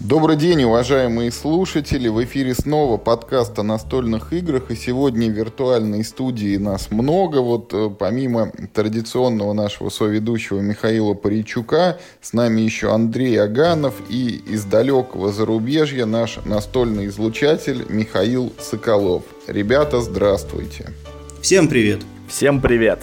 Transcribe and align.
Добрый 0.00 0.36
день, 0.36 0.64
уважаемые 0.64 1.30
слушатели! 1.30 2.08
В 2.08 2.24
эфире 2.24 2.54
снова 2.54 2.96
подкаст 2.96 3.58
о 3.58 3.62
настольных 3.62 4.32
играх. 4.32 4.70
И 4.70 4.74
сегодня 4.74 5.28
в 5.28 5.32
виртуальной 5.32 6.04
студии 6.04 6.56
нас 6.56 6.90
много. 6.90 7.42
Вот 7.42 7.74
э, 7.74 7.90
помимо 7.90 8.50
традиционного 8.72 9.52
нашего 9.52 9.90
соведущего 9.90 10.60
Михаила 10.60 11.12
Паричука, 11.12 12.00
с 12.22 12.32
нами 12.32 12.62
еще 12.62 12.94
Андрей 12.94 13.38
Аганов 13.38 13.92
и 14.08 14.42
из 14.48 14.64
далекого 14.64 15.32
зарубежья 15.32 16.06
наш 16.06 16.38
настольный 16.46 17.08
излучатель 17.08 17.84
Михаил 17.90 18.54
Соколов. 18.58 19.24
Ребята, 19.46 20.00
здравствуйте! 20.00 20.94
Всем 21.42 21.68
привет! 21.68 22.00
Всем 22.26 22.62
привет! 22.62 23.00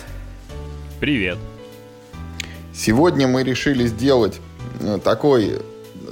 Привет! 0.99 1.37
Сегодня 2.73 3.27
мы 3.27 3.43
решили 3.43 3.85
сделать 3.85 4.41
э, 4.79 4.97
такой 5.03 5.59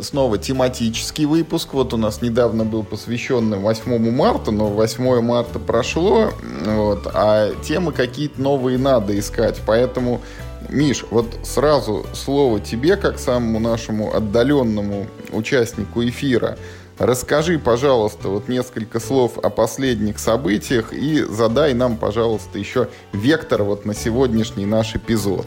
снова 0.02 0.38
тематический 0.38 1.26
выпуск. 1.26 1.74
Вот 1.74 1.94
у 1.94 1.98
нас 1.98 2.22
недавно 2.22 2.64
был 2.64 2.84
посвященный 2.84 3.58
8 3.58 4.12
марта, 4.12 4.52
но 4.52 4.68
8 4.68 5.22
марта 5.22 5.60
прошло, 5.60 6.32
вот, 6.66 7.08
а 7.14 7.52
темы 7.64 7.92
какие-то 7.92 8.42
новые 8.42 8.78
надо 8.78 9.18
искать. 9.18 9.62
Поэтому, 9.66 10.22
Миш, 10.70 11.06
вот 11.10 11.28
сразу 11.44 12.06
слово 12.14 12.60
тебе, 12.60 12.96
как 12.98 13.20
самому 13.20 13.60
нашему 13.60 14.16
отдаленному 14.16 15.08
участнику 15.32 16.04
эфира. 16.04 16.58
Расскажи, 16.98 17.60
пожалуйста, 17.60 18.30
вот 18.30 18.48
несколько 18.48 19.02
слов 19.02 19.38
о 19.38 19.50
последних 19.50 20.18
событиях 20.18 20.94
и 20.94 21.22
задай 21.24 21.74
нам, 21.74 21.98
пожалуйста, 21.98 22.58
еще 22.58 22.88
вектор 23.12 23.64
вот 23.64 23.86
на 23.86 23.94
сегодняшний 23.94 24.66
наш 24.66 24.96
эпизод. 24.96 25.46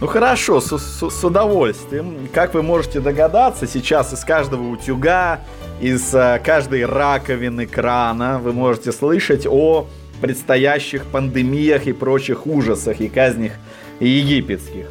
Ну 0.00 0.06
хорошо, 0.06 0.62
с, 0.62 0.78
с, 0.78 1.10
с 1.10 1.24
удовольствием. 1.24 2.26
Как 2.32 2.54
вы 2.54 2.62
можете 2.62 3.00
догадаться, 3.00 3.66
сейчас 3.66 4.14
из 4.14 4.24
каждого 4.24 4.68
утюга, 4.68 5.40
из 5.78 6.14
uh, 6.14 6.42
каждой 6.42 6.86
раковины 6.86 7.66
крана 7.66 8.38
вы 8.38 8.54
можете 8.54 8.92
слышать 8.92 9.46
о 9.46 9.86
предстоящих 10.22 11.04
пандемиях 11.04 11.86
и 11.86 11.92
прочих 11.92 12.46
ужасах 12.46 13.02
и 13.02 13.08
казнях 13.08 13.52
египетских. 14.00 14.86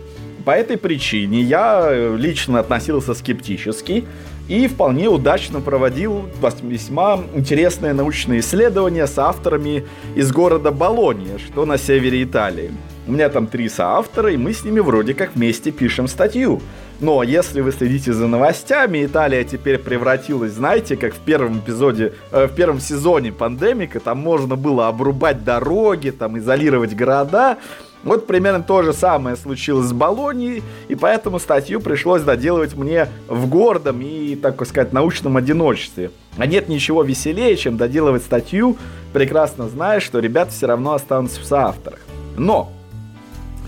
По 0.46 0.52
этой 0.52 0.78
причине 0.78 1.42
я 1.42 1.88
э, 1.90 2.16
лично 2.16 2.60
относился 2.60 3.16
скептически 3.16 4.06
и 4.48 4.68
вполне 4.68 5.10
удачно 5.10 5.60
проводил 5.60 6.26
весьма 6.62 7.20
интересное 7.34 7.94
научное 7.94 8.40
исследование 8.40 9.08
с 9.08 9.18
авторами 9.18 9.86
из 10.16 10.32
города 10.32 10.72
Болония, 10.72 11.40
что 11.40 11.66
на 11.66 11.80
севере 11.80 12.24
Италии. 12.24 12.72
У 13.10 13.12
меня 13.12 13.30
там 13.30 13.48
три 13.48 13.70
соавтора, 13.70 14.32
и 14.32 14.38
мы 14.38 14.54
с 14.54 14.64
ними 14.64 14.80
вроде 14.82 15.16
как 15.16 15.34
вместе 15.34 15.72
пишем 15.72 16.08
статью. 16.08 16.62
Но 17.00 17.24
если 17.24 17.60
вы 17.62 17.72
следите 17.72 18.14
за 18.14 18.28
новостями, 18.28 19.04
Италия 19.04 19.44
теперь 19.44 19.80
превратилась, 19.80 20.52
знаете, 20.52 20.96
как 20.96 21.16
в 21.16 21.18
первом 21.18 21.58
эпизоде, 21.58 22.14
э, 22.32 22.46
в 22.46 22.54
первом 22.54 22.80
сезоне 22.80 23.32
пандемика, 23.32 24.00
там 24.00 24.20
можно 24.20 24.56
было 24.56 24.90
обрубать 24.90 25.44
дороги, 25.44 26.12
там 26.12 26.38
изолировать 26.38 26.96
города. 26.96 27.58
Вот 28.04 28.28
примерно 28.28 28.62
то 28.62 28.84
же 28.84 28.94
самое 28.94 29.36
случилось 29.38 29.88
с 29.88 29.92
Болонией, 29.94 30.62
и 30.88 30.94
поэтому 30.94 31.40
статью 31.40 31.82
пришлось 31.82 32.22
доделывать 32.22 32.76
мне 32.76 33.08
в 33.28 33.50
гордом 33.50 34.02
и, 34.02 34.36
так 34.36 34.64
сказать, 34.68 34.94
научном 34.94 35.36
одиночестве. 35.36 36.12
А 36.38 36.46
нет 36.46 36.70
ничего 36.70 37.02
веселее, 37.02 37.58
чем 37.58 37.76
доделывать 37.76 38.22
статью, 38.22 38.78
прекрасно 39.14 39.68
зная, 39.68 40.00
что 40.00 40.20
ребята 40.20 40.52
все 40.52 40.68
равно 40.68 40.94
останутся 40.94 41.42
в 41.42 41.46
соавторах. 41.46 42.02
Но 42.38 42.72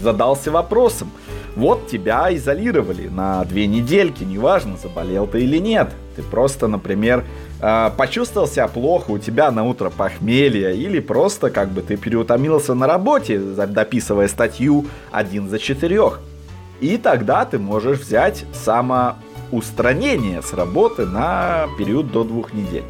задался 0.02 0.52
вопросом, 0.52 1.12
вот 1.56 1.88
тебя 1.88 2.34
изолировали 2.34 3.10
на 3.10 3.44
две 3.44 3.68
недельки, 3.68 4.24
неважно, 4.24 4.78
заболел 4.82 5.28
ты 5.28 5.42
или 5.42 5.58
нет. 5.58 5.92
Ты 6.16 6.24
просто, 6.24 6.68
например, 6.68 7.26
э, 7.62 7.90
почувствовал 7.98 8.48
себя 8.48 8.68
плохо, 8.68 9.12
у 9.12 9.18
тебя 9.18 9.52
на 9.52 9.66
утро 9.66 9.90
похмелье, 9.90 10.76
или 10.76 11.00
просто 11.00 11.50
как 11.50 11.70
бы 11.70 11.82
ты 11.82 11.98
переутомился 11.98 12.74
на 12.74 12.88
работе, 12.88 13.40
дописывая 13.40 14.28
статью 14.28 14.86
один 15.12 15.50
за 15.50 15.60
четырех. 15.60 16.22
И 16.80 16.98
тогда 16.98 17.46
ты 17.46 17.60
можешь 17.60 18.00
взять 18.00 18.46
самоустранение 18.54 20.42
с 20.42 20.54
работы 20.54 21.06
на 21.06 21.68
период 21.78 22.12
до 22.12 22.24
двух 22.24 22.54
недель. 22.54 22.86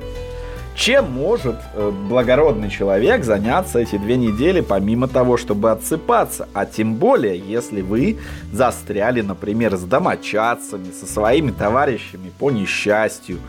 Чем 0.76 1.12
может 1.12 1.58
э, 1.74 1.92
благородный 2.10 2.70
человек 2.70 3.24
заняться 3.24 3.80
эти 3.80 3.98
две 3.98 4.16
недели, 4.16 4.62
помимо 4.62 5.08
того, 5.08 5.38
чтобы 5.38 5.72
отсыпаться? 5.72 6.48
А 6.54 6.66
тем 6.66 6.96
более, 6.96 7.38
если 7.38 7.82
вы 7.82 8.18
застряли, 8.52 9.22
например, 9.22 9.76
с 9.76 9.84
домочадцами, 9.84 10.92
со 10.92 11.06
своими 11.06 11.52
товарищами 11.52 12.32
по 12.40 12.52
несчастью, 12.52 13.40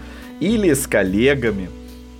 или 0.40 0.72
с 0.74 0.88
коллегами 0.88 1.70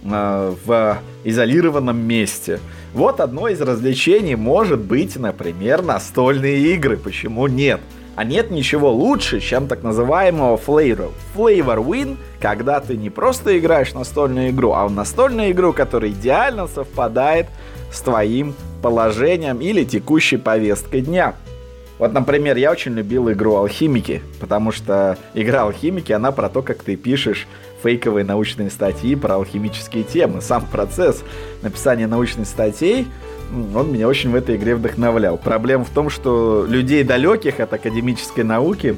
э, 0.04 0.54
в 0.64 0.98
изолированном 1.24 1.98
месте. 1.98 2.60
Вот 2.94 3.20
одно 3.20 3.48
из 3.48 3.60
развлечений 3.60 4.36
может 4.36 4.80
быть, 4.80 5.16
например, 5.16 5.82
настольные 5.82 6.74
игры. 6.74 6.96
Почему 6.96 7.48
нет? 7.48 7.80
А 8.14 8.24
нет 8.24 8.50
ничего 8.50 8.92
лучше, 8.92 9.40
чем 9.40 9.68
так 9.68 9.82
называемого 9.82 10.56
flavor. 10.58 11.10
Flavor 11.34 11.84
win, 11.84 12.18
когда 12.40 12.80
ты 12.80 12.96
не 12.96 13.08
просто 13.08 13.58
играешь 13.58 13.94
настольную 13.94 14.50
игру, 14.50 14.72
а 14.72 14.86
в 14.86 14.92
настольную 14.92 15.52
игру, 15.52 15.72
которая 15.72 16.10
идеально 16.10 16.66
совпадает 16.66 17.46
с 17.90 18.00
твоим 18.00 18.54
положением 18.82 19.60
или 19.60 19.84
текущей 19.84 20.36
повесткой 20.36 21.00
дня. 21.00 21.34
Вот, 21.98 22.12
например, 22.12 22.56
я 22.56 22.70
очень 22.72 22.92
любил 22.92 23.30
игру 23.30 23.56
Алхимики, 23.56 24.22
потому 24.40 24.72
что 24.72 25.16
игра 25.34 25.62
Алхимики, 25.62 26.12
она 26.12 26.32
про 26.32 26.48
то, 26.48 26.60
как 26.60 26.82
ты 26.82 26.96
пишешь 26.96 27.46
фейковые 27.82 28.24
научные 28.24 28.70
статьи 28.70 29.14
про 29.14 29.36
алхимические 29.36 30.04
темы. 30.04 30.40
Сам 30.40 30.66
процесс 30.66 31.22
написания 31.62 32.06
научных 32.06 32.46
статей 32.46 33.06
он 33.52 33.92
меня 33.92 34.08
очень 34.08 34.30
в 34.30 34.34
этой 34.34 34.56
игре 34.56 34.74
вдохновлял. 34.74 35.36
Проблема 35.36 35.84
в 35.84 35.90
том, 35.90 36.10
что 36.10 36.64
людей 36.66 37.04
далеких 37.04 37.60
от 37.60 37.72
академической 37.72 38.44
науки 38.44 38.96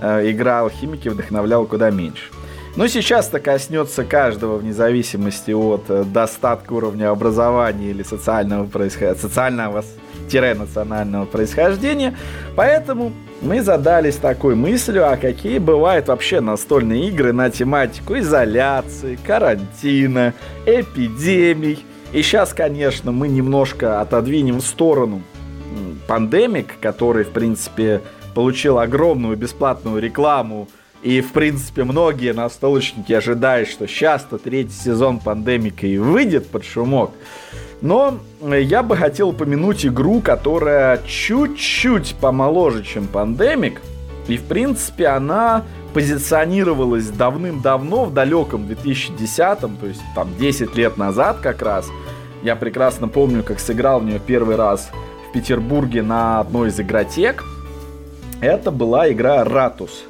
э, 0.00 0.30
игра 0.30 0.60
алхимики 0.60 1.08
вдохновляла 1.08 1.66
куда 1.66 1.90
меньше. 1.90 2.30
Но 2.76 2.88
сейчас-то 2.88 3.38
коснется 3.38 4.04
каждого 4.04 4.56
вне 4.56 4.72
зависимости 4.72 5.52
от 5.52 5.84
э, 5.88 6.04
достатка 6.04 6.72
уровня 6.72 7.10
образования 7.10 7.90
или 7.90 8.02
социального 8.02 8.66
происхождения, 8.66 9.20
социального-национального 9.20 11.26
происхождения. 11.26 12.16
Поэтому 12.56 13.12
мы 13.42 13.62
задались 13.62 14.16
такой 14.16 14.56
мыслью, 14.56 15.08
а 15.08 15.16
какие 15.16 15.58
бывают 15.58 16.08
вообще 16.08 16.40
настольные 16.40 17.08
игры 17.08 17.32
на 17.32 17.50
тематику 17.50 18.18
изоляции, 18.18 19.18
карантина, 19.24 20.34
эпидемий, 20.66 21.84
и 22.14 22.22
сейчас, 22.22 22.54
конечно, 22.54 23.10
мы 23.10 23.28
немножко 23.28 24.00
отодвинем 24.00 24.60
в 24.60 24.66
сторону 24.66 25.22
пандемик, 26.06 26.78
который, 26.80 27.24
в 27.24 27.30
принципе, 27.30 28.00
получил 28.34 28.78
огромную 28.78 29.36
бесплатную 29.36 30.00
рекламу. 30.00 30.68
И, 31.02 31.20
в 31.20 31.32
принципе, 31.32 31.84
многие 31.84 32.32
настолочники 32.32 33.12
ожидают, 33.12 33.68
что 33.68 33.86
сейчас-то 33.86 34.38
третий 34.38 34.72
сезон 34.72 35.18
пандемика 35.18 35.86
и 35.86 35.98
выйдет 35.98 36.48
под 36.48 36.64
шумок. 36.64 37.10
Но 37.82 38.18
я 38.40 38.82
бы 38.82 38.96
хотел 38.96 39.30
упомянуть 39.30 39.84
игру, 39.84 40.20
которая 40.20 41.02
чуть-чуть 41.06 42.14
помоложе, 42.20 42.84
чем 42.84 43.06
пандемик. 43.06 43.82
И, 44.28 44.36
в 44.36 44.44
принципе, 44.44 45.08
она 45.08 45.64
позиционировалась 45.92 47.08
давным-давно, 47.08 48.06
в 48.06 48.14
далеком 48.14 48.66
2010-м, 48.66 49.76
то 49.76 49.86
есть 49.86 50.02
там 50.14 50.28
10 50.38 50.74
лет 50.76 50.96
назад 50.96 51.38
как 51.40 51.62
раз– 51.62 51.88
я 52.44 52.56
прекрасно 52.56 53.08
помню, 53.08 53.42
как 53.42 53.58
сыграл 53.58 54.00
в 54.00 54.04
нее 54.04 54.20
первый 54.20 54.56
раз 54.56 54.90
в 55.26 55.32
Петербурге 55.32 56.02
на 56.02 56.40
одной 56.40 56.68
из 56.68 56.78
игротек. 56.78 57.42
Это 58.42 58.70
была 58.70 59.10
игра 59.10 59.42
Ратус. 59.44 60.04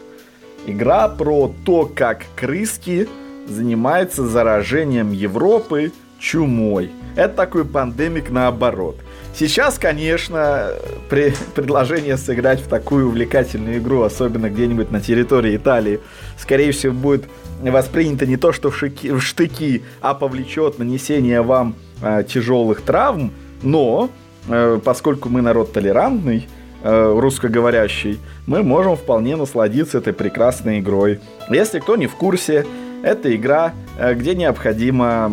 Игра 0.67 1.09
про 1.09 1.55
то, 1.65 1.89
как 1.95 2.25
крыски 2.35 3.09
занимаются 3.47 4.27
заражением 4.27 5.13
Европы 5.13 5.93
чумой. 6.19 6.91
Это 7.15 7.35
такой 7.35 7.65
пандемик 7.65 8.31
наоборот. 8.31 8.97
Сейчас, 9.37 9.81
конечно, 9.81 10.71
при 11.11 11.35
предложение 11.57 12.17
сыграть 12.17 12.61
в 12.61 12.69
такую 12.69 13.09
увлекательную 13.09 13.79
игру, 13.79 14.03
особенно 14.03 14.49
где-нибудь 14.49 14.93
на 14.93 15.01
территории 15.01 15.57
Италии, 15.57 15.99
скорее 16.39 16.71
всего, 16.71 16.93
будет 16.93 17.25
воспринято 17.61 18.27
не 18.27 18.37
то, 18.37 18.53
что 18.53 18.71
в, 18.71 18.77
шики, 18.77 19.11
в 19.11 19.21
штыки, 19.21 19.83
а 20.01 20.15
повлечет 20.15 20.79
нанесение 20.79 21.43
вам 21.43 21.75
э, 22.01 22.23
тяжелых 22.29 22.83
травм, 22.83 23.33
но 23.63 24.09
э, 24.49 24.79
поскольку 24.85 25.29
мы 25.29 25.43
народ 25.43 25.73
толерантный, 25.73 26.47
э, 26.85 27.19
русскоговорящий, 27.19 28.21
мы 28.47 28.63
можем 28.63 28.95
вполне 28.95 29.35
насладиться 29.35 29.99
этой 29.99 30.13
прекрасной 30.13 30.79
игрой. 30.79 31.19
Если 31.51 31.81
кто 31.81 31.97
не 31.97 32.07
в 32.07 32.15
курсе, 32.15 32.67
это 33.03 33.35
игра, 33.35 33.73
э, 33.99 34.15
где 34.15 34.37
необходимо 34.37 35.33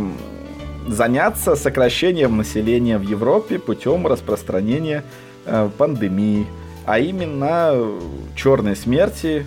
заняться 0.88 1.56
сокращением 1.56 2.38
населения 2.38 2.98
в 2.98 3.04
Европе 3.04 3.60
путем 3.60 4.08
распространения 4.08 5.04
э, 5.46 5.70
пандемии, 5.78 6.46
а 6.86 7.00
именно 7.00 7.74
черной 8.36 8.76
смерти 8.76 9.46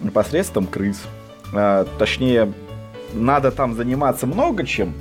непосредством 0.00 0.66
крыс. 0.66 1.02
э, 1.52 1.84
точнее, 1.98 2.52
надо 3.12 3.50
там 3.50 3.74
заниматься 3.74 4.26
много 4.26 4.64
чем, 4.64 4.94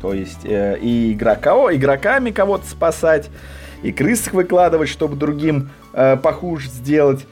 то 0.00 0.14
есть 0.14 0.44
э, 0.44 0.78
и 0.80 1.12
игрока, 1.12 1.54
игроками 1.74 2.30
кого-то 2.30 2.66
спасать, 2.68 3.30
и 3.82 3.92
крыс 3.92 4.32
выкладывать, 4.32 4.88
чтобы 4.88 5.16
другим 5.16 5.70
э, 5.92 6.16
похуже 6.16 6.68
сделать. 6.68 7.26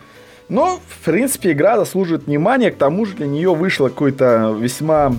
Но, 0.49 0.79
в 0.89 1.05
принципе, 1.05 1.53
игра 1.53 1.77
заслуживает 1.77 2.27
внимания. 2.27 2.71
К 2.71 2.77
тому 2.77 3.05
же 3.05 3.15
для 3.15 3.27
нее 3.27 3.55
вышло 3.55 3.89
какое-то 3.89 4.57
весьма 4.59 5.13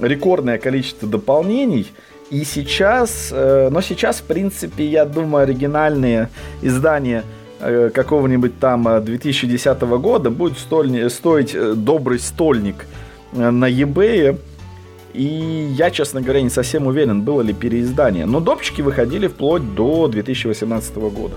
рекордное 0.00 0.58
количество 0.58 1.06
дополнений. 1.06 1.92
И 2.30 2.44
сейчас, 2.44 3.28
э, 3.30 3.68
но 3.70 3.82
сейчас, 3.82 4.20
в 4.20 4.22
принципе, 4.22 4.86
я 4.86 5.04
думаю, 5.04 5.42
оригинальные 5.42 6.30
издания 6.62 7.24
э, 7.60 7.90
какого-нибудь 7.92 8.58
там 8.58 9.04
2010 9.04 9.66
э, 9.66 9.86
года 9.98 10.30
будет 10.30 10.58
столь, 10.58 11.10
стоить 11.10 11.54
э, 11.54 11.74
добрый 11.74 12.18
стольник 12.18 12.86
э, 13.34 13.50
на 13.50 13.70
eBay. 13.70 14.38
И 15.12 15.74
я, 15.76 15.90
честно 15.90 16.22
говоря, 16.22 16.40
не 16.40 16.48
совсем 16.48 16.86
уверен, 16.86 17.20
было 17.20 17.42
ли 17.42 17.52
переиздание. 17.52 18.24
Но 18.24 18.40
допчики 18.40 18.80
выходили 18.80 19.26
вплоть 19.26 19.74
до 19.74 20.08
2018 20.08 20.96
года. 20.96 21.34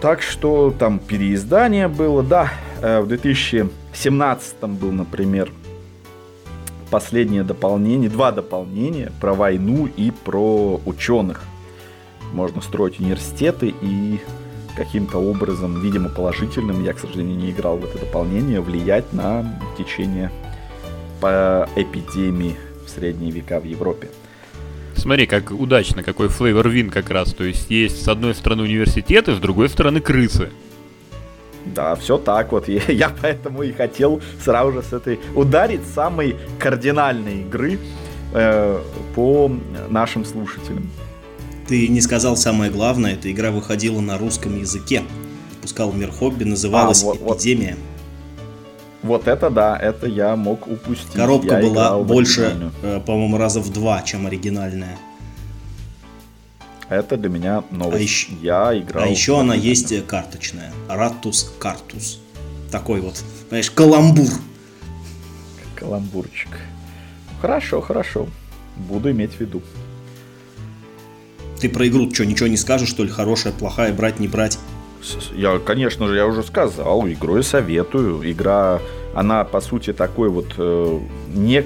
Так 0.00 0.22
что 0.22 0.74
там 0.76 0.98
переиздание 0.98 1.86
было, 1.86 2.22
да. 2.22 2.50
Э, 2.80 3.00
в 3.00 3.08
2017 3.08 4.62
был, 4.62 4.92
например, 4.92 5.52
последнее 6.90 7.42
дополнение, 7.42 8.08
два 8.08 8.32
дополнения 8.32 9.12
про 9.20 9.34
войну 9.34 9.86
и 9.94 10.10
про 10.10 10.80
ученых. 10.86 11.42
Можно 12.32 12.62
строить 12.62 12.98
университеты 12.98 13.74
и 13.82 14.20
каким-то 14.74 15.18
образом, 15.18 15.80
видимо, 15.82 16.08
положительным, 16.08 16.82
я, 16.82 16.94
к 16.94 16.98
сожалению, 16.98 17.36
не 17.36 17.50
играл 17.50 17.76
в 17.76 17.84
это 17.84 17.98
дополнение, 17.98 18.62
влиять 18.62 19.12
на 19.12 19.60
течение 19.76 20.30
по 21.20 21.68
эпидемии 21.76 22.56
в 22.86 22.88
средние 22.88 23.32
века 23.32 23.60
в 23.60 23.64
Европе. 23.64 24.08
Смотри, 25.00 25.26
как 25.26 25.50
удачно, 25.50 26.02
какой 26.02 26.28
флейвор 26.28 26.68
вин 26.68 26.90
как 26.90 27.08
раз. 27.08 27.32
То 27.32 27.44
есть 27.44 27.70
есть 27.70 28.04
с 28.04 28.08
одной 28.08 28.34
стороны 28.34 28.64
университеты, 28.64 29.34
с 29.34 29.38
другой 29.38 29.70
стороны 29.70 30.00
крысы. 30.00 30.50
Да, 31.64 31.94
все 31.94 32.18
так 32.18 32.52
вот. 32.52 32.68
Я 32.88 33.08
поэтому 33.08 33.62
и 33.62 33.72
хотел 33.72 34.20
сразу 34.44 34.72
же 34.72 34.82
с 34.82 34.92
этой 34.92 35.18
ударить 35.34 35.86
самой 35.94 36.36
кардинальной 36.58 37.40
игры 37.40 37.78
э, 38.34 38.80
по 39.14 39.50
нашим 39.88 40.26
слушателям. 40.26 40.90
Ты 41.66 41.88
не 41.88 42.02
сказал 42.02 42.36
самое 42.36 42.70
главное, 42.70 43.14
эта 43.14 43.30
игра 43.30 43.50
выходила 43.50 44.00
на 44.00 44.18
русском 44.18 44.58
языке. 44.58 45.02
Пускал 45.62 45.92
мир 45.92 46.10
хобби, 46.10 46.44
называлась 46.44 47.02
а, 47.02 47.06
вот, 47.06 47.38
«Эпидемия». 47.38 47.76
Вот. 47.76 47.99
Вот 49.02 49.28
это 49.28 49.48
да, 49.50 49.78
это 49.78 50.06
я 50.06 50.36
мог 50.36 50.66
упустить. 50.66 51.12
Коробка 51.12 51.58
я 51.58 51.68
была 51.68 51.98
больше, 51.98 52.70
э, 52.82 53.00
по-моему, 53.00 53.38
раза 53.38 53.60
в 53.60 53.72
два, 53.72 54.02
чем 54.02 54.26
оригинальная. 54.26 54.98
Это 56.90 57.16
для 57.16 57.30
меня 57.30 57.62
новость. 57.70 57.96
А 57.96 58.02
еще, 58.02 58.32
я 58.42 58.78
играл. 58.78 59.04
А 59.04 59.06
еще 59.06 59.40
она 59.40 59.54
есть 59.54 59.90
э, 59.92 60.02
карточная. 60.02 60.72
Ратус 60.88 61.54
Картус. 61.58 62.20
Такой 62.70 63.00
вот, 63.00 63.22
знаешь, 63.48 63.70
каламбур. 63.70 64.28
Каламбурчик. 65.76 66.50
Хорошо, 67.40 67.80
хорошо. 67.80 68.28
Буду 68.76 69.10
иметь 69.12 69.32
в 69.32 69.40
виду. 69.40 69.62
Ты 71.60 71.68
про 71.68 71.86
игру 71.88 72.12
что, 72.12 72.26
ничего 72.26 72.48
не 72.48 72.56
скажешь, 72.56 72.88
что 72.88 73.02
ли? 73.02 73.10
Хорошая, 73.10 73.52
плохая, 73.52 73.92
брать, 73.92 74.18
не 74.20 74.28
брать? 74.28 74.58
Я, 75.32 75.58
конечно 75.58 76.06
же, 76.06 76.16
я 76.16 76.26
уже 76.26 76.42
сказал, 76.42 77.06
игру 77.06 77.36
я 77.36 77.42
советую. 77.42 78.20
Игра, 78.30 78.80
она, 79.14 79.44
по 79.44 79.60
сути, 79.60 79.92
такой 79.92 80.28
вот 80.28 80.54
э, 80.58 80.98
не 81.28 81.62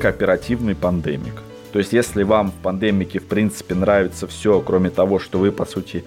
пандемик. 0.74 1.42
То 1.72 1.78
есть, 1.78 1.92
если 1.92 2.22
вам 2.22 2.52
в 2.52 2.54
пандемике, 2.54 3.18
в 3.18 3.26
принципе, 3.26 3.74
нравится 3.74 4.26
все, 4.26 4.60
кроме 4.60 4.90
того, 4.90 5.18
что 5.18 5.38
вы, 5.38 5.50
по 5.50 5.64
сути, 5.64 6.04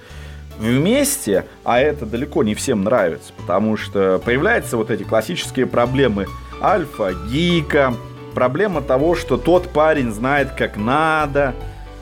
вместе, 0.60 1.46
а 1.64 1.80
это 1.80 2.06
далеко 2.06 2.44
не 2.44 2.56
всем 2.56 2.84
нравится, 2.84 3.34
потому 3.38 3.78
что 3.78 4.22
появляются 4.24 4.78
вот 4.78 4.92
эти 4.92 5.04
классические 5.04 5.66
проблемы 5.66 6.28
альфа, 6.62 7.14
гика, 7.30 7.94
проблема 8.34 8.82
того, 8.82 9.16
что 9.16 9.38
тот 9.38 9.70
парень 9.70 10.12
знает, 10.12 10.52
как 10.58 10.78
надо, 10.78 11.54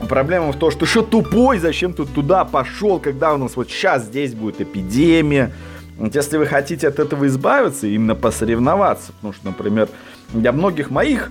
Проблема 0.08 0.52
в 0.52 0.56
том, 0.56 0.70
что 0.70 0.86
что 0.86 1.02
тупой, 1.02 1.58
зачем 1.58 1.92
ты 1.92 2.04
туда 2.04 2.44
пошел, 2.44 3.00
когда 3.00 3.34
у 3.34 3.38
нас 3.38 3.56
вот 3.56 3.68
сейчас 3.68 4.04
здесь 4.04 4.34
будет 4.34 4.60
эпидемия. 4.60 5.52
Вот 5.96 6.14
если 6.14 6.36
вы 6.36 6.46
хотите 6.46 6.88
от 6.88 6.98
этого 6.98 7.26
избавиться, 7.26 7.86
именно 7.86 8.14
посоревноваться, 8.14 9.12
потому 9.12 9.32
что, 9.32 9.46
например, 9.46 9.88
для 10.32 10.52
многих 10.52 10.90
моих 10.90 11.30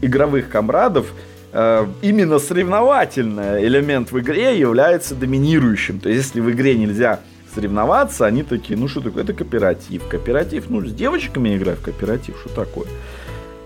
игровых 0.00 0.48
комрадов 0.48 1.12
э, 1.52 1.86
именно 2.00 2.38
соревновательный 2.38 3.66
элемент 3.66 4.10
в 4.10 4.18
игре 4.18 4.58
является 4.58 5.14
доминирующим. 5.14 6.00
То 6.00 6.08
есть, 6.08 6.24
если 6.24 6.40
в 6.40 6.50
игре 6.50 6.76
нельзя 6.76 7.20
соревноваться, 7.54 8.24
они 8.24 8.42
такие, 8.42 8.78
ну 8.78 8.88
что 8.88 9.00
такое, 9.00 9.24
это 9.24 9.34
кооператив. 9.34 10.06
Кооператив, 10.08 10.70
ну 10.70 10.84
с 10.84 10.92
девочками 10.92 11.56
играю 11.56 11.76
в 11.76 11.82
кооператив, 11.82 12.36
что 12.40 12.64
такое? 12.64 12.86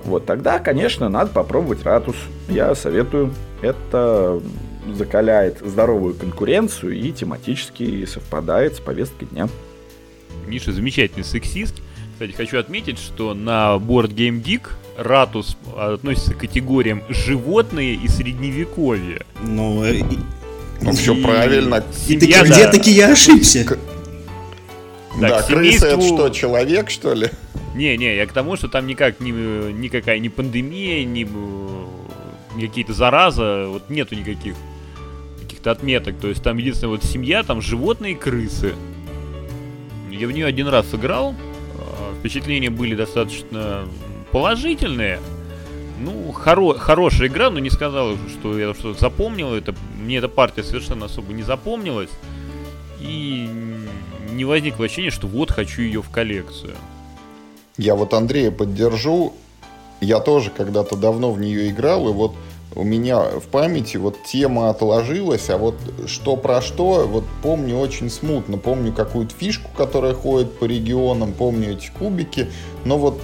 Вот 0.04 0.26
тогда, 0.26 0.58
конечно, 0.58 1.08
надо 1.08 1.30
попробовать 1.30 1.82
Ратус. 1.82 2.16
Я 2.48 2.74
советую. 2.74 3.32
Это 3.62 4.40
закаляет 4.94 5.58
здоровую 5.60 6.14
конкуренцию 6.14 6.98
и 6.98 7.12
тематически 7.12 8.04
совпадает 8.06 8.76
с 8.76 8.80
повесткой 8.80 9.26
дня. 9.26 9.48
Миша 10.46 10.72
замечательный 10.72 11.24
сексист. 11.24 11.80
Кстати, 12.12 12.32
хочу 12.32 12.58
отметить, 12.58 12.98
что 12.98 13.34
на 13.34 13.76
Board 13.76 14.14
Game 14.14 14.42
Geek 14.42 14.68
Ратус 14.98 15.56
относится 15.76 16.34
к 16.34 16.38
категориям 16.38 17.02
животные 17.08 17.94
и 17.94 18.08
средневековье. 18.08 19.22
Ну, 19.42 19.84
э, 19.84 20.02
ну 20.82 20.92
все 20.92 21.14
правильно. 21.14 21.82
И 22.08 22.18
таки, 22.18 22.32
да. 22.32 22.44
где 22.44 22.68
таки 22.68 22.90
я 22.90 23.12
ошибся? 23.12 23.78
Да, 25.18 25.42
семейству... 25.42 25.56
крыса 25.56 25.86
это 25.86 26.02
что, 26.02 26.28
человек, 26.30 26.90
что 26.90 27.14
ли? 27.14 27.30
Не-не, 27.74 28.16
я 28.16 28.26
к 28.26 28.32
тому, 28.32 28.56
что 28.56 28.68
там 28.68 28.86
никак 28.86 29.20
ни, 29.20 29.30
никакая 29.72 30.18
ни 30.18 30.28
пандемия, 30.28 31.04
ни 31.04 31.26
какие-то 32.60 32.92
зараза, 32.92 33.66
вот 33.68 33.90
нету 33.90 34.14
никаких 34.14 34.54
каких-то 35.40 35.70
отметок. 35.70 36.16
То 36.20 36.28
есть 36.28 36.42
там 36.42 36.56
единственная 36.58 36.92
вот 36.92 37.04
семья, 37.04 37.42
там 37.42 37.60
животные 37.60 38.12
и 38.12 38.16
крысы. 38.16 38.74
Я 40.10 40.26
в 40.26 40.32
нее 40.32 40.46
один 40.46 40.68
раз 40.68 40.88
сыграл. 40.88 41.34
А, 41.78 42.14
впечатления 42.18 42.70
были 42.70 42.94
достаточно 42.94 43.86
положительные. 44.32 45.20
Ну, 46.00 46.32
хоро 46.32 46.74
хорошая 46.74 47.28
игра, 47.28 47.50
но 47.50 47.58
не 47.58 47.70
сказал, 47.70 48.16
что 48.28 48.58
я 48.58 48.72
что-то 48.74 48.98
запомнил. 48.98 49.54
Это, 49.54 49.74
мне 50.00 50.16
эта 50.16 50.28
партия 50.28 50.62
совершенно 50.62 51.06
особо 51.06 51.32
не 51.32 51.42
запомнилась. 51.42 52.10
И 53.00 53.48
не 54.30 54.44
возникло 54.44 54.86
ощущения, 54.86 55.10
что 55.10 55.26
вот 55.26 55.50
хочу 55.50 55.82
ее 55.82 56.02
в 56.02 56.10
коллекцию. 56.10 56.74
Я 57.76 57.94
вот 57.94 58.14
Андрея 58.14 58.50
поддержу. 58.50 59.32
Я 60.00 60.20
тоже 60.20 60.50
когда-то 60.50 60.96
давно 60.96 61.30
в 61.30 61.40
нее 61.40 61.68
играл, 61.68 62.08
и 62.08 62.12
вот 62.12 62.34
у 62.74 62.84
меня 62.84 63.20
в 63.20 63.44
памяти 63.50 63.96
вот 63.96 64.16
тема 64.24 64.70
отложилась, 64.70 65.50
а 65.50 65.58
вот 65.58 65.74
что 66.06 66.36
про 66.36 66.62
что, 66.62 67.06
вот 67.06 67.24
помню 67.42 67.76
очень 67.76 68.10
смутно. 68.10 68.56
Помню 68.58 68.92
какую-то 68.92 69.34
фишку, 69.34 69.70
которая 69.76 70.14
ходит 70.14 70.58
по 70.58 70.64
регионам, 70.64 71.32
помню 71.32 71.72
эти 71.72 71.90
кубики, 71.90 72.48
но 72.84 72.96
вот 72.96 73.20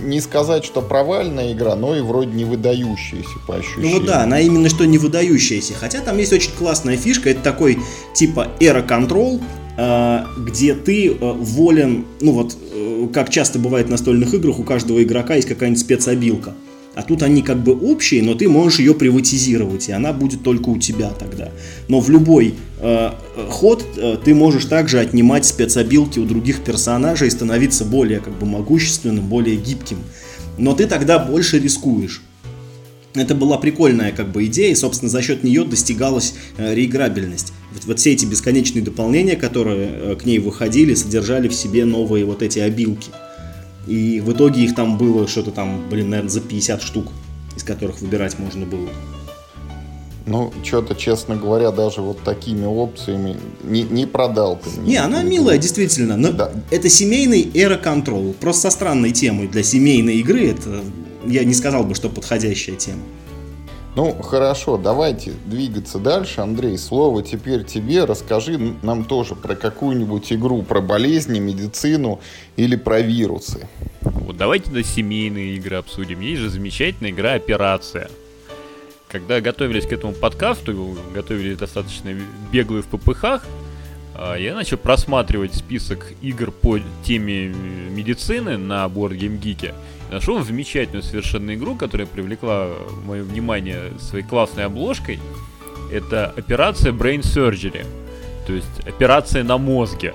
не 0.00 0.20
сказать, 0.20 0.64
что 0.64 0.82
провальная 0.82 1.52
игра, 1.52 1.74
но 1.76 1.96
и 1.96 2.00
вроде 2.00 2.32
не 2.32 2.44
выдающаяся 2.44 3.38
по 3.46 3.56
ощущениям. 3.56 4.00
Ну 4.00 4.06
да, 4.06 4.22
она 4.22 4.40
именно 4.40 4.68
что 4.68 4.84
не 4.84 4.98
выдающаяся. 4.98 5.74
Хотя 5.74 6.00
там 6.00 6.18
есть 6.18 6.32
очень 6.32 6.52
классная 6.52 6.96
фишка, 6.96 7.30
это 7.30 7.40
такой 7.42 7.78
типа 8.14 8.48
эра 8.60 8.82
контрол, 8.82 9.40
где 9.76 10.74
ты 10.74 11.08
э, 11.08 11.14
волен, 11.20 12.06
ну 12.20 12.32
вот, 12.32 12.56
э, 12.72 13.08
как 13.12 13.30
часто 13.30 13.58
бывает 13.58 13.88
в 13.88 13.90
настольных 13.90 14.32
играх, 14.32 14.58
у 14.58 14.62
каждого 14.62 15.02
игрока 15.02 15.34
есть 15.34 15.48
какая-нибудь 15.48 15.80
спецобилка. 15.80 16.54
А 16.94 17.02
тут 17.02 17.22
они 17.22 17.42
как 17.42 17.62
бы 17.62 17.72
общие, 17.78 18.22
но 18.22 18.34
ты 18.34 18.48
можешь 18.48 18.78
ее 18.78 18.94
приватизировать, 18.94 19.90
и 19.90 19.92
она 19.92 20.14
будет 20.14 20.42
только 20.42 20.70
у 20.70 20.78
тебя 20.78 21.10
тогда. 21.10 21.50
Но 21.88 22.00
в 22.00 22.08
любой 22.08 22.54
э, 22.80 23.10
ход 23.50 23.84
э, 23.98 24.16
ты 24.24 24.34
можешь 24.34 24.64
также 24.64 24.98
отнимать 24.98 25.44
спецобилки 25.44 26.18
у 26.18 26.24
других 26.24 26.64
персонажей 26.64 27.28
и 27.28 27.30
становиться 27.30 27.84
более 27.84 28.20
как 28.20 28.38
бы 28.38 28.46
могущественным, 28.46 29.26
более 29.26 29.56
гибким. 29.56 29.98
Но 30.56 30.72
ты 30.72 30.86
тогда 30.86 31.18
больше 31.18 31.58
рискуешь. 31.58 32.22
Это 33.16 33.34
была 33.34 33.58
прикольная 33.58 34.12
как 34.12 34.30
бы 34.30 34.46
идея, 34.46 34.72
и, 34.72 34.74
собственно, 34.74 35.10
за 35.10 35.22
счет 35.22 35.42
нее 35.42 35.64
достигалась 35.64 36.34
э, 36.56 36.74
реиграбельность. 36.74 37.52
Вот, 37.72 37.84
вот 37.84 37.98
все 37.98 38.12
эти 38.12 38.26
бесконечные 38.26 38.82
дополнения, 38.82 39.36
которые 39.36 39.88
э, 39.88 40.16
к 40.16 40.24
ней 40.24 40.38
выходили, 40.38 40.94
содержали 40.94 41.48
в 41.48 41.54
себе 41.54 41.84
новые 41.84 42.24
вот 42.24 42.42
эти 42.42 42.58
обилки. 42.58 43.10
И 43.86 44.20
в 44.20 44.32
итоге 44.32 44.64
их 44.64 44.74
там 44.74 44.98
было 44.98 45.26
что-то 45.28 45.50
там, 45.50 45.88
блин, 45.88 46.10
наверное, 46.10 46.30
за 46.30 46.40
50 46.40 46.82
штук, 46.82 47.06
из 47.56 47.62
которых 47.62 48.00
выбирать 48.00 48.38
можно 48.38 48.66
было. 48.66 48.88
Ну, 50.26 50.52
что-то, 50.64 50.96
честно 50.96 51.36
говоря, 51.36 51.70
даже 51.70 52.00
вот 52.00 52.18
такими 52.24 52.66
опциями 52.66 53.36
не, 53.62 53.82
не 53.84 54.06
продал 54.06 54.58
ты. 54.58 54.80
Не, 54.80 54.96
она 54.96 55.22
милая, 55.22 55.56
действительно. 55.56 56.16
Но 56.16 56.32
да. 56.32 56.50
это 56.72 56.88
семейный 56.88 57.44
Era 57.44 57.80
Control. 57.80 58.34
Просто 58.34 58.62
со 58.62 58.70
странной 58.70 59.12
темой 59.12 59.46
для 59.46 59.62
семейной 59.62 60.16
игры. 60.16 60.48
Это, 60.48 60.80
я 61.28 61.44
не 61.44 61.54
сказал 61.54 61.84
бы, 61.84 61.94
что 61.94 62.08
подходящая 62.08 62.76
тема. 62.76 63.02
Ну, 63.96 64.12
хорошо, 64.22 64.76
давайте 64.76 65.32
двигаться 65.46 65.98
дальше. 65.98 66.42
Андрей, 66.42 66.76
слово 66.76 67.22
теперь 67.22 67.64
тебе. 67.64 68.04
Расскажи 68.04 68.58
нам 68.82 69.04
тоже 69.04 69.34
про 69.34 69.56
какую-нибудь 69.56 70.34
игру, 70.34 70.62
про 70.62 70.82
болезни, 70.82 71.38
медицину 71.38 72.20
или 72.56 72.76
про 72.76 73.00
вирусы. 73.00 73.66
Вот 74.02 74.36
давайте 74.36 74.70
до 74.70 74.84
семейные 74.84 75.56
игры 75.56 75.76
обсудим. 75.76 76.20
Есть 76.20 76.42
же 76.42 76.50
замечательная 76.50 77.10
игра 77.10 77.32
«Операция». 77.32 78.10
Когда 79.08 79.40
готовились 79.40 79.86
к 79.86 79.92
этому 79.92 80.12
подкасту, 80.12 80.98
готовились 81.14 81.56
достаточно 81.56 82.14
беглые 82.52 82.82
в 82.82 82.86
ППХ, 82.88 83.42
а, 84.14 84.34
я 84.34 84.54
начал 84.54 84.76
просматривать 84.76 85.54
список 85.54 86.12
игр 86.20 86.50
по 86.50 86.78
теме 87.04 87.48
медицины 87.48 88.58
на 88.58 88.84
Board 88.86 89.18
Game 89.18 89.40
Geek. 89.40 89.72
Нашел 90.10 90.42
замечательную 90.42 91.02
совершенно 91.02 91.54
игру, 91.54 91.74
которая 91.74 92.06
привлекла 92.06 92.68
мое 93.04 93.22
внимание 93.22 93.92
своей 93.98 94.24
классной 94.24 94.64
обложкой. 94.64 95.18
Это 95.92 96.32
операция 96.36 96.92
Brain 96.92 97.20
Surgery. 97.20 97.84
То 98.46 98.52
есть 98.52 98.86
операция 98.86 99.42
на 99.42 99.58
мозге. 99.58 100.14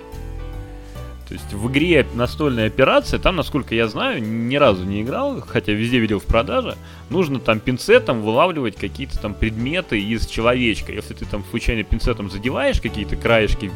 То 1.27 1.35
есть 1.35 1.53
в 1.53 1.69
игре 1.69 2.05
настольная 2.13 2.67
операция, 2.67 3.17
там, 3.17 3.37
насколько 3.37 3.73
я 3.73 3.87
знаю, 3.87 4.21
ни 4.21 4.55
разу 4.57 4.83
не 4.83 5.01
играл, 5.01 5.41
хотя 5.41 5.71
везде 5.71 5.99
видел 5.99 6.19
в 6.19 6.25
продаже, 6.25 6.77
нужно 7.09 7.39
там 7.39 7.61
пинцетом 7.61 8.21
вылавливать 8.21 8.75
какие-то 8.75 9.17
там 9.17 9.33
предметы 9.33 9.97
из 9.97 10.25
человечка. 10.27 10.91
Если 10.91 11.13
ты 11.13 11.23
там 11.23 11.45
случайно 11.49 11.83
пинцетом 11.83 12.29
задеваешь 12.29 12.81
какие-то 12.81 13.15
краешки, 13.15 13.71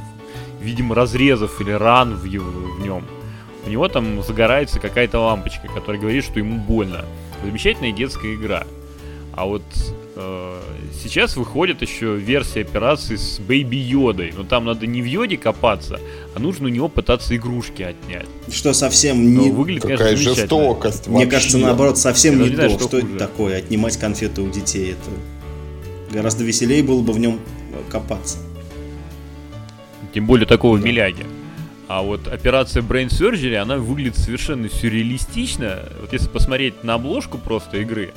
видимо, 0.60 0.96
разрезов 0.96 1.62
или 1.62 1.72
ран 1.72 2.16
в, 2.16 2.24
в 2.24 2.82
нем, 2.82 3.06
у 3.66 3.70
него 3.70 3.88
там 3.88 4.22
загорается 4.24 4.80
какая-то 4.80 5.20
лампочка, 5.20 5.68
которая 5.68 6.00
говорит, 6.00 6.24
что 6.24 6.40
ему 6.40 6.58
больно. 6.58 7.06
Замечательная 7.44 7.92
детская 7.92 8.36
игра. 8.36 8.66
А 9.34 9.46
вот 9.46 9.64
э, 10.16 10.62
сейчас 11.04 11.36
выходит 11.36 11.82
еще 11.82 12.16
версия 12.16 12.62
операции 12.62 13.18
с 13.18 13.40
Бэйби 13.40 13.76
Йодой. 13.76 14.34
Но 14.36 14.44
там 14.44 14.66
надо 14.66 14.88
не 14.88 15.02
в 15.02 15.06
Йоде 15.06 15.38
копаться, 15.38 16.00
а 16.34 16.40
нужно 16.40 16.68
у 16.68 16.70
него 16.70 16.88
пытаться 16.88 17.36
игрушки 17.36 17.82
отнять. 17.82 18.28
Что 18.50 18.72
совсем 18.72 19.36
не... 19.36 19.50
Но 19.50 19.54
выглядит, 19.54 19.82
Какая 19.82 19.98
конечно, 19.98 20.36
жестокость 20.36 21.08
Мне 21.08 21.26
кажется, 21.26 21.58
наоборот, 21.58 21.98
совсем 21.98 22.38
Я 22.38 22.44
не, 22.44 22.50
не 22.50 22.56
знаю, 22.56 22.70
то. 22.72 22.80
Что, 22.80 22.88
что 22.88 23.00
это 23.00 23.18
такое, 23.18 23.58
отнимать 23.58 23.98
конфеты 23.98 24.42
у 24.42 24.50
детей. 24.50 24.92
Это 24.92 26.14
гораздо 26.14 26.44
веселее 26.44 26.82
было 26.82 27.02
бы 27.02 27.12
в 27.12 27.20
нем 27.20 27.40
копаться. 27.90 28.38
Тем 30.14 30.28
более 30.28 30.48
такого 30.48 30.78
да. 30.80 30.86
миляги. 30.86 31.26
А 31.88 32.02
вот 32.02 32.28
операция 32.28 32.82
Brain 32.82 33.08
Surgery, 33.08 33.56
она 33.56 33.78
выглядит 33.78 34.18
совершенно 34.18 34.70
сюрреалистично. 34.70 35.84
Вот 36.02 36.14
если 36.14 36.28
посмотреть 36.28 36.84
на 36.84 36.96
обложку 36.96 37.38
просто 37.38 37.78
игры, 37.78 38.14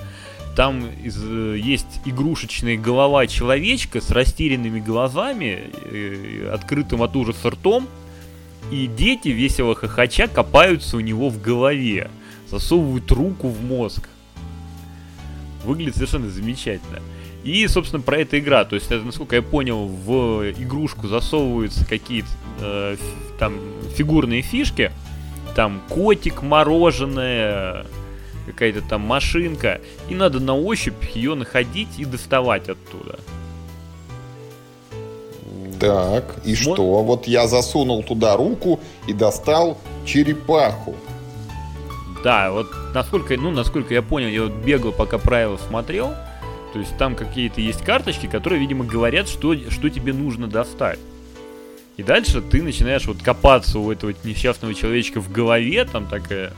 там 0.56 0.86
из, 1.04 1.22
э, 1.22 1.58
есть 1.58 2.00
игрушечная 2.06 2.78
голова 2.78 3.26
человечка 3.26 4.00
с 4.00 4.10
растерянными 4.10 4.80
глазами, 4.80 5.70
э, 5.84 6.50
открытым 6.52 7.02
от 7.02 7.14
ужаса 7.14 7.50
ртом, 7.50 7.86
и 8.72 8.86
дети, 8.86 9.28
весело 9.28 9.74
хохоча, 9.74 10.28
копаются 10.28 10.96
у 10.96 11.00
него 11.00 11.28
в 11.28 11.40
голове, 11.40 12.10
засовывают 12.48 13.10
руку 13.12 13.48
в 13.48 13.62
мозг. 13.62 14.08
Выглядит 15.64 15.94
совершенно 15.94 16.28
замечательно. 16.30 17.00
И, 17.48 17.66
собственно, 17.66 18.02
про 18.02 18.18
эта 18.18 18.38
игра. 18.38 18.66
То 18.66 18.74
есть, 18.74 18.90
это, 18.90 19.02
насколько 19.04 19.34
я 19.34 19.42
понял, 19.42 19.86
в 19.86 20.50
игрушку 20.50 21.08
засовываются 21.08 21.86
какие-то 21.86 22.28
э, 22.60 22.96
там 23.38 23.54
фигурные 23.96 24.42
фишки. 24.42 24.92
Там 25.54 25.80
котик, 25.88 26.42
мороженое, 26.42 27.86
какая-то 28.46 28.82
там 28.82 29.00
машинка, 29.00 29.80
и 30.10 30.14
надо 30.14 30.40
на 30.40 30.54
ощупь 30.54 31.02
ее 31.14 31.34
находить 31.34 31.98
и 31.98 32.04
доставать 32.04 32.68
оттуда. 32.68 33.18
Так, 35.80 36.36
и 36.44 36.54
Смо... 36.54 36.74
что? 36.74 37.02
Вот 37.02 37.26
я 37.26 37.48
засунул 37.48 38.02
туда 38.02 38.36
руку 38.36 38.78
и 39.06 39.14
достал 39.14 39.78
черепаху. 40.04 40.94
Да, 42.22 42.50
вот 42.50 42.66
насколько, 42.94 43.36
ну, 43.38 43.50
насколько 43.50 43.94
я 43.94 44.02
понял, 44.02 44.28
я 44.28 44.42
вот 44.42 44.52
бегал, 44.52 44.92
пока 44.92 45.16
правила 45.16 45.56
смотрел, 45.68 46.14
то 46.72 46.78
есть 46.78 46.96
там 46.98 47.14
какие-то 47.14 47.60
есть 47.60 47.82
карточки, 47.82 48.26
которые, 48.26 48.60
видимо, 48.60 48.84
говорят, 48.84 49.28
что, 49.28 49.54
что 49.70 49.88
тебе 49.88 50.12
нужно 50.12 50.46
достать. 50.46 50.98
И 51.96 52.02
дальше 52.02 52.40
ты 52.40 52.62
начинаешь 52.62 53.06
вот 53.06 53.22
копаться 53.22 53.78
у 53.78 53.90
этого 53.90 54.14
несчастного 54.22 54.74
человечка 54.74 55.20
в 55.20 55.32
голове, 55.32 55.84
там 55.84 56.06
такая 56.06 56.52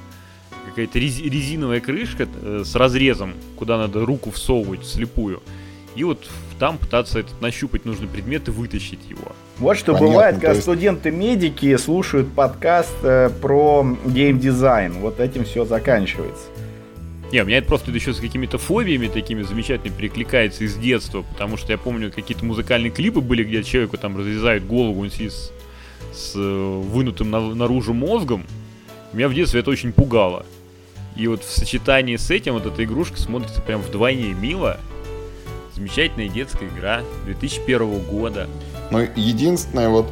какая-то 0.69 0.99
резиновая 0.99 1.81
крышка 1.81 2.29
э, 2.43 2.63
с 2.65 2.75
разрезом, 2.75 3.35
куда 3.57 3.79
надо 3.79 4.05
руку 4.05 4.31
всовывать 4.31 4.87
слепую. 4.87 5.43
И 5.97 6.05
вот 6.05 6.29
там 6.59 6.79
пытаться 6.79 7.19
этот, 7.19 7.41
нащупать 7.41 7.85
нужный 7.85 8.07
предмет 8.07 8.49
и 8.49 8.51
вытащить 8.51 9.01
его. 9.09 9.33
Вот 9.59 9.77
что 9.77 9.93
Понятно, 9.93 10.09
бывает, 10.09 10.35
когда 10.37 10.51
есть... 10.51 10.63
студенты-медики 10.63 11.77
слушают 11.77 12.33
подкаст 12.33 12.95
э, 13.03 13.31
про 13.41 13.97
геймдизайн. 14.07 14.93
Вот 15.01 15.21
этим 15.21 15.45
все 15.45 15.65
заканчивается. 15.65 16.45
Не, 17.33 17.43
у 17.43 17.47
меня 17.47 17.59
это 17.59 17.69
просто 17.69 17.93
еще 17.93 18.13
с 18.13 18.19
какими-то 18.19 18.59
фобиями 18.59 19.07
такими 19.07 19.43
замечательными 19.43 19.97
перекликается 19.97 20.65
из 20.65 20.75
детства, 20.75 21.23
потому 21.23 21.57
что 21.57 21.71
я 21.71 21.79
помню, 21.79 22.11
какие-то 22.11 22.45
музыкальные 22.45 22.91
клипы 22.91 23.21
были, 23.21 23.45
где 23.45 23.63
человеку 23.63 23.99
там 23.99 24.17
разрезают 24.19 24.65
голову, 24.65 25.01
он 25.01 25.11
сидит 25.11 25.33
с, 25.33 25.53
с 26.13 26.33
э, 26.35 26.39
вынутым 26.41 27.31
на, 27.31 27.55
наружу 27.55 27.93
мозгом. 27.95 28.45
Меня 29.13 29.29
в 29.29 29.35
детстве 29.35 29.61
это 29.61 29.71
очень 29.71 29.93
пугало. 29.93 30.45
И 31.17 31.29
вот 31.29 31.45
в 31.45 31.51
сочетании 31.51 32.17
с 32.17 32.31
этим 32.31 32.55
вот 32.55 32.67
эта 32.67 32.83
игрушка 32.83 33.21
смотрится 33.21 33.61
прям 33.61 33.81
вдвойне 33.81 34.33
мило. 34.33 34.81
Замечательная 35.77 36.29
детская 36.29 36.67
игра 36.67 37.03
2001 37.27 38.01
года. 38.07 38.49
Ну, 38.91 39.07
единственное, 39.15 39.89
вот 39.89 40.07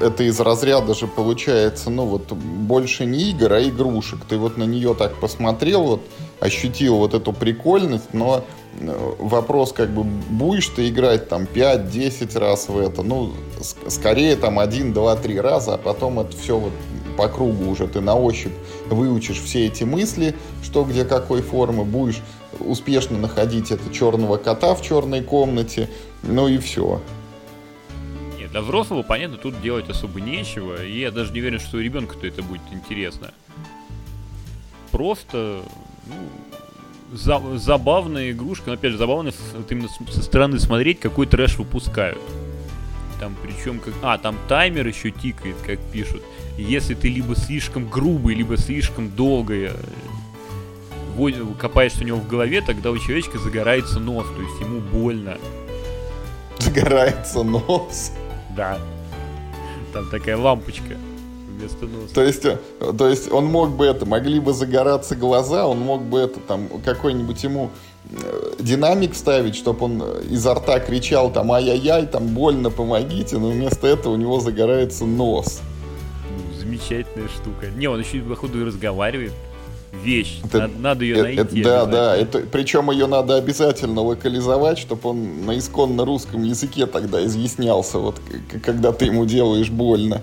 это 0.00 0.24
из 0.24 0.38
разряда 0.40 0.94
же 0.94 1.06
получается, 1.06 1.88
ну 1.88 2.04
вот 2.04 2.32
больше 2.32 3.06
не 3.06 3.30
игр, 3.30 3.52
а 3.52 3.62
игрушек. 3.62 4.20
Ты 4.28 4.36
вот 4.36 4.56
на 4.56 4.64
нее 4.64 4.94
так 4.94 5.14
посмотрел, 5.16 5.84
вот 5.84 6.02
ощутил 6.44 6.96
вот 6.96 7.14
эту 7.14 7.32
прикольность, 7.32 8.12
но 8.12 8.44
э, 8.78 9.14
вопрос, 9.18 9.72
как 9.72 9.90
бы, 9.90 10.04
будешь 10.04 10.68
ты 10.68 10.90
играть 10.90 11.28
там 11.28 11.44
5-10 11.44 12.38
раз 12.38 12.68
в 12.68 12.78
это, 12.78 13.02
ну, 13.02 13.32
скорее 13.88 14.36
там 14.36 14.58
1, 14.58 14.92
2, 14.92 15.16
3 15.16 15.40
раза, 15.40 15.74
а 15.74 15.78
потом 15.78 16.20
это 16.20 16.36
все 16.36 16.58
вот 16.58 16.72
по 17.16 17.28
кругу 17.28 17.70
уже 17.70 17.88
ты 17.88 18.00
на 18.00 18.14
ощупь 18.14 18.52
выучишь 18.90 19.40
все 19.40 19.66
эти 19.66 19.84
мысли, 19.84 20.34
что 20.62 20.84
где 20.84 21.04
какой 21.04 21.40
формы, 21.40 21.84
будешь 21.84 22.20
успешно 22.60 23.16
находить 23.18 23.70
это 23.70 23.92
черного 23.92 24.36
кота 24.36 24.74
в 24.74 24.82
черной 24.82 25.22
комнате, 25.22 25.88
ну 26.22 26.46
и 26.46 26.58
все. 26.58 27.00
Нет, 28.38 28.50
для 28.50 28.60
взрослого, 28.60 29.02
понятно, 29.02 29.38
тут 29.38 29.62
делать 29.62 29.88
особо 29.88 30.20
нечего, 30.20 30.84
и 30.84 31.00
я 31.00 31.10
даже 31.10 31.32
не 31.32 31.40
уверен, 31.40 31.58
что 31.58 31.78
у 31.78 31.80
ребенка-то 31.80 32.26
это 32.26 32.42
будет 32.42 32.62
интересно. 32.70 33.32
Просто, 34.90 35.62
ну, 36.06 37.16
за, 37.16 37.40
забавная 37.58 38.32
игрушка, 38.32 38.64
но 38.68 38.72
опять 38.74 38.92
же, 38.92 38.98
забавно 38.98 39.30
вот 39.54 39.70
именно 39.72 39.88
со 40.10 40.22
стороны 40.22 40.58
смотреть, 40.58 41.00
какой 41.00 41.26
трэш 41.26 41.58
выпускают. 41.58 42.18
Там 43.20 43.36
причем 43.42 43.78
как... 43.78 43.94
А, 44.02 44.18
там 44.18 44.36
таймер 44.48 44.86
еще 44.86 45.10
тикает, 45.10 45.56
как 45.64 45.78
пишут. 45.92 46.22
если 46.58 46.94
ты 46.94 47.08
либо 47.08 47.36
слишком 47.36 47.88
грубый, 47.88 48.34
либо 48.34 48.56
слишком 48.56 49.10
долго 49.10 49.54
э, 49.54 49.72
копаешься 51.58 52.02
у 52.02 52.04
него 52.04 52.18
в 52.18 52.28
голове, 52.28 52.60
тогда 52.60 52.90
у 52.90 52.98
человечка 52.98 53.38
загорается 53.38 54.00
нос, 54.00 54.26
то 54.34 54.42
есть 54.42 54.60
ему 54.60 54.80
больно. 54.80 55.38
Загорается 56.58 57.42
нос? 57.42 58.12
Да. 58.56 58.78
Там 59.92 60.08
такая 60.10 60.36
лампочка 60.36 60.96
вместо 61.58 61.86
носа. 61.86 62.14
То 62.14 62.22
есть, 62.22 62.44
э, 62.44 62.58
то 62.96 63.08
есть 63.08 63.32
он 63.32 63.46
мог 63.46 63.70
бы 63.70 63.86
это, 63.86 64.06
могли 64.06 64.40
бы 64.40 64.52
загораться 64.52 65.16
глаза, 65.16 65.66
он 65.66 65.80
мог 65.80 66.02
бы 66.02 66.20
это 66.20 66.40
там 66.40 66.68
какой-нибудь 66.84 67.42
ему 67.42 67.70
Э, 68.10 68.52
динамик 68.58 69.14
ставить, 69.14 69.56
чтобы 69.56 69.86
он 69.86 70.02
изо 70.30 70.54
рта 70.54 70.78
кричал 70.78 71.32
там 71.32 71.52
ай-яй-яй, 71.52 72.06
там 72.06 72.28
больно, 72.28 72.70
помогите, 72.70 73.38
но 73.38 73.48
вместо 73.48 73.86
этого 73.86 74.12
у 74.12 74.16
него 74.16 74.40
загорается 74.40 75.04
нос. 75.04 75.62
Ну, 76.30 76.58
замечательная 76.58 77.28
штука. 77.28 77.68
Не, 77.74 77.86
он 77.86 78.00
еще, 78.00 78.20
походу, 78.20 78.60
и 78.60 78.64
разговаривает. 78.64 79.32
Вещь. 80.02 80.40
Это, 80.44 80.58
надо, 80.58 80.78
надо 80.78 81.04
ее 81.04 81.22
найти. 81.22 81.60
Это, 81.60 81.62
да, 81.62 81.86
да. 81.86 82.16
Это, 82.16 82.40
причем 82.40 82.90
ее 82.90 83.06
надо 83.06 83.36
обязательно 83.36 84.02
локализовать, 84.02 84.78
чтобы 84.78 85.10
он 85.10 85.46
на 85.46 85.56
исконно 85.56 86.04
русском 86.04 86.42
языке 86.42 86.86
тогда 86.86 87.24
изъяснялся, 87.24 87.98
вот 87.98 88.20
когда 88.62 88.92
ты 88.92 89.06
ему 89.06 89.24
делаешь 89.24 89.70
больно. 89.70 90.22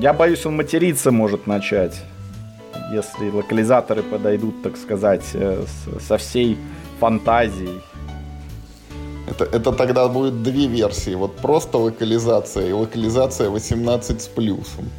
Я 0.00 0.12
боюсь, 0.12 0.46
он 0.46 0.56
материться 0.56 1.10
может 1.10 1.46
начать 1.46 2.02
если 2.92 3.30
локализаторы 3.30 4.02
подойдут, 4.02 4.62
так 4.62 4.76
сказать, 4.76 5.24
э, 5.34 5.64
со 6.00 6.16
всей 6.16 6.56
фантазией. 7.00 7.80
Это, 9.28 9.44
это 9.44 9.72
тогда 9.72 10.08
будет 10.08 10.42
две 10.42 10.66
версии. 10.66 11.14
Вот 11.14 11.36
просто 11.36 11.78
локализация 11.78 12.68
и 12.68 12.72
локализация 12.72 13.50
18 13.50 14.20
с 14.20 14.28
плюсом. 14.28 14.90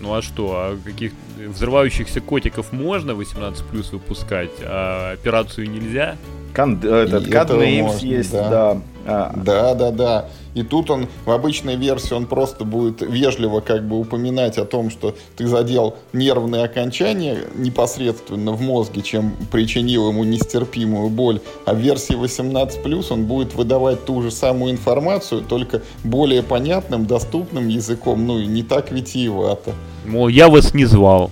Ну 0.00 0.14
а 0.14 0.22
что, 0.22 0.52
а 0.52 0.78
каких 0.84 1.12
взрывающихся 1.36 2.20
котиков 2.20 2.72
можно 2.72 3.14
18 3.14 3.64
плюс 3.66 3.92
выпускать, 3.92 4.50
а 4.62 5.12
операцию 5.12 5.68
нельзя? 5.68 6.16
Кон, 6.54 6.78
этот 6.78 7.26
Codenames 7.26 7.98
есть, 8.00 8.32
да. 8.32 8.50
Да. 8.50 8.80
А. 9.06 9.32
да, 9.36 9.74
да, 9.74 9.90
да. 9.90 10.28
И 10.54 10.62
тут 10.62 10.90
он 10.90 11.08
в 11.24 11.30
обычной 11.30 11.76
версии 11.76 12.14
он 12.14 12.26
просто 12.26 12.64
будет 12.64 13.00
вежливо 13.00 13.60
как 13.60 13.86
бы 13.86 13.98
упоминать 13.98 14.58
о 14.58 14.64
том, 14.64 14.90
что 14.90 15.14
ты 15.36 15.46
задел 15.46 15.96
нервные 16.12 16.64
окончания 16.64 17.38
непосредственно 17.54 18.52
в 18.52 18.60
мозге, 18.60 19.02
чем 19.02 19.34
причинил 19.50 20.08
ему 20.08 20.24
нестерпимую 20.24 21.08
боль. 21.08 21.40
А 21.66 21.74
в 21.74 21.78
версии 21.78 22.16
18+, 22.16 23.12
он 23.12 23.24
будет 23.24 23.54
выдавать 23.54 24.04
ту 24.04 24.22
же 24.22 24.30
самую 24.30 24.72
информацию, 24.72 25.42
только 25.42 25.82
более 26.04 26.42
понятным, 26.42 27.06
доступным 27.06 27.68
языком, 27.68 28.26
ну 28.26 28.38
и 28.38 28.46
не 28.46 28.62
так 28.62 28.90
витиевато. 28.90 29.72
Мол, 30.06 30.28
я 30.28 30.48
вас 30.48 30.74
не 30.74 30.84
звал. 30.84 31.30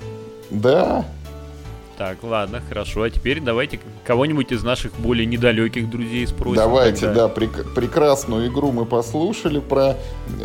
Да, 0.51 1.05
так, 1.99 2.23
ладно, 2.23 2.63
хорошо. 2.69 3.03
А 3.03 3.11
теперь 3.11 3.41
давайте 3.41 3.81
кого-нибудь 4.07 4.53
из 4.53 4.63
наших 4.63 4.93
более 5.01 5.27
недалеких 5.27 5.91
друзей 5.91 6.29
спросим. 6.29 6.55
Давайте, 6.55 7.07
тогда. 7.07 7.27
да, 7.27 7.35
прек- 7.35 7.75
прекрасную 7.75 8.49
игру 8.49 8.71
мы 8.71 8.87
послушали 8.87 9.59
про 9.59 9.97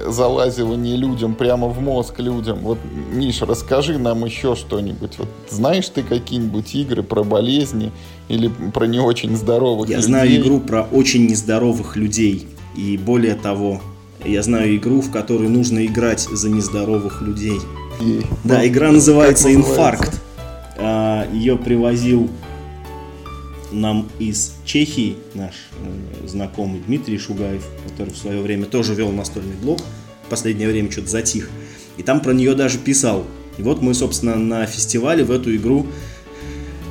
залазивание 0.08 0.98
людям 0.98 1.36
прямо 1.36 1.68
в 1.68 1.80
мозг 1.80 2.20
людям. 2.20 2.58
Вот, 2.60 2.80
Миша, 3.12 3.46
расскажи 3.46 4.00
нам 4.00 4.26
еще 4.26 4.56
что-нибудь. 4.56 5.20
Вот 5.20 5.28
знаешь 5.48 5.88
ты 5.90 6.02
какие-нибудь 6.02 6.74
игры 6.74 7.04
про 7.04 7.24
болезни 7.24 7.92
или 8.30 8.50
про 8.74 8.86
не 8.86 9.00
очень 9.00 9.38
здоровых 9.38 9.90
я 9.90 9.98
людей? 9.98 10.12
Я 10.12 10.18
знаю 10.18 10.36
игру 10.36 10.60
про 10.60 10.82
очень 10.82 11.28
нездоровых 11.28 11.96
людей. 11.96 12.48
И 12.76 12.98
более 12.98 13.36
того, 13.36 13.80
я 14.26 14.42
знаю 14.42 14.76
игру, 14.76 15.02
в 15.02 15.12
которой 15.12 15.50
нужно 15.50 15.86
играть 15.86 16.22
за 16.22 16.50
нездоровых 16.50 17.22
людей. 17.22 17.60
И, 18.02 18.22
да, 18.44 18.58
ну, 18.58 18.66
игра 18.66 18.92
называется 18.92 19.54
«Инфаркт». 19.54 20.20
А, 20.78 21.28
Ее 21.32 21.58
привозил 21.58 22.30
нам 23.72 24.08
из 24.20 24.54
Чехии 24.66 25.18
наш 25.34 25.54
э, 25.80 26.28
знакомый 26.28 26.82
Дмитрий 26.86 27.18
Шугаев, 27.18 27.66
который 27.90 28.14
в 28.14 28.18
свое 28.18 28.42
время 28.42 28.66
тоже 28.66 28.94
вел 28.94 29.12
настольный 29.12 29.56
блог. 29.56 29.80
В 30.26 30.30
последнее 30.30 30.70
время 30.70 30.92
что-то 30.92 31.10
затих. 31.10 31.50
И 31.98 32.04
там 32.04 32.22
про 32.22 32.34
нее 32.34 32.56
даже 32.56 32.78
писал. 32.78 33.26
И 33.58 33.62
вот 33.62 33.82
мы, 33.82 33.94
собственно, 33.94 34.36
на 34.36 34.66
фестивале 34.66 35.24
в 35.24 35.32
эту 35.32 35.56
игру 35.56 35.88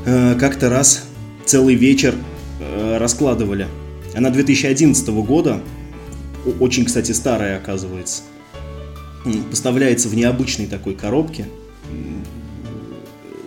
э, 0.04 0.36
как-то 0.38 0.68
раз 0.68 1.04
целый 1.44 1.74
вечер 1.74 2.14
э, 2.60 2.98
раскладывали. 2.98 3.68
Она 4.14 4.30
2011 4.30 5.08
года, 5.08 5.60
очень, 6.60 6.84
кстати, 6.84 7.12
старая 7.12 7.56
оказывается. 7.56 8.22
Поставляется 9.50 10.08
в 10.08 10.14
необычной 10.14 10.66
такой 10.66 10.94
коробке 10.94 11.46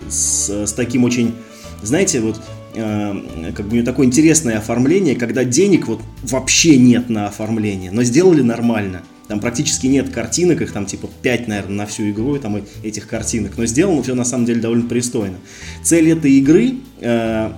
с, 0.09 0.49
с 0.49 0.73
таким 0.73 1.03
очень, 1.03 1.33
знаете, 1.81 2.19
вот 2.21 2.41
э, 2.73 3.51
как 3.55 3.65
бы 3.65 3.71
у 3.71 3.73
нее 3.73 3.83
такое 3.83 4.05
интересное 4.05 4.57
оформление, 4.57 5.15
когда 5.15 5.43
денег 5.43 5.87
вот 5.87 6.01
вообще 6.23 6.77
нет 6.77 7.09
на 7.09 7.27
оформление, 7.27 7.91
но 7.91 8.03
сделали 8.03 8.41
нормально. 8.41 9.01
Там 9.27 9.39
практически 9.39 9.87
нет 9.87 10.09
картинок, 10.09 10.61
их 10.61 10.71
там 10.71 10.85
типа 10.85 11.09
5, 11.23 11.47
наверное, 11.47 11.77
на 11.77 11.85
всю 11.87 12.11
игру, 12.11 12.37
там 12.37 12.61
этих 12.83 13.07
картинок. 13.07 13.57
Но 13.57 13.65
сделано 13.65 14.03
все 14.03 14.13
на 14.13 14.23
самом 14.25 14.45
деле 14.45 14.61
довольно 14.61 14.87
пристойно. 14.87 15.37
Цель 15.83 16.11
этой 16.11 16.31
игры 16.33 16.75
э, 17.01 17.51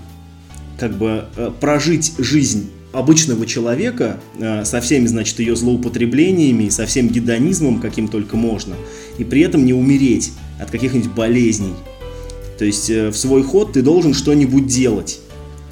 как 0.79 0.97
бы 0.97 1.25
э, 1.35 1.51
прожить 1.59 2.13
жизнь 2.17 2.69
обычного 2.93 3.45
человека 3.45 4.19
э, 4.39 4.63
со 4.63 4.79
всеми, 4.79 5.07
значит, 5.07 5.39
ее 5.39 5.55
злоупотреблениями, 5.55 6.69
со 6.69 6.85
всем 6.85 7.09
гедонизмом, 7.09 7.81
каким 7.81 8.07
только 8.07 8.37
можно, 8.37 8.75
и 9.17 9.23
при 9.23 9.41
этом 9.41 9.65
не 9.65 9.73
умереть 9.73 10.31
от 10.59 10.71
каких-нибудь 10.71 11.11
болезней. 11.11 11.73
То 12.57 12.65
есть 12.65 12.89
э, 12.89 13.09
в 13.09 13.17
свой 13.17 13.43
ход 13.43 13.73
ты 13.73 13.81
должен 13.81 14.13
что-нибудь 14.13 14.67
делать. 14.67 15.19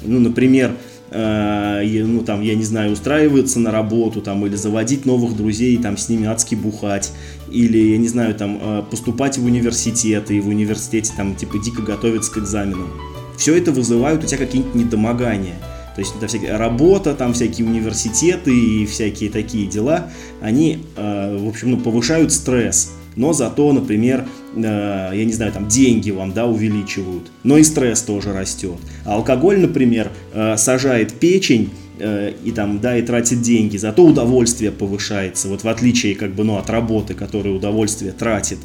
Ну, 0.02 0.20
например, 0.20 0.76
э, 1.10 2.04
ну, 2.04 2.22
там, 2.22 2.42
я 2.42 2.54
не 2.54 2.64
знаю, 2.64 2.92
устраиваться 2.92 3.58
на 3.58 3.70
работу, 3.70 4.20
там, 4.20 4.46
или 4.46 4.54
заводить 4.54 5.04
новых 5.04 5.36
друзей, 5.36 5.76
там, 5.78 5.96
с 5.96 6.08
ними 6.08 6.26
адски 6.26 6.54
бухать, 6.54 7.12
или, 7.50 7.78
я 7.78 7.98
не 7.98 8.08
знаю, 8.08 8.34
там, 8.34 8.58
э, 8.60 8.82
поступать 8.88 9.38
в 9.38 9.44
университет, 9.44 10.30
и 10.30 10.40
в 10.40 10.48
университете, 10.48 11.12
там, 11.16 11.34
типа, 11.34 11.58
дико 11.58 11.82
готовиться 11.82 12.32
к 12.32 12.38
экзаменам. 12.38 12.90
Все 13.36 13.56
это 13.56 13.72
вызывает 13.72 14.22
у 14.24 14.26
тебя 14.26 14.38
какие-нибудь 14.38 14.74
недомогания. 14.74 15.56
То 15.94 16.00
есть 16.00 16.14
это 16.16 16.26
всякие 16.26 16.56
работа, 16.56 17.14
там 17.14 17.32
всякие 17.32 17.66
университеты 17.66 18.54
и 18.54 18.86
всякие 18.86 19.30
такие 19.30 19.66
дела, 19.66 20.10
они, 20.42 20.80
в 20.94 21.48
общем, 21.48 21.70
ну, 21.70 21.78
повышают 21.78 22.32
стресс 22.32 22.92
но 23.16 23.32
зато, 23.32 23.72
например, 23.72 24.26
э, 24.54 25.10
я 25.14 25.24
не 25.24 25.32
знаю, 25.32 25.52
там 25.52 25.66
деньги 25.68 26.10
вам, 26.10 26.32
да, 26.32 26.46
увеличивают, 26.46 27.30
но 27.42 27.58
и 27.58 27.64
стресс 27.64 28.02
тоже 28.02 28.32
растет. 28.32 28.76
А 29.04 29.14
алкоголь, 29.14 29.58
например, 29.58 30.10
э, 30.32 30.56
сажает 30.56 31.14
печень, 31.14 31.70
э, 31.98 32.32
и 32.44 32.52
там, 32.52 32.80
да, 32.80 32.96
и 32.96 33.02
тратит 33.02 33.40
деньги, 33.42 33.78
зато 33.78 34.04
удовольствие 34.04 34.70
повышается, 34.70 35.48
вот 35.48 35.64
в 35.64 35.68
отличие, 35.68 36.14
как 36.14 36.34
бы, 36.34 36.44
ну, 36.44 36.58
от 36.58 36.70
работы, 36.70 37.14
которая 37.14 37.54
удовольствие 37.54 38.12
тратит. 38.12 38.58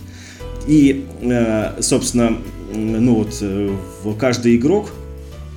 И, 0.67 1.05
собственно, 1.79 2.37
ну 2.75 3.15
вот, 3.15 4.17
каждый 4.19 4.57
игрок 4.57 4.91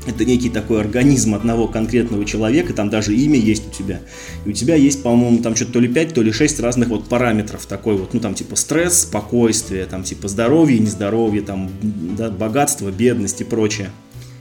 это 0.07 0.25
некий 0.25 0.51
такой 0.51 0.81
организм 0.81 1.35
одного 1.35 1.67
конкретного 1.67 2.25
человека, 2.25 2.73
там 2.73 2.90
даже 2.90 3.14
имя 3.14 3.38
есть 3.38 3.69
у 3.69 3.71
тебя. 3.71 4.01
И 4.45 4.51
у 4.51 4.53
тебя 4.53 4.75
есть, 4.75 5.03
по-моему, 5.03 5.38
там 5.38 5.57
что-то 5.57 5.75
то 5.75 5.81
ли 5.81 5.88
5, 5.88 6.14
то 6.14 6.23
ли 6.23 6.33
6 6.33 6.61
разных 6.61 6.88
вот 6.88 7.09
параметров 7.09 7.67
такой 7.67 7.97
вот, 7.97 8.14
ну 8.14 8.21
там 8.21 8.35
типа 8.35 8.57
стресс, 8.57 9.03
спокойствие, 9.03 9.87
там 9.87 10.03
типа 10.05 10.29
здоровье, 10.29 10.79
нездоровье, 10.79 11.43
там 11.43 11.71
да, 11.83 12.31
богатство, 12.31 12.90
бедность 12.90 13.40
и 13.40 13.45
прочее. 13.45 13.90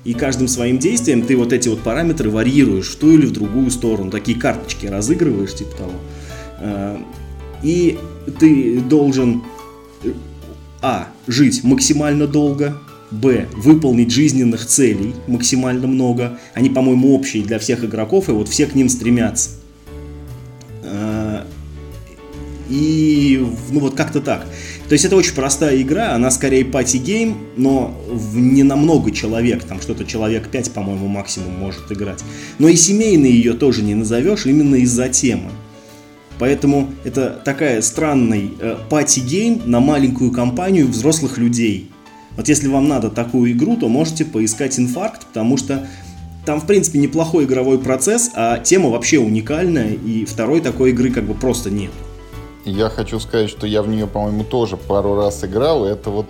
И 0.04 0.14
каждым 0.14 0.50
своим 0.50 0.80
действием 0.80 1.22
ты 1.22 1.38
вот 1.38 1.54
эти 1.54 1.70
вот 1.70 1.80
параметры 1.80 2.30
варьируешь 2.30 2.90
в 2.90 2.98
ту 2.98 3.12
или 3.12 3.26
в 3.26 3.32
другую 3.32 3.72
сторону. 3.72 4.12
Такие 4.12 4.38
карточки 4.38 4.86
разыгрываешь, 4.86 5.56
типа 5.56 5.78
того. 5.78 5.94
А, 6.60 7.02
и 7.64 7.98
ты 8.38 8.82
должен, 8.82 9.44
э, 10.04 10.12
а, 10.82 11.08
жить 11.28 11.64
максимально 11.64 12.28
долго, 12.28 12.78
Б. 13.14 13.48
Выполнить 13.54 14.12
жизненных 14.12 14.66
целей 14.66 15.14
максимально 15.28 15.88
много. 15.88 16.40
Они, 16.54 16.70
по-моему, 16.70 17.14
общие 17.14 17.44
для 17.44 17.60
всех 17.60 17.84
игроков, 17.84 18.30
и 18.30 18.32
вот 18.32 18.50
все 18.50 18.66
к 18.66 18.74
ним 18.74 18.90
стремятся. 18.90 19.52
А, 20.84 21.46
и, 22.70 23.46
ну 23.72 23.80
вот 23.80 23.96
как-то 23.96 24.20
так. 24.20 24.46
То 24.90 24.94
есть 24.94 25.06
это 25.06 25.16
очень 25.16 25.36
простая 25.36 25.80
игра, 25.82 26.14
она 26.14 26.32
скорее 26.32 26.66
party 26.66 27.02
game, 27.02 27.38
но 27.56 27.96
в 28.10 28.38
не 28.38 28.64
на 28.64 28.76
много 28.76 29.12
человек, 29.12 29.64
там 29.64 29.80
что-то 29.80 30.06
человек 30.06 30.50
5, 30.50 30.72
по-моему, 30.72 31.08
максимум 31.08 31.54
может 31.54 31.92
играть. 31.92 32.24
Но 32.58 32.68
и 32.68 32.76
семейный 32.76 33.32
ее 33.32 33.54
тоже 33.54 33.84
не 33.84 33.94
назовешь 33.96 34.46
именно 34.48 34.76
из-за 34.76 35.08
темы. 35.10 35.52
Поэтому 36.40 36.90
это 37.04 37.42
такая 37.46 37.82
странный 37.82 38.52
э, 38.60 38.78
party 38.90 39.30
game 39.30 39.62
на 39.66 39.80
маленькую 39.80 40.32
компанию 40.32 40.88
взрослых 40.88 41.38
людей. 41.38 41.93
Вот 42.38 42.48
если 42.48 42.68
вам 42.68 42.88
надо 42.88 43.10
такую 43.10 43.52
игру, 43.52 43.78
то 43.78 43.88
можете 43.88 44.26
поискать 44.26 44.80
инфаркт, 44.80 45.28
потому 45.28 45.58
что 45.58 45.88
там, 46.46 46.60
в 46.60 46.66
принципе, 46.66 47.00
неплохой 47.00 47.46
игровой 47.46 47.80
процесс, 47.80 48.32
а 48.34 48.60
тема 48.60 48.90
вообще 48.90 49.20
уникальная, 49.20 49.94
и 49.94 50.26
второй 50.26 50.62
такой 50.62 50.90
игры 50.90 51.12
как 51.12 51.26
бы 51.26 51.34
просто 51.34 51.70
нет. 51.70 51.92
Я 52.66 52.90
хочу 52.90 53.20
сказать, 53.20 53.50
что 53.50 53.68
я 53.68 53.82
в 53.82 53.88
нее, 53.88 54.08
по-моему, 54.08 54.44
тоже 54.44 54.78
пару 54.78 55.16
раз 55.16 55.44
играл, 55.44 55.86
и 55.86 55.90
это 55.90 56.10
вот, 56.10 56.28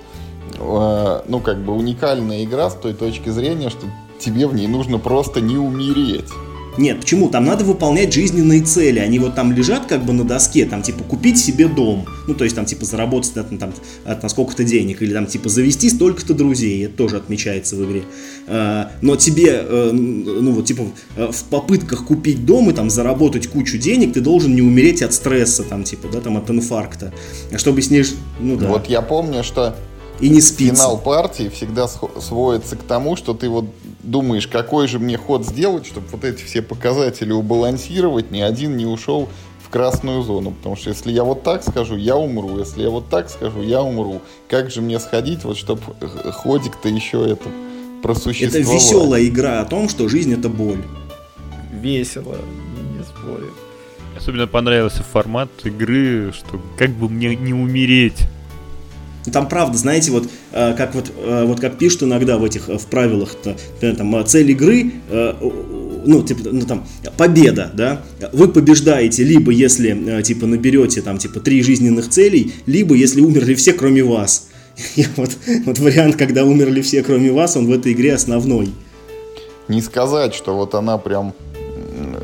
э, 0.60 1.22
ну, 1.28 1.39
как 1.39 1.63
бы 1.63 1.74
уникальная 1.74 2.44
игра 2.44 2.70
с 2.70 2.76
той 2.76 2.94
точки 2.94 3.30
зрения, 3.30 3.70
что 3.70 3.86
тебе 4.20 4.48
в 4.48 4.54
ней 4.54 4.68
нужно 4.68 5.00
просто 5.00 5.42
не 5.42 5.58
умереть. 5.58 6.30
Нет, 6.77 7.01
почему? 7.01 7.29
Там 7.29 7.45
надо 7.45 7.63
выполнять 7.63 8.13
жизненные 8.13 8.62
цели. 8.62 8.99
Они 8.99 9.19
вот 9.19 9.36
там 9.36 9.51
лежат 9.51 9.86
как 9.86 10.03
бы 10.05 10.13
на 10.13 10.23
доске, 10.23 10.65
там 10.65 10.81
типа 10.81 11.03
купить 11.03 11.38
себе 11.38 11.67
дом. 11.67 12.05
Ну, 12.27 12.33
то 12.33 12.43
есть 12.43 12.55
там 12.55 12.65
типа 12.65 12.86
заработать 12.86 13.38
от, 13.38 13.59
там, 13.59 13.73
от 14.05 14.23
на 14.23 14.29
сколько-то 14.29 14.63
денег. 14.63 15.01
Или 15.01 15.13
там 15.13 15.27
типа 15.27 15.49
завести 15.49 15.89
столько-то 15.89 16.33
друзей. 16.33 16.86
Это 16.86 16.97
тоже 16.97 17.17
отмечается 17.17 17.75
в 17.75 17.86
игре. 17.86 18.03
А, 18.47 18.91
но 19.01 19.15
тебе, 19.15 19.63
э, 19.63 19.91
ну 19.91 20.51
вот 20.51 20.65
типа 20.65 20.83
э, 21.15 21.31
в 21.31 21.43
попытках 21.45 22.05
купить 22.05 22.45
дом 22.45 22.69
и 22.69 22.73
там 22.73 22.89
заработать 22.89 23.47
кучу 23.47 23.77
денег, 23.77 24.13
ты 24.13 24.21
должен 24.21 24.55
не 24.55 24.62
умереть 24.62 25.01
от 25.01 25.13
стресса, 25.13 25.63
там 25.63 25.83
типа, 25.83 26.07
да, 26.12 26.21
там 26.21 26.38
от 26.38 26.49
инфаркта. 26.49 27.13
А 27.51 27.57
чтобы 27.57 27.81
сниж... 27.81 28.13
Ну 28.39 28.55
да. 28.57 28.67
Вот 28.67 28.88
я 28.88 29.01
помню, 29.01 29.43
что 29.43 29.75
и 30.19 30.29
не 30.29 30.41
спится. 30.41 30.75
Финал 30.75 30.97
партии 30.97 31.49
всегда 31.53 31.88
сводится 31.88 32.75
к 32.75 32.83
тому, 32.83 33.15
что 33.15 33.33
ты 33.33 33.49
вот 33.49 33.65
думаешь, 34.04 34.48
какой 34.48 34.88
же 34.88 35.00
мне 35.00 35.18
ход 35.18 35.46
сделать, 35.46 35.86
чтобы 35.86 36.08
вот 36.08 36.24
эти 36.24 36.44
все 36.44 36.62
показатели 36.62 37.32
убалансировать, 37.32 38.32
ни 38.32 38.42
один 38.42 38.78
не 38.78 38.86
ушел 38.86 39.30
в 39.66 39.70
красную 39.70 40.22
зону. 40.22 40.52
Потому 40.52 40.76
что 40.76 40.89
если 40.89 41.12
я 41.12 41.24
вот 41.24 41.44
так 41.44 41.63
скажу, 41.63 41.96
я 41.96 42.16
умру. 42.16 42.60
Если 42.60 42.84
я 42.84 42.89
вот 42.89 43.10
так 43.10 43.30
скажу, 43.30 43.62
я 43.62 43.82
умру. 43.82 44.22
Как 44.50 44.70
же 44.70 44.82
мне 44.82 45.00
сходить, 45.00 45.44
вот 45.44 45.58
чтобы 45.58 45.82
ходик-то 46.32 46.89
еще 46.89 47.26
это 47.28 47.50
просуществовал? 48.02 48.62
Это 48.62 48.74
веселая 48.74 49.26
игра 49.26 49.62
о 49.62 49.66
том, 49.66 49.89
что 49.89 50.08
жизнь 50.08 50.34
это 50.34 50.50
боль. 50.50 50.84
Весело. 51.72 52.38
спорю. 53.06 53.52
Особенно 54.16 54.48
понравился 54.48 55.04
формат 55.04 55.50
игры, 55.63 56.32
что 56.34 56.62
как 56.78 56.92
бы 56.92 57.10
мне 57.10 57.36
не 57.36 57.54
умереть. 57.54 58.28
Ну, 59.25 59.31
там 59.31 59.47
правда, 59.47 59.77
знаете, 59.77 60.12
вот 60.12 60.29
э, 60.51 60.73
как 60.75 60.95
вот, 60.95 61.12
э, 61.15 61.45
вот 61.45 61.59
как 61.59 61.77
пишут 61.77 62.03
иногда 62.03 62.38
в 62.38 62.43
этих 62.43 62.67
в 62.67 62.86
правилах, 62.88 63.36
например, 63.45 63.95
там 63.95 64.25
цель 64.25 64.51
игры, 64.51 64.91
ну 66.05 66.21
типа, 66.23 66.49
ну 66.51 66.65
там 66.65 66.86
победа, 67.17 67.71
да, 67.73 68.01
вы 68.33 68.49
побеждаете 68.49 69.23
либо 69.23 69.51
если 69.51 70.21
типа 70.21 70.45
наберете 70.45 71.01
там 71.01 71.17
типа 71.17 71.39
три 71.39 71.63
жизненных 71.63 72.09
целей, 72.09 72.53
либо 72.65 72.95
если 72.95 73.21
умерли 73.21 73.55
все 73.55 73.73
кроме 73.73 74.03
вас. 74.03 74.47
И 74.95 75.05
вот, 75.15 75.31
вот 75.65 75.79
вариант, 75.79 76.15
когда 76.15 76.43
умерли 76.43 76.81
все 76.81 77.03
кроме 77.03 77.31
вас, 77.31 77.55
он 77.55 77.67
в 77.67 77.71
этой 77.71 77.93
игре 77.93 78.13
основной. 78.13 78.69
Не 79.67 79.81
сказать, 79.81 80.33
что 80.33 80.55
вот 80.55 80.75
она 80.75 80.97
прям 80.97 81.33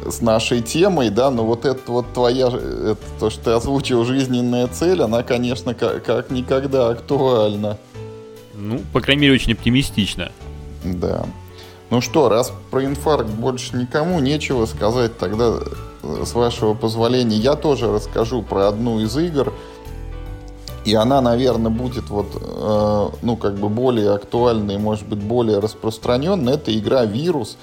с 0.10 0.22
нашей 0.22 0.62
темой, 0.62 1.10
да, 1.10 1.32
но 1.32 1.46
вот 1.46 1.66
это 1.66 1.92
вот 1.92 2.14
твоя, 2.14 2.48
это, 2.48 2.98
то, 3.20 3.30
что 3.30 3.44
ты 3.44 3.52
озвучил, 3.52 4.06
жизненная 4.06 4.68
цель, 4.68 5.02
она, 5.02 5.24
конечно, 5.24 5.74
как, 5.74 6.04
как 6.04 6.30
никогда 6.32 6.90
актуальна. 6.90 7.78
Ну, 8.54 8.80
по 8.92 9.02
крайней 9.02 9.24
мере, 9.24 9.34
очень 9.36 9.54
оптимистично. 9.54 10.32
Да. 10.84 11.26
Ну 11.90 12.02
что, 12.02 12.30
раз 12.30 12.52
про 12.70 12.86
инфаркт 12.86 13.30
больше 13.30 13.76
никому 13.76 14.20
нечего 14.20 14.66
сказать, 14.66 15.18
тогда, 15.18 15.56
э, 16.04 16.24
с 16.26 16.34
вашего 16.34 16.74
позволения, 16.74 17.38
я 17.38 17.56
тоже 17.56 17.92
расскажу 17.92 18.44
про 18.44 18.68
одну 18.68 19.00
из 19.00 19.18
игр. 19.18 19.54
И 20.86 20.94
она, 20.94 21.22
наверное, 21.22 21.72
будет 21.72 22.10
вот, 22.10 22.28
э, 22.36 23.10
ну, 23.22 23.38
как 23.38 23.56
бы 23.58 23.70
более 23.70 24.14
актуальной, 24.14 24.78
может 24.78 25.08
быть, 25.08 25.20
более 25.20 25.60
распространенной. 25.60 26.54
Это 26.54 26.78
игра 26.78 27.06
«Вирус», 27.06 27.58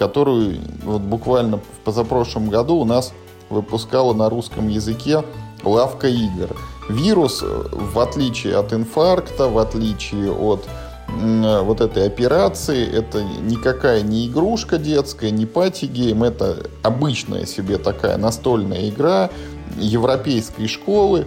которую 0.00 0.58
вот 0.82 1.02
буквально 1.02 1.58
в 1.58 1.84
позапрошлом 1.84 2.48
году 2.48 2.76
у 2.76 2.86
нас 2.86 3.12
выпускала 3.50 4.14
на 4.14 4.30
русском 4.30 4.66
языке 4.68 5.22
лавка 5.62 6.08
игр. 6.08 6.56
Вирус, 6.88 7.44
в 7.44 7.98
отличие 7.98 8.56
от 8.56 8.72
инфаркта, 8.72 9.48
в 9.48 9.58
отличие 9.58 10.32
от 10.32 10.66
вот 11.06 11.82
этой 11.82 12.06
операции, 12.06 12.82
это 12.90 13.22
никакая 13.22 14.00
не 14.00 14.26
игрушка 14.26 14.78
детская, 14.78 15.30
не 15.30 15.44
party 15.44 15.84
game, 15.84 16.24
это 16.24 16.56
обычная 16.82 17.44
себе 17.44 17.76
такая 17.76 18.16
настольная 18.16 18.88
игра 18.88 19.28
европейской 19.76 20.66
школы, 20.66 21.26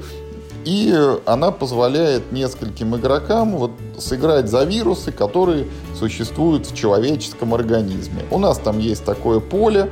и 0.65 0.93
она 1.25 1.51
позволяет 1.51 2.31
нескольким 2.31 2.95
игрокам 2.95 3.57
вот 3.57 3.71
сыграть 3.97 4.49
за 4.49 4.63
вирусы, 4.63 5.11
которые 5.11 5.67
существуют 5.97 6.67
в 6.67 6.75
человеческом 6.75 7.53
организме. 7.53 8.23
У 8.31 8.39
нас 8.39 8.57
там 8.57 8.79
есть 8.79 9.03
такое 9.03 9.39
поле, 9.39 9.89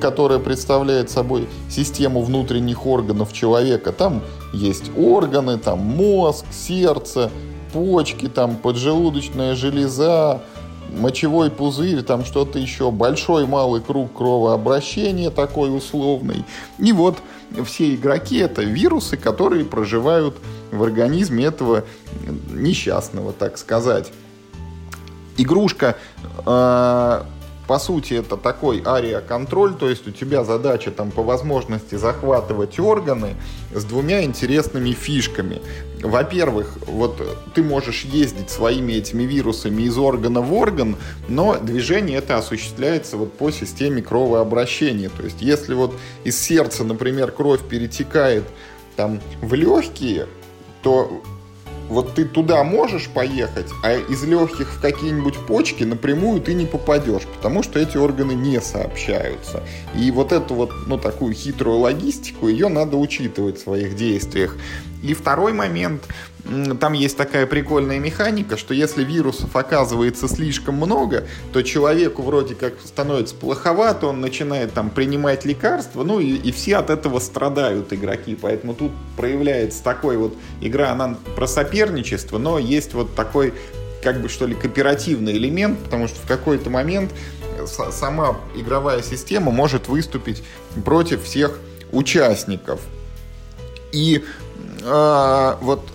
которое 0.00 0.38
представляет 0.38 1.10
собой 1.10 1.48
систему 1.68 2.22
внутренних 2.22 2.86
органов 2.86 3.32
человека. 3.32 3.92
Там 3.92 4.22
есть 4.52 4.90
органы, 4.96 5.58
там 5.58 5.80
мозг, 5.80 6.46
сердце, 6.52 7.30
почки, 7.72 8.28
там 8.28 8.56
поджелудочная 8.56 9.54
железа, 9.54 10.40
мочевой 10.98 11.50
пузырь, 11.50 12.02
там 12.02 12.24
что-то 12.24 12.58
еще, 12.58 12.90
большой 12.90 13.46
малый 13.46 13.80
круг 13.80 14.12
кровообращения 14.14 15.30
такой 15.30 15.76
условный. 15.76 16.44
И 16.78 16.92
вот 16.92 17.18
все 17.62 17.94
игроки 17.94 18.38
это 18.38 18.62
вирусы, 18.62 19.16
которые 19.16 19.64
проживают 19.64 20.36
в 20.72 20.82
организме 20.82 21.44
этого 21.46 21.84
несчастного, 22.50 23.32
так 23.32 23.58
сказать. 23.58 24.12
Игрушка 25.36 25.96
э, 26.46 27.22
по 27.66 27.78
сути, 27.78 28.14
это 28.14 28.36
такой 28.36 28.82
ариоконтроль, 28.84 29.74
то 29.74 29.88
есть 29.88 30.06
у 30.06 30.10
тебя 30.10 30.44
задача 30.44 30.90
там 30.90 31.10
по 31.10 31.22
возможности 31.22 31.94
захватывать 31.94 32.78
органы 32.78 33.36
с 33.74 33.84
двумя 33.84 34.22
интересными 34.24 34.92
фишками. 34.92 35.62
Во-первых, 36.02 36.76
вот 36.86 37.22
ты 37.54 37.62
можешь 37.62 38.04
ездить 38.04 38.50
своими 38.50 38.92
этими 38.92 39.22
вирусами 39.22 39.84
из 39.84 39.96
органа 39.96 40.42
в 40.42 40.52
орган, 40.52 40.96
но 41.28 41.56
движение 41.56 42.18
это 42.18 42.36
осуществляется 42.36 43.16
вот 43.16 43.32
по 43.32 43.50
системе 43.50 44.02
кровообращения. 44.02 45.08
То 45.08 45.22
есть 45.22 45.40
если 45.40 45.72
вот 45.72 45.94
из 46.24 46.38
сердца, 46.38 46.84
например, 46.84 47.30
кровь 47.32 47.62
перетекает 47.62 48.44
там 48.96 49.20
в 49.40 49.54
легкие, 49.54 50.26
то 50.82 51.22
вот 51.88 52.14
ты 52.14 52.24
туда 52.24 52.62
можешь 52.64 53.08
поехать, 53.08 53.70
а 53.82 53.94
из 53.94 54.24
легких 54.24 54.68
в 54.68 54.80
какие-нибудь 54.80 55.38
почки 55.46 55.84
напрямую 55.84 56.40
ты 56.40 56.54
не 56.54 56.66
попадешь, 56.66 57.22
потому 57.36 57.62
что 57.62 57.78
эти 57.78 57.96
органы 57.96 58.32
не 58.32 58.60
сообщаются. 58.60 59.62
И 59.94 60.10
вот 60.10 60.32
эту 60.32 60.54
вот, 60.54 60.70
ну, 60.86 60.98
такую 60.98 61.34
хитрую 61.34 61.78
логистику, 61.78 62.48
ее 62.48 62.68
надо 62.68 62.96
учитывать 62.96 63.58
в 63.58 63.62
своих 63.62 63.96
действиях. 63.96 64.56
И 65.02 65.14
второй 65.14 65.52
момент, 65.52 66.02
там 66.78 66.92
есть 66.92 67.16
такая 67.16 67.46
прикольная 67.46 67.98
механика, 67.98 68.56
что 68.56 68.74
если 68.74 69.02
вирусов 69.02 69.56
оказывается 69.56 70.28
слишком 70.28 70.74
много, 70.74 71.24
то 71.52 71.62
человеку 71.62 72.22
вроде 72.22 72.54
как 72.54 72.74
становится 72.84 73.34
плоховато, 73.34 74.08
он 74.08 74.20
начинает 74.20 74.74
там 74.74 74.90
принимать 74.90 75.44
лекарства, 75.46 76.04
ну 76.04 76.20
и, 76.20 76.36
и 76.36 76.52
все 76.52 76.76
от 76.76 76.90
этого 76.90 77.18
страдают 77.18 77.92
игроки, 77.92 78.36
поэтому 78.40 78.74
тут 78.74 78.92
проявляется 79.16 79.82
такой 79.82 80.18
вот 80.18 80.36
игра, 80.60 80.90
она 80.90 81.16
про 81.34 81.46
соперничество, 81.46 82.36
но 82.36 82.58
есть 82.58 82.92
вот 82.92 83.14
такой 83.14 83.54
как 84.02 84.20
бы 84.20 84.28
что 84.28 84.46
ли 84.46 84.54
кооперативный 84.54 85.32
элемент, 85.32 85.78
потому 85.78 86.08
что 86.08 86.20
в 86.20 86.28
какой-то 86.28 86.68
момент 86.68 87.10
сама 87.66 88.36
игровая 88.54 89.02
система 89.02 89.50
может 89.50 89.88
выступить 89.88 90.42
против 90.84 91.24
всех 91.24 91.58
участников. 91.90 92.80
И 93.92 94.22
э, 94.82 95.56
вот 95.62 95.88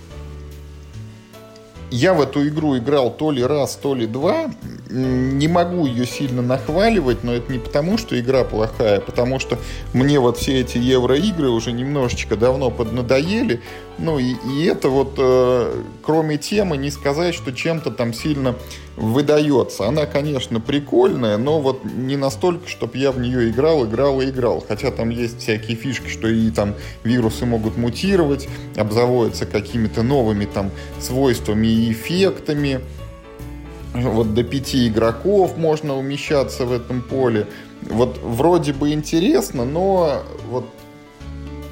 я 1.90 2.14
в 2.14 2.20
эту 2.20 2.46
игру 2.48 2.76
играл 2.78 3.10
то 3.10 3.30
ли 3.30 3.42
раз, 3.42 3.76
то 3.76 3.94
ли 3.94 4.06
два. 4.06 4.50
Не 4.88 5.48
могу 5.48 5.86
ее 5.86 6.06
сильно 6.06 6.42
нахваливать, 6.42 7.22
но 7.24 7.34
это 7.34 7.52
не 7.52 7.58
потому, 7.58 7.98
что 7.98 8.18
игра 8.18 8.44
плохая, 8.44 8.98
а 8.98 9.00
потому 9.00 9.38
что 9.38 9.58
мне 9.92 10.18
вот 10.18 10.38
все 10.38 10.60
эти 10.60 10.78
евроигры 10.78 11.48
уже 11.48 11.72
немножечко 11.72 12.36
давно 12.36 12.70
поднадоели. 12.70 13.60
Ну 14.00 14.18
и, 14.18 14.34
и 14.48 14.64
это 14.64 14.88
вот, 14.88 15.14
э, 15.18 15.82
кроме 16.02 16.38
темы, 16.38 16.78
не 16.78 16.90
сказать, 16.90 17.34
что 17.34 17.52
чем-то 17.52 17.90
там 17.90 18.14
сильно 18.14 18.54
выдается. 18.96 19.86
Она, 19.86 20.06
конечно, 20.06 20.58
прикольная, 20.58 21.36
но 21.36 21.60
вот 21.60 21.84
не 21.84 22.16
настолько, 22.16 22.66
чтобы 22.66 22.96
я 22.96 23.12
в 23.12 23.20
нее 23.20 23.50
играл, 23.50 23.84
играл 23.84 24.22
и 24.22 24.30
играл. 24.30 24.64
Хотя 24.66 24.90
там 24.90 25.10
есть 25.10 25.40
всякие 25.40 25.76
фишки, 25.76 26.08
что 26.08 26.28
и 26.28 26.50
там 26.50 26.74
вирусы 27.04 27.44
могут 27.44 27.76
мутировать, 27.76 28.48
обзаводятся 28.74 29.44
какими-то 29.44 30.02
новыми 30.02 30.46
там 30.46 30.70
свойствами 30.98 31.66
и 31.66 31.92
эффектами. 31.92 32.80
Вот 33.92 34.34
до 34.34 34.44
пяти 34.44 34.88
игроков 34.88 35.58
можно 35.58 35.96
умещаться 35.98 36.64
в 36.64 36.72
этом 36.72 37.02
поле. 37.02 37.46
Вот 37.82 38.18
вроде 38.22 38.72
бы 38.72 38.92
интересно, 38.92 39.66
но 39.66 40.22
вот 40.48 40.64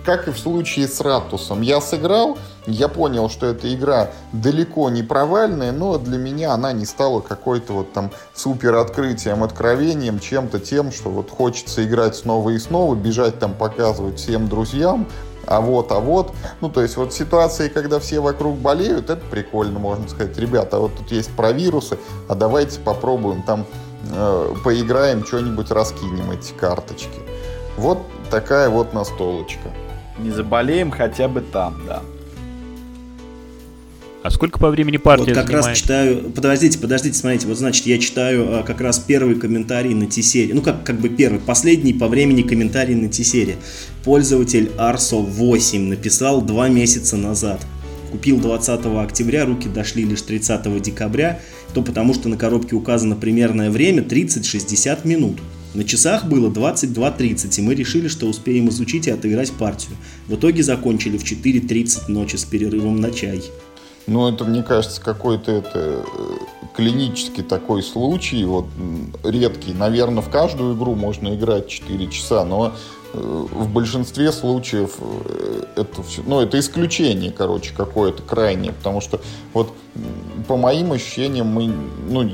как 0.08 0.26
и 0.26 0.30
в 0.30 0.38
случае 0.38 0.88
с 0.88 1.02
Ратусом. 1.02 1.60
Я 1.60 1.82
сыграл, 1.82 2.38
я 2.66 2.88
понял, 2.88 3.28
что 3.28 3.44
эта 3.44 3.74
игра 3.74 4.08
далеко 4.32 4.88
не 4.88 5.02
провальная, 5.02 5.70
но 5.70 5.98
для 5.98 6.16
меня 6.16 6.54
она 6.54 6.72
не 6.72 6.86
стала 6.86 7.20
какой-то 7.20 7.74
вот 7.74 7.92
там 7.92 8.10
супер 8.32 8.76
открытием, 8.76 9.44
откровением, 9.44 10.18
чем-то 10.18 10.60
тем, 10.60 10.92
что 10.92 11.10
вот 11.10 11.30
хочется 11.30 11.84
играть 11.84 12.16
снова 12.16 12.48
и 12.48 12.58
снова, 12.58 12.94
бежать 12.94 13.38
там 13.38 13.52
показывать 13.52 14.18
всем 14.18 14.48
друзьям, 14.48 15.06
а 15.46 15.60
вот, 15.60 15.92
а 15.92 16.00
вот. 16.00 16.32
Ну, 16.62 16.70
то 16.70 16.80
есть 16.80 16.96
вот 16.96 17.12
ситуации, 17.12 17.68
когда 17.68 17.98
все 17.98 18.20
вокруг 18.20 18.56
болеют, 18.56 19.10
это 19.10 19.20
прикольно, 19.30 19.78
можно 19.78 20.08
сказать. 20.08 20.38
Ребята, 20.38 20.78
вот 20.78 20.96
тут 20.96 21.12
есть 21.12 21.30
про 21.36 21.52
вирусы, 21.52 21.98
а 22.30 22.34
давайте 22.34 22.80
попробуем 22.80 23.42
там 23.42 23.66
э, 24.10 24.54
поиграем, 24.64 25.26
что-нибудь 25.26 25.70
раскинем 25.70 26.30
эти 26.30 26.54
карточки. 26.54 27.20
Вот 27.76 27.98
такая 28.30 28.70
вот 28.70 28.94
настолочка. 28.94 29.68
Не 30.18 30.30
заболеем 30.30 30.90
хотя 30.90 31.28
бы 31.28 31.40
там, 31.40 31.80
да. 31.86 32.02
А 34.22 34.30
сколько 34.30 34.58
по 34.58 34.68
времени 34.70 34.96
партия 34.96 35.26
Вот 35.26 35.34
как 35.34 35.46
занимает? 35.46 35.66
раз 35.68 35.78
читаю... 35.78 36.30
Подождите, 36.30 36.78
подождите, 36.78 37.16
смотрите. 37.16 37.46
Вот, 37.46 37.56
значит, 37.56 37.86
я 37.86 37.98
читаю 37.98 38.58
а, 38.58 38.62
как 38.64 38.80
раз 38.80 38.98
первый 38.98 39.36
комментарий 39.36 39.94
на 39.94 40.06
T-серии. 40.06 40.52
Ну, 40.52 40.60
как, 40.60 40.82
как 40.82 41.00
бы 41.00 41.08
первый, 41.08 41.38
последний 41.38 41.94
по 41.94 42.08
времени 42.08 42.42
комментарий 42.42 42.96
на 42.96 43.08
T-серии. 43.08 43.56
Пользователь 44.04 44.72
Arso8 44.76 45.78
написал 45.78 46.42
два 46.42 46.68
месяца 46.68 47.16
назад. 47.16 47.64
Купил 48.10 48.38
20 48.40 48.86
октября, 48.86 49.46
руки 49.46 49.68
дошли 49.68 50.04
лишь 50.04 50.22
30 50.22 50.82
декабря. 50.82 51.40
То 51.72 51.82
потому, 51.82 52.12
что 52.12 52.28
на 52.28 52.36
коробке 52.36 52.74
указано 52.74 53.14
примерное 53.14 53.70
время 53.70 54.02
30-60 54.02 55.06
минут. 55.06 55.38
На 55.78 55.84
часах 55.84 56.24
было 56.24 56.50
22.30, 56.50 57.56
и 57.56 57.62
мы 57.62 57.76
решили, 57.76 58.08
что 58.08 58.26
успеем 58.26 58.68
изучить 58.68 59.06
и 59.06 59.12
отыграть 59.12 59.52
партию. 59.52 59.96
В 60.26 60.34
итоге 60.34 60.64
закончили 60.64 61.16
в 61.16 61.22
4.30 61.22 62.10
ночи 62.10 62.34
с 62.34 62.44
перерывом 62.44 63.00
на 63.00 63.12
чай. 63.12 63.44
Ну, 64.08 64.26
это, 64.26 64.44
мне 64.44 64.64
кажется, 64.64 65.00
какой-то 65.00 65.52
это 65.52 65.70
э, 65.78 66.02
клинический 66.74 67.44
такой 67.44 67.84
случай, 67.84 68.42
вот 68.44 68.66
редкий. 69.22 69.72
Наверное, 69.72 70.20
в 70.20 70.28
каждую 70.30 70.76
игру 70.76 70.96
можно 70.96 71.32
играть 71.36 71.68
4 71.68 72.10
часа, 72.10 72.44
но 72.44 72.74
в 73.12 73.68
большинстве 73.68 74.32
случаев 74.32 74.96
это 75.76 76.02
все, 76.02 76.22
ну, 76.26 76.40
это 76.40 76.58
исключение, 76.58 77.30
короче, 77.30 77.72
какое-то 77.72 78.24
крайнее, 78.24 78.72
потому 78.72 79.00
что 79.00 79.20
вот 79.54 79.72
по 80.48 80.56
моим 80.56 80.90
ощущениям 80.92 81.46
мы, 81.46 81.72
ну, 82.08 82.28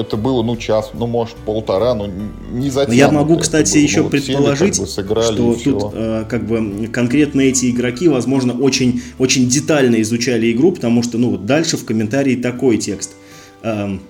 это 0.00 0.16
было, 0.16 0.42
ну, 0.42 0.56
час, 0.56 0.90
ну, 0.94 1.06
может, 1.06 1.36
полтора, 1.36 1.94
но 1.94 2.06
не 2.06 2.70
затем. 2.70 2.94
Я 2.94 3.10
могу, 3.10 3.38
кстати, 3.38 3.74
было. 3.74 3.82
еще 3.82 4.08
предположить, 4.08 4.76
как 4.76 4.86
бы, 4.86 4.90
сыграли, 4.90 5.34
что 5.34 5.54
тут 5.54 5.92
э, 5.94 6.24
как 6.28 6.46
бы 6.46 6.88
конкретно 6.88 7.42
эти 7.42 7.70
игроки, 7.70 8.08
возможно, 8.08 8.52
очень, 8.52 9.02
очень 9.18 9.48
детально 9.48 10.00
изучали 10.02 10.50
игру, 10.52 10.72
потому 10.72 11.02
что, 11.02 11.18
ну, 11.18 11.30
вот 11.30 11.46
дальше 11.46 11.76
в 11.76 11.84
комментарии 11.84 12.36
такой 12.36 12.78
текст. 12.78 13.12
Эм, 13.62 14.00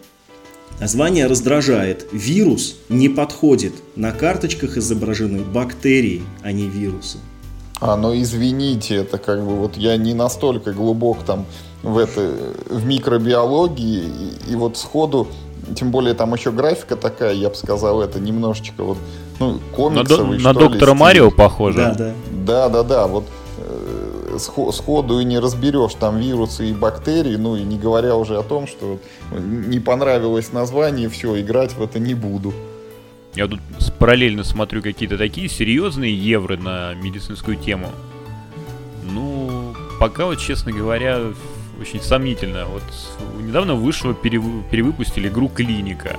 Название 0.80 1.26
раздражает. 1.26 2.06
Вирус 2.10 2.76
не 2.88 3.10
подходит. 3.10 3.74
На 3.96 4.12
карточках 4.12 4.78
изображены 4.78 5.42
бактерии, 5.42 6.22
а 6.42 6.52
не 6.52 6.68
вирусы. 6.68 7.18
А, 7.80 7.98
ну 7.98 8.18
извините, 8.18 8.96
это 8.96 9.18
как 9.18 9.44
бы 9.44 9.56
вот 9.56 9.76
я 9.76 9.98
не 9.98 10.14
настолько 10.14 10.72
глубок 10.72 11.22
там 11.24 11.44
в 11.82 11.98
это 11.98 12.34
в 12.70 12.86
микробиологии 12.86 14.04
и, 14.04 14.52
и 14.52 14.56
вот 14.56 14.78
сходу 14.78 15.28
тем 15.74 15.90
более 15.90 16.14
там 16.14 16.34
еще 16.34 16.50
графика 16.52 16.96
такая, 16.96 17.34
я 17.34 17.48
бы 17.48 17.54
сказал, 17.54 18.02
это 18.02 18.20
немножечко 18.20 18.82
вот, 18.82 18.98
ну, 19.38 19.58
комиксовый, 19.74 20.38
На, 20.38 20.52
на 20.52 20.58
доктора 20.58 20.92
ли, 20.92 20.98
Марио 20.98 21.30
похоже. 21.30 21.78
Да, 21.78 21.94
да. 21.94 22.14
Да, 22.30 22.68
да, 22.68 22.82
да, 22.82 23.06
вот 23.06 23.24
э, 23.58 24.38
сходу 24.38 25.20
и 25.20 25.24
не 25.24 25.38
разберешь 25.38 25.94
там 25.94 26.18
вирусы 26.18 26.70
и 26.70 26.72
бактерии, 26.72 27.36
ну 27.36 27.56
и 27.56 27.62
не 27.62 27.78
говоря 27.78 28.16
уже 28.16 28.38
о 28.38 28.42
том, 28.42 28.66
что 28.66 28.98
не 29.32 29.80
понравилось 29.80 30.52
название, 30.52 31.08
все, 31.08 31.40
играть 31.40 31.74
в 31.74 31.82
это 31.82 31.98
не 31.98 32.14
буду. 32.14 32.52
Я 33.34 33.46
тут 33.46 33.60
параллельно 33.98 34.42
смотрю 34.42 34.82
какие-то 34.82 35.16
такие 35.16 35.48
серьезные 35.48 36.14
евро 36.14 36.56
на 36.56 36.94
медицинскую 36.94 37.56
тему. 37.56 37.88
Ну, 39.12 39.74
пока 40.00 40.26
вот, 40.26 40.38
честно 40.38 40.72
говоря, 40.72 41.20
очень 41.80 42.00
сомнительно. 42.00 42.66
Вот 42.66 42.82
недавно 43.40 43.74
вышло, 43.74 44.14
перевыпустили 44.14 45.28
игру 45.28 45.48
Клиника. 45.48 46.18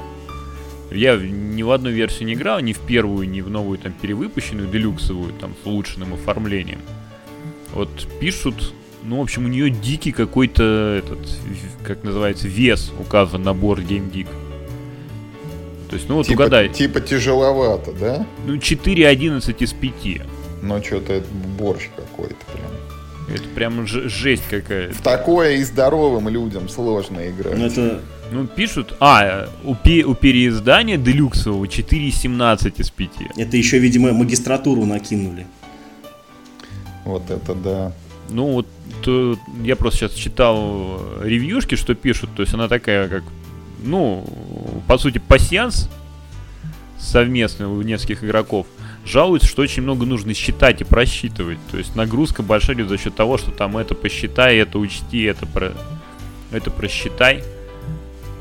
Я 0.89 1.15
ни 1.15 1.63
в 1.63 1.71
одну 1.71 1.89
версию 1.89 2.27
не 2.27 2.33
играл, 2.33 2.59
ни 2.59 2.73
в 2.73 2.79
первую, 2.79 3.29
ни 3.29 3.39
в 3.41 3.49
новую 3.49 3.77
там 3.77 3.93
перевыпущенную, 3.93 4.67
делюксовую, 4.67 5.33
там, 5.33 5.53
с 5.63 5.65
улучшенным 5.65 6.13
оформлением. 6.15 6.79
Вот 7.73 7.89
пишут, 8.19 8.73
ну, 9.03 9.19
в 9.19 9.21
общем, 9.21 9.45
у 9.45 9.47
нее 9.47 9.69
дикий 9.69 10.11
какой-то, 10.11 10.63
этот, 11.01 11.19
как 11.83 12.03
называется, 12.03 12.49
вес 12.49 12.91
указан 12.99 13.43
на 13.43 13.53
борт 13.53 13.83
Game 13.83 14.11
Geek. 14.11 14.27
То 15.89 15.95
есть, 15.95 16.09
ну 16.09 16.15
вот 16.15 16.25
типа, 16.25 16.41
угадай. 16.41 16.69
Типа 16.69 16.99
тяжеловато, 16.99 17.93
да? 17.93 18.25
Ну, 18.45 18.55
4.11 18.55 19.63
из 19.63 19.73
5. 19.73 19.93
Ну, 20.61 20.83
что-то 20.83 21.13
это 21.13 21.27
борщ 21.57 21.89
какой-то 21.95 22.35
прям. 22.53 22.70
Это 23.33 23.47
прям 23.55 23.87
жесть 23.87 24.43
какая-то. 24.49 24.93
В 24.93 25.01
такое 25.01 25.55
и 25.55 25.63
здоровым 25.63 26.27
людям 26.27 26.67
сложно 26.67 27.29
играть. 27.29 27.57
Ну, 27.57 27.65
это... 27.65 28.01
ну 28.31 28.47
пишут... 28.47 28.95
А, 28.99 29.47
у, 29.63 29.75
пе, 29.75 30.03
у 30.03 30.15
переиздания 30.15 30.97
делюксового 30.97 31.65
4,17 31.65 32.81
из 32.81 32.89
5. 32.89 33.09
Это 33.37 33.57
еще, 33.57 33.79
видимо, 33.79 34.11
магистратуру 34.11 34.85
накинули. 34.85 35.47
Вот 37.05 37.29
это 37.29 37.55
да. 37.55 37.91
Ну, 38.29 38.51
вот 38.53 38.67
то, 39.01 39.37
я 39.63 39.75
просто 39.75 40.01
сейчас 40.01 40.13
читал 40.13 41.01
ревьюшки, 41.23 41.75
что 41.75 41.95
пишут. 41.95 42.31
То 42.35 42.41
есть 42.41 42.53
она 42.53 42.67
такая, 42.67 43.07
как... 43.07 43.23
Ну, 43.83 44.25
по 44.87 44.97
сути, 44.97 45.17
пассианс 45.19 45.89
совместный 46.99 47.65
у 47.65 47.81
нескольких 47.81 48.23
игроков– 48.23 48.67
жалуются, 49.05 49.47
что 49.49 49.61
очень 49.61 49.83
много 49.83 50.05
нужно 50.05 50.33
считать 50.33 50.81
и 50.81 50.83
просчитывать. 50.83 51.59
То 51.71 51.77
есть 51.77 51.95
нагрузка 51.95 52.43
большая 52.43 52.75
идет 52.75 52.89
за 52.89 52.97
счет 52.97 53.15
того, 53.15 53.37
что 53.37 53.51
там 53.51 53.77
это 53.77 53.95
посчитай, 53.95 54.57
это 54.57 54.77
учти, 54.79 55.23
это, 55.23 55.45
про... 55.45 55.73
это 56.51 56.71
просчитай. 56.71 57.43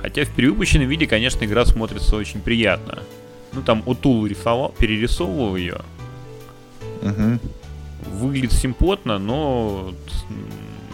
Хотя 0.03 0.25
в 0.25 0.31
перевыпущенном 0.31 0.89
виде, 0.89 1.07
конечно, 1.07 1.45
игра 1.45 1.65
смотрится 1.67 2.17
очень 2.17 2.41
приятно. 2.41 3.01
Ну, 3.53 3.63
там 3.63 3.83
Утул 3.87 4.27
рисовал, 4.27 4.75
перерисовывал 4.79 5.57
ее. 5.57 5.81
Угу. 7.03 7.39
Выглядит 8.17 8.53
симпотно, 8.53 9.19
но 9.19 9.93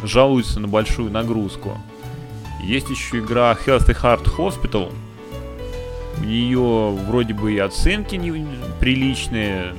жалуется 0.03 0.61
на 0.61 0.69
большую 0.69 1.11
нагрузку. 1.11 1.79
Есть 2.63 2.89
еще 2.91 3.19
игра 3.19 3.57
Healthy 3.67 4.01
Heart 4.01 4.37
Hospital, 4.37 4.93
у 6.19 6.25
нее 6.25 6.91
вроде 7.07 7.35
бы 7.35 7.53
и 7.53 7.59
оценки 7.59 8.15
не 8.17 8.47
приличные, 8.81 9.75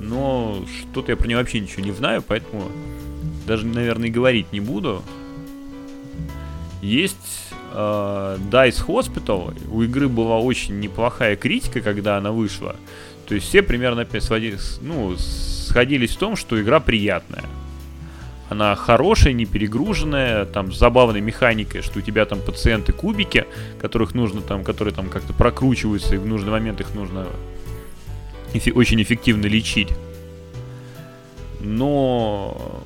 но 0.00 0.64
что-то 0.80 1.12
я 1.12 1.16
про 1.16 1.26
нее 1.26 1.38
вообще 1.38 1.60
ничего 1.60 1.82
не 1.84 1.92
знаю, 1.92 2.22
поэтому 2.26 2.64
даже, 3.46 3.66
наверное, 3.66 4.08
и 4.08 4.10
говорить 4.10 4.52
не 4.52 4.60
буду. 4.60 5.02
Есть 6.80 7.52
э, 7.72 8.38
Dice 8.50 8.86
Hospital. 8.86 9.56
У 9.70 9.82
игры 9.82 10.08
была 10.08 10.38
очень 10.38 10.80
неплохая 10.80 11.36
критика, 11.36 11.80
когда 11.80 12.16
она 12.16 12.32
вышла. 12.32 12.76
То 13.26 13.34
есть 13.34 13.48
все 13.48 13.62
примерно 13.62 14.06
сводились, 14.20 14.78
ну, 14.82 15.16
сходились 15.16 16.10
в 16.10 16.18
том, 16.18 16.36
что 16.36 16.60
игра 16.60 16.80
приятная. 16.80 17.44
Она 18.48 18.74
хорошая, 18.76 19.32
не 19.32 19.46
перегруженная, 19.46 20.44
там 20.44 20.72
с 20.72 20.78
забавной 20.78 21.20
механикой, 21.20 21.80
что 21.82 22.00
у 22.00 22.02
тебя 22.02 22.26
там 22.26 22.40
пациенты 22.40 22.92
кубики, 22.92 23.46
которых 23.80 24.14
нужно 24.14 24.42
там, 24.42 24.62
которые 24.62 24.92
там 24.94 25.08
как-то 25.08 25.32
прокручиваются, 25.32 26.16
и 26.16 26.18
в 26.18 26.26
нужный 26.26 26.50
момент 26.50 26.80
их 26.80 26.94
нужно 26.94 27.26
эфи- 28.52 28.72
очень 28.72 29.02
эффективно 29.02 29.46
лечить. 29.46 29.88
Но 31.60 32.84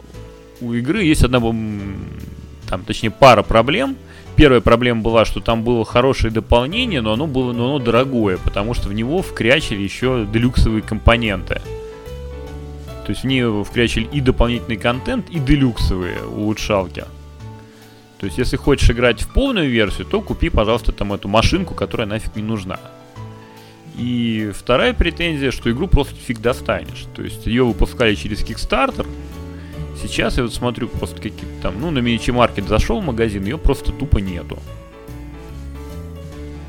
у 0.60 0.72
игры 0.74 1.02
есть 1.02 1.24
одна, 1.24 1.40
там, 1.40 2.84
точнее, 2.86 3.10
пара 3.10 3.42
проблем. 3.42 3.96
Первая 4.36 4.60
проблема 4.60 5.00
была, 5.00 5.24
что 5.24 5.40
там 5.40 5.64
было 5.64 5.84
хорошее 5.84 6.32
дополнение, 6.32 7.00
но 7.00 7.14
оно 7.14 7.26
было 7.26 7.52
но 7.52 7.64
оно 7.64 7.78
дорогое, 7.78 8.36
потому 8.36 8.74
что 8.74 8.88
в 8.88 8.92
него 8.92 9.22
вкрячили 9.22 9.80
еще 9.80 10.28
делюксовые 10.30 10.82
компоненты. 10.82 11.62
То 13.06 13.12
есть 13.12 13.22
в 13.22 13.26
нее 13.26 13.62
вкрячили 13.62 14.08
и 14.12 14.20
дополнительный 14.20 14.76
контент, 14.76 15.30
и 15.30 15.38
делюксовые 15.38 16.24
улучшалки. 16.24 17.04
То 18.18 18.26
есть 18.26 18.36
если 18.36 18.56
хочешь 18.56 18.90
играть 18.90 19.22
в 19.22 19.32
полную 19.32 19.70
версию, 19.70 20.08
то 20.08 20.20
купи, 20.20 20.48
пожалуйста, 20.48 20.90
там 20.90 21.12
эту 21.12 21.28
машинку, 21.28 21.74
которая 21.74 22.08
нафиг 22.08 22.34
не 22.34 22.42
нужна. 22.42 22.80
И 23.96 24.50
вторая 24.52 24.92
претензия, 24.92 25.52
что 25.52 25.70
игру 25.70 25.86
просто 25.86 26.16
фиг 26.16 26.40
достанешь. 26.40 27.06
То 27.14 27.22
есть 27.22 27.46
ее 27.46 27.64
выпускали 27.64 28.16
через 28.16 28.42
Kickstarter. 28.42 29.06
Сейчас 30.02 30.36
я 30.36 30.42
вот 30.42 30.52
смотрю 30.52 30.88
просто 30.88 31.16
какие-то 31.16 31.62
там, 31.62 31.80
ну, 31.80 31.92
на 31.92 32.00
Market 32.00 32.66
зашел 32.66 33.00
в 33.00 33.04
магазин, 33.04 33.44
ее 33.44 33.56
просто 33.56 33.92
тупо 33.92 34.18
нету. 34.18 34.58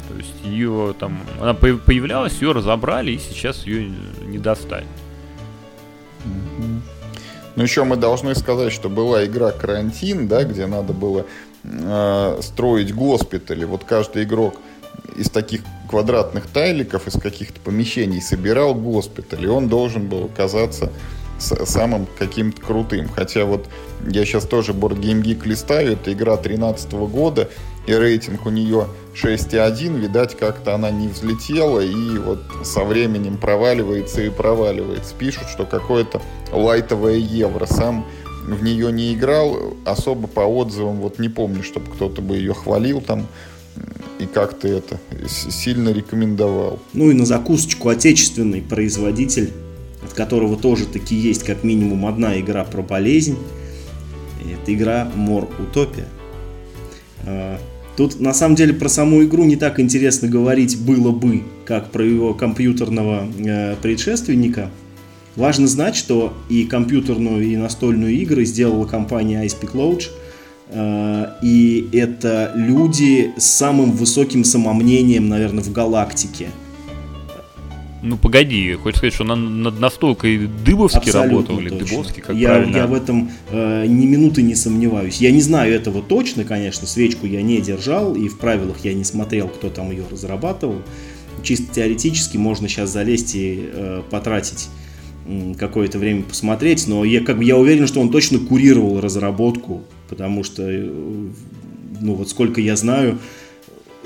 То 0.08 0.18
есть 0.18 0.36
ее 0.44 0.94
там, 1.00 1.20
она 1.42 1.56
появлялась, 1.56 2.40
ее 2.40 2.52
разобрали, 2.52 3.14
и 3.14 3.18
сейчас 3.18 3.66
ее 3.66 3.92
не 4.24 4.38
достать. 4.38 4.86
Ну, 7.58 7.64
еще 7.64 7.86
мы 7.86 7.96
должны 7.96 8.36
сказать, 8.36 8.72
что 8.72 8.88
была 8.88 9.26
игра 9.26 9.52
«Карантин», 9.52 10.28
да, 10.28 10.44
где 10.44 10.68
надо 10.68 10.94
было 10.94 11.26
э, 11.64 12.40
строить 12.44 12.94
госпитали. 12.94 13.66
Вот 13.66 13.84
каждый 13.84 14.26
игрок 14.26 14.58
из 15.16 15.32
таких 15.32 15.62
квадратных 15.90 16.46
тайликов, 16.46 17.08
из 17.08 17.20
каких-то 17.20 17.60
помещений 17.60 18.22
собирал 18.22 18.76
госпиталь, 18.76 19.46
и 19.46 19.48
он 19.48 19.70
должен 19.70 20.08
был 20.08 20.26
оказаться 20.26 20.92
самым 21.40 22.06
каким-то 22.20 22.62
крутым. 22.62 23.10
Хотя 23.10 23.46
вот 23.46 23.68
я 24.08 24.24
сейчас 24.24 24.46
тоже 24.46 24.74
Board 24.74 25.00
Game 25.00 25.24
Geek 25.24 25.44
листаю, 25.48 25.94
это 25.94 26.14
игра 26.14 26.36
2013 26.36 26.92
года, 27.10 27.50
и 27.88 27.92
рейтинг 27.92 28.46
у 28.46 28.52
нее 28.52 28.86
6,1, 29.24 30.00
видать, 30.00 30.38
как-то 30.38 30.76
она 30.76 30.92
не 30.92 31.08
взлетела 31.08 31.80
и 31.80 32.18
вот 32.20 32.40
со 32.64 32.84
временем 32.84 33.38
проваливается 33.38 34.22
и 34.22 34.30
проваливается. 34.30 35.16
Пишут, 35.16 35.48
что 35.50 35.66
какое-то 35.66 36.22
лайтовое 36.52 37.16
евро. 37.16 37.66
Сам 37.66 38.06
в 38.48 38.64
нее 38.64 38.92
не 38.92 39.14
играл, 39.14 39.74
особо 39.86 40.28
по 40.28 40.42
отзывам 40.42 40.98
вот 40.98 41.20
не 41.20 41.30
помню, 41.30 41.64
чтобы 41.64 41.92
кто-то 41.92 42.22
бы 42.22 42.38
ее 42.38 42.54
хвалил 42.54 43.02
там 43.02 43.26
и 44.20 44.26
как-то 44.26 44.68
это 44.68 45.00
сильно 45.28 45.90
рекомендовал. 45.90 46.80
Ну 46.94 47.12
и 47.12 47.14
на 47.14 47.26
закусочку 47.26 47.90
отечественный 47.90 48.62
производитель, 48.62 49.52
от 50.04 50.14
которого 50.14 50.58
тоже 50.58 50.86
таки 50.86 51.16
есть 51.16 51.44
как 51.44 51.64
минимум 51.64 52.06
одна 52.06 52.40
игра 52.40 52.64
про 52.64 52.82
болезнь. 52.82 53.38
Это 54.42 54.74
игра 54.74 55.12
Мор 55.16 55.48
Утопия. 55.60 56.08
Тут 57.98 58.20
на 58.20 58.32
самом 58.32 58.56
деле 58.56 58.74
про 58.74 58.90
саму 58.90 59.24
игру 59.24 59.44
не 59.44 59.56
так 59.56 59.80
интересно 59.80 60.28
говорить 60.28 60.80
было 60.80 61.12
бы, 61.12 61.42
как 61.66 61.90
про 61.90 62.06
его 62.06 62.36
компьютерного 62.36 63.28
э, 63.40 63.76
предшественника. 63.82 64.70
Важно 65.36 65.68
знать, 65.68 65.96
что 65.96 66.34
и 66.48 66.66
компьютерную, 66.66 67.44
и 67.44 67.58
настольную 67.58 68.14
игры 68.14 68.46
сделала 68.46 68.86
компания 68.86 69.44
Peak 69.44 69.74
Lodge. 69.74 70.10
Э, 70.70 71.38
и 71.42 71.90
это 71.92 72.52
люди 72.56 73.32
с 73.36 73.46
самым 73.46 73.92
высоким 73.92 74.44
самомнением, 74.44 75.28
наверное, 75.28 75.64
в 75.64 75.72
галактике. 75.72 76.50
Ну 78.04 78.16
погоди, 78.18 78.74
хочешь 78.74 79.00
сказать, 79.00 79.14
что 79.14 79.24
она 79.24 79.36
над 79.36 79.80
настолкой 79.80 80.48
Дыбовский 80.66 81.12
работал 81.12 81.60
или 81.60 81.70
точно. 81.70 81.88
Дыбовский, 81.88 82.22
как 82.22 82.36
я, 82.36 82.50
правильно? 82.50 82.76
я 82.76 82.88
в 82.88 82.94
этом 82.94 83.32
э, 83.50 83.86
ни 83.88 84.06
минуты 84.06 84.44
не 84.44 84.56
сомневаюсь. 84.56 85.18
Я 85.18 85.32
не 85.32 85.42
знаю 85.42 85.74
этого 85.74 86.04
точно, 86.04 86.44
конечно, 86.44 86.86
свечку 86.86 87.26
я 87.26 87.42
не 87.42 87.60
держал, 87.60 88.16
и 88.16 88.28
в 88.28 88.38
правилах 88.38 88.78
я 88.84 88.94
не 88.94 89.04
смотрел, 89.04 89.48
кто 89.48 89.70
там 89.70 89.90
ее 89.92 90.04
разрабатывал. 90.12 90.82
Чисто 91.42 91.74
теоретически 91.74 92.38
можно 92.38 92.68
сейчас 92.68 92.92
залезть 92.92 93.36
и 93.36 93.70
э, 93.72 94.04
потратить 94.10 94.70
м, 95.28 95.56
какое-то 95.56 95.98
время 95.98 96.22
посмотреть, 96.22 96.88
но 96.88 97.04
я, 97.04 97.22
как 97.22 97.38
бы, 97.38 97.44
я 97.44 97.58
уверен, 97.58 97.88
что 97.88 98.00
он 98.00 98.12
точно 98.12 98.40
курировал 98.40 99.02
разработку, 99.02 99.84
потому 100.08 100.44
что, 100.44 100.64
э, 100.64 100.88
ну 102.02 102.14
вот 102.14 102.30
сколько 102.30 102.62
я 102.62 102.76
знаю, 102.76 103.18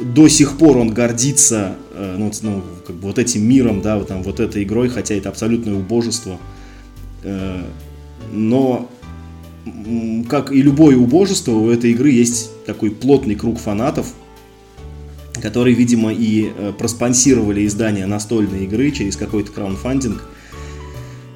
до 0.02 0.28
сих 0.28 0.58
пор 0.58 0.78
он 0.78 0.94
гордится 0.94 1.76
э, 1.94 2.16
ну, 2.18 2.32
ну, 2.42 2.64
как 2.86 2.96
бы 2.96 3.08
вот 3.08 3.20
этим 3.20 3.48
миром, 3.48 3.82
да, 3.82 3.98
вот, 3.98 4.08
там, 4.08 4.24
вот 4.24 4.40
этой 4.40 4.64
игрой, 4.64 4.90
хотя 4.90 5.16
это 5.16 5.30
абсолютное 5.30 5.74
убожество. 5.74 6.38
Э, 7.24 7.64
но, 8.32 8.90
как 10.30 10.52
и 10.52 10.62
любое 10.62 10.98
убожество, 10.98 11.52
у 11.52 11.70
этой 11.70 11.92
игры 11.92 12.10
есть 12.10 12.52
такой 12.66 12.92
плотный 12.92 13.36
круг 13.36 13.60
фанатов, 13.60 14.08
которые, 15.42 15.76
видимо, 15.76 16.14
и 16.14 16.52
э, 16.56 16.74
проспонсировали 16.78 17.66
издание 17.66 18.06
настольной 18.06 18.66
игры 18.66 18.92
через 18.92 19.16
какой-то 19.16 19.52
краунфандинг. 19.52 20.24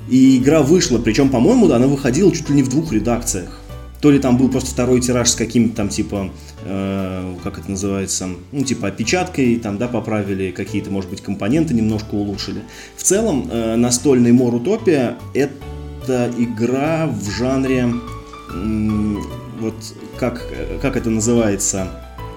И 0.09 0.37
игра 0.37 0.61
вышла, 0.61 0.99
причем, 0.99 1.29
по-моему, 1.29 1.71
она 1.71 1.87
выходила 1.87 2.31
чуть 2.31 2.49
ли 2.49 2.55
не 2.55 2.63
в 2.63 2.69
двух 2.69 2.93
редакциях. 2.93 3.61
То 4.05 4.11
ли 4.11 4.19
там 4.19 4.37
был 4.37 4.49
просто 4.49 4.69
второй 4.69 5.01
тираж 5.01 5.29
с 5.31 5.33
каким-то 5.35 5.77
там 5.77 5.89
типа, 5.89 6.29
э, 6.63 7.35
как 7.43 7.57
это 7.57 7.71
называется, 7.71 8.27
ну 8.51 8.63
типа 8.63 8.89
опечаткой, 8.89 9.55
там, 9.55 9.79
да, 9.79 9.87
поправили 9.87 10.51
какие-то, 10.51 10.91
может 10.91 11.09
быть, 11.09 11.21
компоненты 11.21 11.73
немножко 11.73 12.13
улучшили. 12.13 12.61
В 12.95 13.01
целом, 13.01 13.49
э, 13.51 13.75
настольный 13.75 14.31
Мор 14.31 14.53
Утопия 14.53 15.15
это 15.33 16.31
игра 16.37 17.07
в 17.07 17.31
жанре, 17.31 17.95
м, 18.53 19.23
вот 19.59 19.73
как, 20.19 20.45
э, 20.51 20.77
как 20.79 20.97
это 20.97 21.09
называется, 21.09 21.87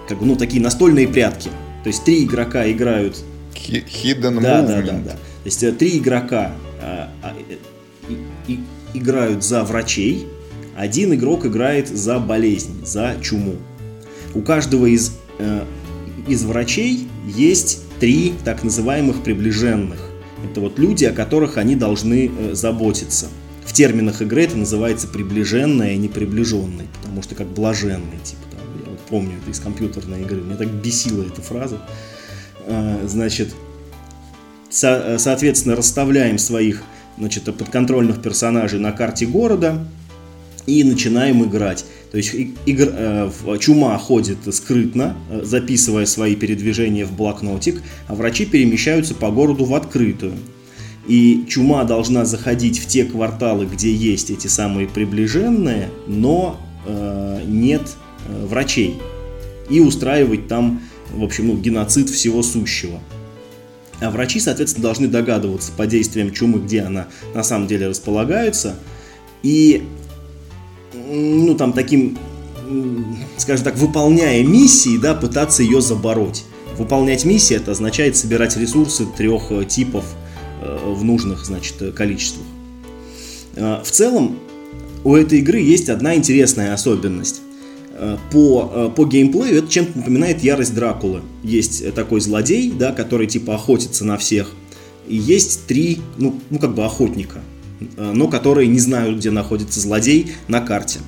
как 0.09 0.21
бы, 0.21 0.25
ну 0.25 0.37
такие 0.37 0.63
настольные 0.63 1.07
прятки. 1.07 1.51
То 1.85 1.89
есть 1.89 2.03
три 2.03 2.25
игрока 2.25 2.67
играют 2.73 3.23
Hi- 3.55 3.85
Hidden 3.85 4.41
да, 4.41 4.63
Movement. 4.63 4.67
да, 4.67 4.81
да, 4.81 4.99
да. 5.05 5.11
То 5.11 5.19
есть 5.45 5.63
э, 5.63 5.73
три 5.73 5.99
игрока 5.99 6.53
э, 6.81 7.05
и- 8.09 8.53
и- 8.55 8.61
играют 8.95 9.45
за 9.45 9.65
врачей, 9.65 10.27
один 10.79 11.13
игрок 11.15 11.45
играет 11.45 11.89
за 11.89 12.19
болезнь, 12.21 12.85
за 12.85 13.17
чуму. 13.21 13.57
У 14.35 14.43
каждого 14.43 14.87
из, 14.87 15.13
э, 15.39 15.65
из 16.29 16.45
врачей 16.45 17.09
есть 17.27 17.81
три 17.99 18.35
так 18.45 18.63
называемых 18.63 19.23
приближенных. 19.23 19.99
Это 20.49 20.61
вот 20.61 20.79
люди, 20.79 21.05
о 21.05 21.13
которых 21.13 21.57
они 21.57 21.75
должны 21.75 22.31
э, 22.31 22.55
заботиться. 22.55 23.27
В 23.65 23.73
терминах 23.73 24.23
игры 24.23 24.45
это 24.45 24.57
называется 24.57 25.09
приближенное 25.09 25.95
и 25.95 25.97
неприближенный, 25.99 26.87
потому 27.03 27.23
что 27.23 27.35
как 27.35 27.49
блаженный, 27.49 28.19
типа 28.23 28.43
там, 28.53 28.61
я 28.85 28.91
вот 28.91 29.01
помню 29.01 29.33
это 29.43 29.51
из 29.51 29.59
компьютерной 29.61 30.23
игры, 30.23 30.41
меня 30.41 30.57
так 30.57 30.69
бесила 30.69 31.25
эта 31.25 31.43
фраза. 31.43 31.81
Э, 32.67 33.05
Значит, 33.07 33.53
со- 34.71 35.03
э, 35.15 35.19
соответственно, 35.19 35.75
расставляем 35.75 36.39
своих 36.39 36.83
значит, 37.19 37.45
подконтрольных 37.57 38.23
персонажей 38.23 38.79
на 38.79 38.93
карте 38.93 39.27
города 39.27 39.85
и 40.69 40.85
начинаем 40.85 41.43
играть. 41.45 41.85
То 42.13 42.19
есть 42.19 42.35
игр- 42.35 42.93
э, 42.93 43.31
чума 43.59 43.97
ходит 43.99 44.39
скрытно, 44.53 45.17
э, 45.31 45.41
записывая 45.45 46.07
свои 46.07 46.37
передвижения 46.37 47.05
в 47.07 47.13
блокнотик, 47.13 47.83
а 48.07 48.15
врачи 48.15 48.45
перемещаются 48.45 49.15
по 49.15 49.31
городу 49.31 49.65
в 49.65 49.75
открытую. 49.75 50.35
И 51.07 51.47
чума 51.49 51.85
должна 51.85 52.27
заходить 52.27 52.79
в 52.79 52.87
те 52.87 53.05
кварталы, 53.05 53.65
где 53.65 53.93
есть 53.93 54.31
эти 54.31 54.47
самые 54.47 54.87
приближенные, 54.87 55.89
но 56.07 56.61
э, 56.87 57.43
нет 57.47 57.83
э, 58.29 58.47
врачей. 58.47 58.99
И 59.71 59.81
устраивать 59.81 60.49
там, 60.49 60.83
в 61.13 61.25
общем, 61.25 61.49
ну, 61.49 61.57
геноцид 61.57 62.11
всего 62.11 62.43
сущего. 62.43 63.01
А 64.01 64.11
врачи, 64.11 64.39
соответственно, 64.39 64.83
должны 64.83 65.09
догадываться 65.09 65.73
по 65.73 65.87
действиям 65.87 66.31
чумы, 66.31 66.61
где 66.61 66.83
она 66.83 67.09
на 67.35 67.43
самом 67.43 67.67
деле 67.67 67.89
располагается. 67.89 68.77
И, 69.43 69.83
ну, 70.95 71.55
там 71.55 71.73
таким, 71.73 72.19
скажем 73.37 73.65
так, 73.65 73.77
выполняя 73.77 74.43
миссии, 74.43 74.99
да, 74.99 75.15
пытаться 75.15 75.63
ее 75.63 75.81
забороть. 75.81 76.45
Выполнять 76.77 77.25
миссии 77.25 77.57
это 77.57 77.73
означает 77.73 78.17
собирать 78.17 78.57
ресурсы 78.57 79.05
трех 79.05 79.51
э, 79.51 79.65
типов 79.65 80.05
э, 80.63 80.79
в 80.85 81.03
нужных, 81.03 81.45
значит, 81.45 81.75
количествах. 81.95 82.47
Э, 83.57 83.81
В 83.83 83.91
целом, 83.91 84.39
у 85.03 85.17
этой 85.17 85.41
игры 85.41 85.59
есть 85.59 85.89
одна 85.89 86.15
интересная 86.15 86.73
особенность. 86.73 87.41
По, 88.31 88.93
по 88.95 89.05
геймплею 89.07 89.59
это 89.59 89.69
чем-то 89.69 89.99
напоминает 89.99 90.45
ярость 90.45 90.73
Дракулы. 90.73 91.23
Есть 91.43 91.95
такой 91.95 92.21
злодей, 92.21 92.71
да, 92.71 92.93
который 92.93 93.27
типа 93.27 93.57
охотится 93.57 94.05
на 94.05 94.17
всех. 94.17 94.53
И 95.09 95.17
есть 95.17 95.67
три, 95.67 95.99
ну, 96.17 96.39
ну 96.51 96.61
как 96.61 96.77
бы 96.77 96.85
охотника, 96.85 97.41
но 97.97 98.29
которые 98.29 98.69
не 98.69 98.81
знают, 98.81 99.19
где 99.19 99.31
находится 99.31 99.81
злодей 99.81 100.33
на 100.49 100.61
карте. 100.61 101.01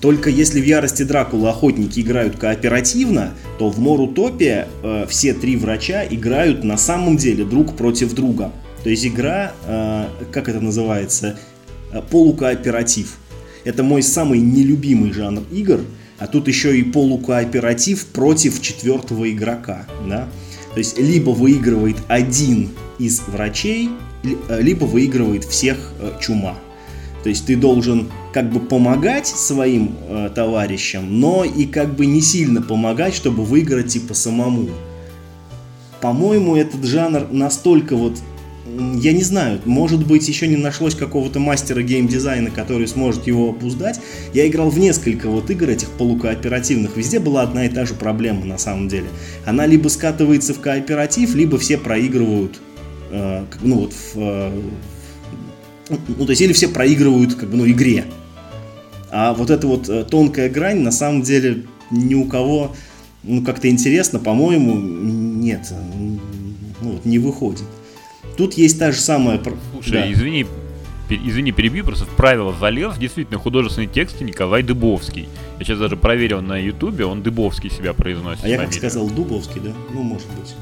Только 0.00 0.30
если 0.30 0.60
в 0.60 0.64
ярости 0.64 1.02
Дракулы 1.02 1.50
охотники 1.50 2.00
играют 2.00 2.36
кооперативно, 2.36 3.34
то 3.58 3.68
в 3.68 3.78
Морутопия 3.78 4.66
э, 4.82 5.06
все 5.08 5.34
три 5.34 5.56
врача 5.56 6.04
играют 6.06 6.64
на 6.64 6.78
самом 6.78 7.18
деле 7.18 7.44
друг 7.44 7.76
против 7.76 8.14
друга. 8.14 8.50
То 8.82 8.88
есть 8.88 9.06
игра, 9.06 9.52
э, 9.66 10.06
как 10.32 10.48
это 10.48 10.60
называется, 10.60 11.38
э, 11.92 12.00
полукооператив. 12.10 13.18
Это 13.64 13.82
мой 13.82 14.02
самый 14.02 14.38
нелюбимый 14.40 15.12
жанр 15.12 15.42
игр, 15.52 15.80
а 16.18 16.26
тут 16.26 16.48
еще 16.48 16.78
и 16.78 16.82
полукооператив 16.82 18.06
против 18.06 18.62
четвертого 18.62 19.30
игрока. 19.30 19.86
Да? 20.08 20.28
То 20.72 20.78
есть 20.78 20.98
либо 20.98 21.30
выигрывает 21.30 21.96
один 22.08 22.70
из 22.98 23.20
врачей, 23.20 23.88
э, 23.88 24.09
либо 24.22 24.84
выигрывает 24.84 25.44
всех 25.44 25.92
э, 26.00 26.12
чума. 26.20 26.56
То 27.22 27.28
есть 27.28 27.46
ты 27.46 27.56
должен 27.56 28.10
как 28.32 28.50
бы 28.50 28.60
помогать 28.60 29.26
своим 29.26 29.94
э, 30.08 30.30
товарищам, 30.34 31.20
но 31.20 31.44
и 31.44 31.66
как 31.66 31.94
бы 31.94 32.06
не 32.06 32.20
сильно 32.20 32.62
помогать, 32.62 33.14
чтобы 33.14 33.44
выиграть 33.44 33.88
типа 33.88 34.14
самому. 34.14 34.68
По-моему, 36.00 36.56
этот 36.56 36.84
жанр 36.84 37.26
настолько 37.30 37.94
вот, 37.94 38.16
я 38.94 39.12
не 39.12 39.22
знаю, 39.22 39.60
может 39.66 40.06
быть 40.06 40.26
еще 40.28 40.48
не 40.48 40.56
нашлось 40.56 40.94
какого-то 40.94 41.40
мастера 41.40 41.82
геймдизайна, 41.82 42.50
который 42.50 42.88
сможет 42.88 43.26
его 43.26 43.50
опуздать. 43.50 44.00
Я 44.32 44.48
играл 44.48 44.70
в 44.70 44.78
несколько 44.78 45.28
вот 45.28 45.50
игр 45.50 45.68
этих 45.68 45.88
полукооперативных, 45.90 46.96
везде 46.96 47.18
была 47.18 47.42
одна 47.42 47.66
и 47.66 47.68
та 47.68 47.84
же 47.84 47.92
проблема 47.92 48.46
на 48.46 48.56
самом 48.56 48.88
деле. 48.88 49.08
Она 49.44 49.66
либо 49.66 49.88
скатывается 49.88 50.54
в 50.54 50.60
кооператив, 50.60 51.34
либо 51.34 51.58
все 51.58 51.76
проигрывают, 51.76 52.62
э, 53.10 53.44
ну 53.62 53.80
вот 53.80 53.92
в, 53.92 54.16
э, 54.16 54.62
ну, 55.90 56.24
то 56.24 56.30
есть, 56.30 56.40
или 56.40 56.52
все 56.52 56.68
проигрывают, 56.68 57.34
как 57.34 57.50
бы, 57.50 57.56
ну, 57.56 57.68
игре. 57.68 58.04
А 59.10 59.34
вот 59.34 59.50
эта 59.50 59.66
вот 59.66 59.88
э, 59.88 60.04
тонкая 60.04 60.48
грань, 60.48 60.80
на 60.80 60.92
самом 60.92 61.22
деле, 61.22 61.64
ни 61.90 62.14
у 62.14 62.26
кого, 62.26 62.76
ну, 63.24 63.42
как-то 63.42 63.68
интересно, 63.68 64.20
по-моему, 64.20 64.76
нет, 64.76 65.72
ну, 66.80 66.92
вот 66.92 67.04
не 67.04 67.18
выходит. 67.18 67.64
Тут 68.36 68.54
есть 68.54 68.78
та 68.78 68.92
же 68.92 69.00
самая... 69.00 69.40
Слушай, 69.72 69.92
да. 69.92 70.12
извини, 70.12 70.46
извини, 71.10 71.50
перебью, 71.50 71.84
просто 71.84 72.04
в 72.04 72.14
правила 72.14 72.54
залез, 72.58 72.96
действительно, 72.96 73.38
художественный 73.38 73.88
текст 73.88 74.20
Николай 74.20 74.62
Дыбовский. 74.62 75.28
Я 75.58 75.64
сейчас 75.64 75.78
даже 75.78 75.96
проверил 75.96 76.40
на 76.40 76.56
ютубе, 76.56 77.04
он 77.04 77.22
Дыбовский 77.22 77.68
себя 77.70 77.92
произносит. 77.94 78.44
А 78.44 78.48
я 78.48 78.58
как 78.58 78.72
сказал, 78.72 79.10
Дубовский, 79.10 79.60
да? 79.60 79.72
Ну, 79.92 80.02
может 80.02 80.28
быть. 80.38 80.54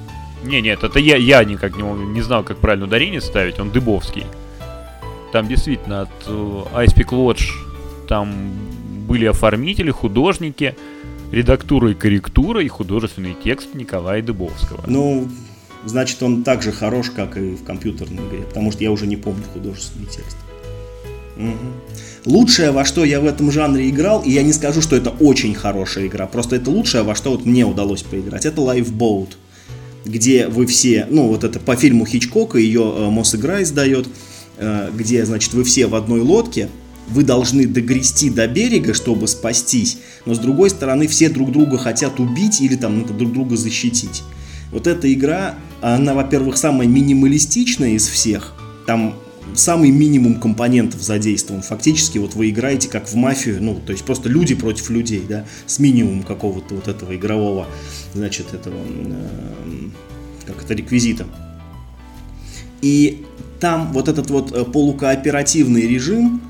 Не, 0.44 0.60
нет, 0.60 0.84
это 0.84 0.98
я, 0.98 1.16
я 1.16 1.44
никак 1.44 1.76
не, 1.76 1.82
не 1.82 2.22
знал, 2.22 2.44
как 2.44 2.58
правильно 2.58 2.86
ударение 2.86 3.20
ставить, 3.20 3.58
он 3.58 3.70
Дыбовский. 3.70 4.24
Там 5.32 5.48
действительно 5.48 6.02
от 6.02 6.10
э, 6.26 6.64
Icepeak 6.74 7.10
Lodge 7.10 7.50
там 8.08 8.32
были 9.06 9.26
оформители, 9.26 9.90
художники, 9.90 10.76
редактура 11.30 11.90
и 11.90 11.94
корректура 11.94 12.62
и 12.62 12.68
художественный 12.68 13.36
текст 13.42 13.74
Николая 13.74 14.22
Дыбовского. 14.22 14.84
Ну, 14.86 15.28
значит, 15.84 16.22
он 16.22 16.42
так 16.44 16.62
же 16.62 16.72
хорош, 16.72 17.10
как 17.10 17.36
и 17.36 17.54
в 17.54 17.64
компьютерной 17.64 18.26
игре, 18.26 18.40
потому 18.42 18.72
что 18.72 18.82
я 18.82 18.90
уже 18.90 19.06
не 19.06 19.16
помню 19.16 19.42
художественный 19.52 20.06
текст. 20.06 20.36
Мгм. 21.36 21.74
Лучшее, 22.24 22.72
во 22.72 22.84
что 22.84 23.04
я 23.04 23.20
в 23.20 23.26
этом 23.26 23.50
жанре 23.52 23.88
играл, 23.88 24.22
и 24.22 24.30
я 24.30 24.42
не 24.42 24.52
скажу, 24.52 24.82
что 24.82 24.96
это 24.96 25.10
очень 25.10 25.54
хорошая 25.54 26.06
игра, 26.06 26.26
просто 26.26 26.56
это 26.56 26.70
лучшее, 26.70 27.04
во 27.04 27.14
что 27.14 27.30
вот 27.30 27.46
мне 27.46 27.64
удалось 27.64 28.02
поиграть, 28.02 28.44
это 28.44 28.60
Lifeboat, 28.60 29.28
где 30.08 30.48
вы 30.48 30.66
все, 30.66 31.06
ну 31.10 31.28
вот 31.28 31.44
это 31.44 31.60
по 31.60 31.76
фильму 31.76 32.06
Хичкока, 32.06 32.58
ее 32.58 32.92
э, 32.96 33.10
Мосс 33.10 33.34
Игра 33.34 33.62
издает, 33.62 34.08
э, 34.56 34.90
где, 34.94 35.24
значит, 35.24 35.52
вы 35.52 35.64
все 35.64 35.86
в 35.86 35.94
одной 35.94 36.20
лодке, 36.20 36.68
вы 37.08 37.22
должны 37.22 37.66
догрести 37.66 38.30
до 38.30 38.46
берега, 38.46 38.94
чтобы 38.94 39.28
спастись, 39.28 39.98
но 40.26 40.34
с 40.34 40.38
другой 40.38 40.70
стороны 40.70 41.06
все 41.06 41.28
друг 41.28 41.52
друга 41.52 41.78
хотят 41.78 42.20
убить 42.20 42.60
или 42.60 42.76
там 42.76 42.98
ну, 42.98 43.04
друг 43.06 43.32
друга 43.32 43.56
защитить. 43.56 44.22
Вот 44.72 44.86
эта 44.86 45.12
игра 45.12 45.54
она, 45.80 46.14
во-первых, 46.14 46.56
самая 46.56 46.86
минималистичная 46.86 47.90
из 47.90 48.06
всех. 48.06 48.54
Там 48.86 49.14
самый 49.54 49.90
минимум 49.90 50.40
компонентов 50.40 51.02
задействован. 51.02 51.62
Фактически 51.62 52.18
вот 52.18 52.34
вы 52.34 52.50
играете 52.50 52.88
как 52.88 53.08
в 53.08 53.14
мафию, 53.14 53.62
ну, 53.62 53.80
то 53.84 53.92
есть 53.92 54.04
просто 54.04 54.28
люди 54.28 54.54
против 54.54 54.90
людей, 54.90 55.22
да, 55.28 55.44
с 55.66 55.78
минимумом 55.78 56.22
какого-то 56.22 56.74
вот 56.74 56.88
этого 56.88 57.14
игрового, 57.14 57.66
значит, 58.14 58.54
этого, 58.54 58.76
э, 58.76 59.28
как 60.46 60.62
это, 60.62 60.74
реквизита. 60.74 61.26
И 62.80 63.24
там 63.60 63.92
вот 63.92 64.08
этот 64.08 64.30
вот 64.30 64.52
э, 64.52 64.64
полукооперативный 64.64 65.86
режим, 65.86 66.40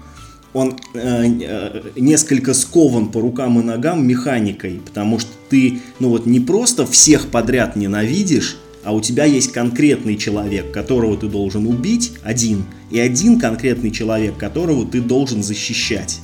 он 0.52 0.76
э, 0.94 1.24
э, 1.24 1.82
несколько 1.96 2.54
скован 2.54 3.10
по 3.10 3.20
рукам 3.20 3.60
и 3.60 3.62
ногам 3.62 4.06
механикой, 4.06 4.80
потому 4.84 5.18
что 5.18 5.30
ты, 5.48 5.80
ну 6.00 6.08
вот 6.10 6.26
не 6.26 6.40
просто 6.40 6.86
всех 6.86 7.28
подряд 7.28 7.76
ненавидишь, 7.76 8.58
а 8.84 8.92
у 8.92 9.00
тебя 9.00 9.24
есть 9.24 9.52
конкретный 9.52 10.16
человек, 10.16 10.72
которого 10.72 11.16
ты 11.16 11.28
должен 11.28 11.66
убить, 11.66 12.12
один, 12.22 12.64
и 12.90 12.98
один 12.98 13.38
конкретный 13.38 13.90
человек, 13.90 14.36
которого 14.36 14.86
ты 14.86 15.00
должен 15.00 15.42
защищать. 15.42 16.20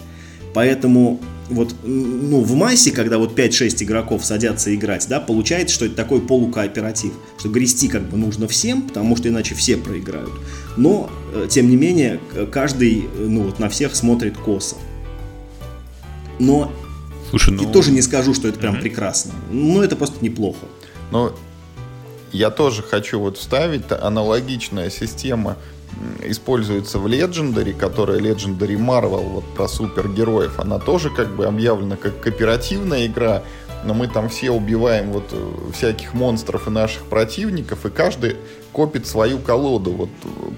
Поэтому 0.54 1.20
вот 1.50 1.74
ну, 1.82 2.40
в 2.40 2.54
массе, 2.54 2.90
когда 2.90 3.18
вот 3.18 3.38
5-6 3.38 3.84
игроков 3.84 4.24
садятся 4.24 4.74
играть, 4.74 5.06
да, 5.08 5.20
получается, 5.20 5.74
что 5.74 5.84
это 5.86 5.94
такой 5.94 6.20
полукооператив, 6.20 7.12
что 7.38 7.48
грести 7.48 7.88
как 7.88 8.08
бы 8.08 8.16
нужно 8.16 8.48
всем, 8.48 8.82
потому 8.82 9.16
что 9.16 9.28
иначе 9.28 9.54
все 9.54 9.76
проиграют. 9.76 10.32
Но, 10.76 11.10
э, 11.34 11.46
тем 11.50 11.68
не 11.68 11.76
менее, 11.76 12.20
каждый 12.50 13.00
э, 13.00 13.26
ну, 13.26 13.42
вот 13.42 13.58
на 13.58 13.68
всех 13.68 13.94
смотрит 13.94 14.38
косо. 14.38 14.76
Но 16.38 16.72
Слушай, 17.30 17.54
ну... 17.54 17.68
и 17.68 17.72
тоже 17.72 17.90
не 17.90 18.00
скажу, 18.00 18.32
что 18.32 18.48
это 18.48 18.58
прям 18.58 18.76
mm-hmm. 18.76 18.80
прекрасно. 18.80 19.32
Но 19.50 19.82
это 19.82 19.96
просто 19.96 20.24
неплохо. 20.24 20.66
Но 21.10 21.36
я 22.32 22.50
тоже 22.50 22.82
хочу 22.82 23.20
вот 23.20 23.38
вставить 23.38 23.84
аналогичная 23.90 24.90
система 24.90 25.56
используется 26.22 26.98
в 26.98 27.06
Legendary, 27.06 27.72
которая 27.72 28.18
Legendary 28.18 28.76
Marvel, 28.76 29.22
вот 29.22 29.44
про 29.54 29.68
супергероев, 29.68 30.58
она 30.58 30.78
тоже 30.78 31.10
как 31.10 31.34
бы 31.34 31.46
объявлена 31.46 31.96
как 31.96 32.20
кооперативная 32.20 33.06
игра, 33.06 33.42
но 33.84 33.94
мы 33.94 34.08
там 34.08 34.28
все 34.28 34.50
убиваем 34.50 35.12
вот 35.12 35.28
э, 35.32 35.52
всяких 35.72 36.14
монстров 36.14 36.66
и 36.68 36.70
наших 36.70 37.02
противников, 37.04 37.84
и 37.86 37.90
каждый 37.90 38.36
копит 38.72 39.06
свою 39.06 39.38
колоду 39.38 39.92
вот 39.92 40.08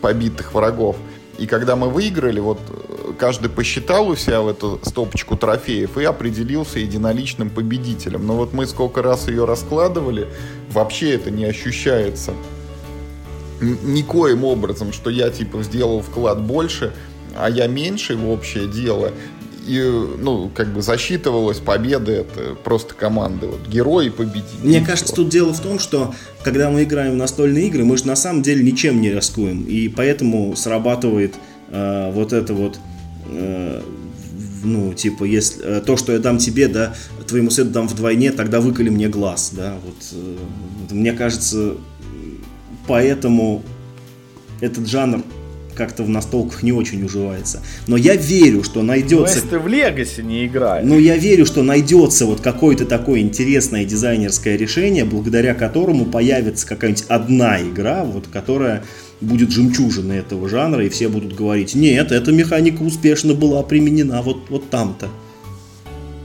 побитых 0.01 0.55
врагов. 0.55 0.97
И 1.39 1.47
когда 1.47 1.77
мы 1.77 1.91
выиграли, 1.91 2.41
вот 2.41 2.59
э, 2.69 3.13
каждый 3.19 3.51
посчитал 3.51 4.09
у 4.09 4.17
себя 4.17 4.41
в 4.41 4.49
эту 4.49 4.81
стопочку 4.83 5.37
трофеев 5.37 5.99
и 5.99 6.05
определился 6.05 6.79
единоличным 6.79 7.51
победителем. 7.51 8.27
Но 8.27 8.37
вот 8.37 8.53
мы 8.53 8.67
сколько 8.67 9.03
раз 9.03 9.29
ее 9.29 9.45
раскладывали, 9.45 10.29
вообще 10.71 11.15
это 11.15 11.31
не 11.31 11.45
ощущается 11.45 12.33
никоим 13.61 14.45
образом, 14.45 14.93
что 14.93 15.11
я 15.11 15.31
типа 15.31 15.63
сделал 15.63 16.03
вклад 16.03 16.43
больше, 16.43 16.93
а 17.37 17.51
я 17.51 17.67
меньше 17.67 18.17
в 18.17 18.29
общее 18.31 18.67
дело. 18.69 19.13
И, 19.67 19.83
ну, 20.21 20.49
как 20.55 20.73
бы 20.73 20.81
засчитывалась 20.81 21.59
победа, 21.59 22.13
это 22.13 22.55
просто 22.63 22.95
команды, 22.95 23.49
вот, 23.49 23.67
герои 23.67 24.11
победили. 24.11 24.45
Мне 24.63 24.81
кажется, 24.81 25.13
тут 25.13 25.29
дело 25.29 25.53
в 25.53 25.61
том, 25.61 25.81
что 25.81 26.15
когда 26.45 26.71
мы 26.71 26.85
играем 26.85 27.15
в 27.15 27.17
настольные 27.17 27.67
игры, 27.67 27.85
мы 27.85 27.97
же 27.97 28.07
на 28.07 28.15
самом 28.15 28.43
деле 28.43 28.63
ничем 28.63 29.01
не 29.01 29.11
рискуем, 29.11 29.65
и 29.65 29.89
поэтому 29.89 30.55
срабатывает 30.55 31.35
э, 31.71 32.13
вот 32.13 32.33
это 32.33 32.55
вот 32.55 32.79
э, 33.29 33.83
ну, 34.63 34.95
типа, 34.95 35.25
если 35.25 35.65
э, 35.65 35.81
то, 35.81 35.97
что 35.97 36.13
я 36.13 36.19
дам 36.19 36.39
тебе, 36.39 36.69
да, 36.69 36.95
твоему 37.27 37.51
сыну 37.51 37.71
дам 37.71 37.89
вдвойне, 37.89 38.33
тогда 38.33 38.61
выколи 38.61 38.89
мне 38.89 39.09
глаз, 39.09 39.53
да, 39.55 39.77
вот, 39.85 39.97
э, 40.13 40.95
мне 40.95 41.13
кажется, 41.13 41.75
поэтому 42.87 43.63
этот 44.61 44.87
жанр 44.89 45.23
как-то 45.77 46.03
в 46.03 46.09
настолках 46.09 46.63
не 46.63 46.73
очень 46.73 47.05
уживается. 47.05 47.63
Но 47.87 47.97
я 47.97 48.17
верю, 48.17 48.65
что 48.65 48.83
найдется... 48.83 49.41
Ну, 49.45 49.51
ты 49.51 49.59
в 49.59 49.69
Легаси 49.69 50.23
не 50.23 50.47
играешь. 50.47 50.87
Но 50.87 50.99
я 50.99 51.17
верю, 51.17 51.47
что 51.47 51.63
найдется 51.63 52.27
вот 52.27 52.41
какое-то 52.41 52.87
такое 52.87 53.21
интересное 53.21 53.85
дизайнерское 53.85 54.57
решение, 54.57 55.05
благодаря 55.05 55.55
которому 55.55 56.07
появится 56.07 56.67
какая-нибудь 56.67 57.05
одна 57.09 57.61
игра, 57.61 58.05
вот, 58.05 58.27
которая 58.29 58.85
будет 59.21 59.51
жемчужиной 59.51 60.19
этого 60.19 60.49
жанра, 60.49 60.85
и 60.85 60.89
все 60.89 61.09
будут 61.09 61.35
говорить, 61.35 61.75
нет, 61.75 62.11
эта 62.11 62.33
механика 62.33 62.83
успешно 62.83 63.35
была 63.35 63.63
применена 63.63 64.23
вот, 64.23 64.49
вот 64.49 64.69
там-то. 64.71 65.09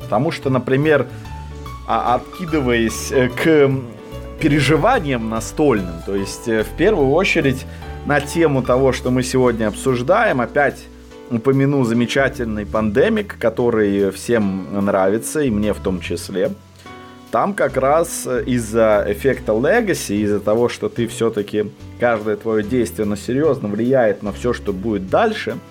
Потому 0.02 0.32
что, 0.32 0.50
например, 0.50 1.08
а, 1.88 2.16
откидываясь 2.16 3.12
э, 3.12 3.30
к 3.30 3.72
переживаниям 4.42 5.30
настольным. 5.30 6.02
То 6.06 6.16
есть, 6.16 6.48
э, 6.48 6.64
в 6.64 6.70
первую 6.78 7.12
очередь, 7.12 7.66
на 8.06 8.20
тему 8.20 8.64
того, 8.64 8.92
что 8.92 9.12
мы 9.12 9.24
сегодня 9.24 9.68
обсуждаем, 9.68 10.42
опять 10.42 10.84
упомяну 11.30 11.84
замечательный 11.84 12.66
пандемик, 12.66 13.38
который 13.40 14.12
всем 14.12 14.86
нравится, 14.86 15.42
и 15.42 15.50
мне 15.50 15.74
в 15.74 15.80
том 15.80 16.02
числе. 16.02 16.52
Там 17.32 17.54
как 17.54 17.78
раз 17.78 18.28
из-за 18.46 19.06
эффекта 19.08 19.54
Legacy, 19.54 20.18
из-за 20.24 20.42
того, 20.42 20.68
что 20.68 20.90
ты 20.90 21.08
все-таки 21.08 21.72
каждое 22.00 22.36
твое 22.36 22.64
действие 22.64 23.06
на 23.06 23.16
серьезно 23.16 23.70
влияет 23.70 24.24
на 24.24 24.34
все, 24.34 24.52
что 24.52 24.74
будет 24.74 25.10
дальше– 25.10 25.58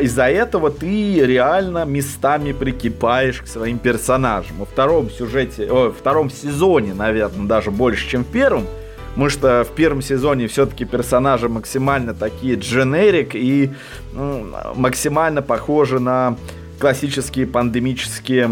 из-за 0.00 0.28
этого 0.28 0.70
ты 0.70 1.24
реально 1.24 1.84
местами 1.84 2.52
прикипаешь 2.52 3.42
к 3.42 3.46
своим 3.46 3.78
персонажам. 3.78 4.56
Во 4.58 4.64
втором 4.64 5.10
сюжете, 5.10 5.70
о, 5.70 5.88
во 5.88 5.92
втором 5.92 6.30
сезоне, 6.30 6.94
наверное, 6.94 7.46
даже 7.46 7.70
больше, 7.70 8.08
чем 8.08 8.24
в 8.24 8.28
первом, 8.28 8.66
потому 9.10 9.28
что 9.28 9.64
в 9.64 9.74
первом 9.74 10.00
сезоне 10.00 10.48
все-таки 10.48 10.84
персонажи 10.84 11.48
максимально 11.48 12.14
такие 12.14 12.54
дженерик 12.54 13.34
и 13.34 13.70
ну, 14.14 14.46
максимально 14.74 15.42
похожи 15.42 16.00
на 16.00 16.36
классические 16.78 17.46
пандемические 17.46 18.50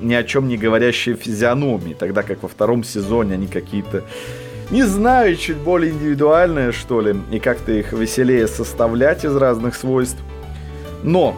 ни 0.00 0.14
о 0.14 0.24
чем 0.24 0.48
не 0.48 0.56
говорящие 0.56 1.14
физиономии, 1.14 1.94
тогда 1.94 2.22
как 2.22 2.42
во 2.42 2.48
втором 2.48 2.82
сезоне 2.82 3.34
они 3.34 3.46
какие-то 3.46 4.02
не 4.70 4.84
знаю, 4.84 5.36
чуть 5.36 5.58
более 5.58 5.92
индивидуальные, 5.92 6.72
что 6.72 7.02
ли, 7.02 7.14
и 7.30 7.38
как-то 7.38 7.72
их 7.72 7.92
веселее 7.92 8.48
составлять 8.48 9.22
из 9.22 9.36
разных 9.36 9.74
свойств. 9.74 10.18
Но, 11.02 11.36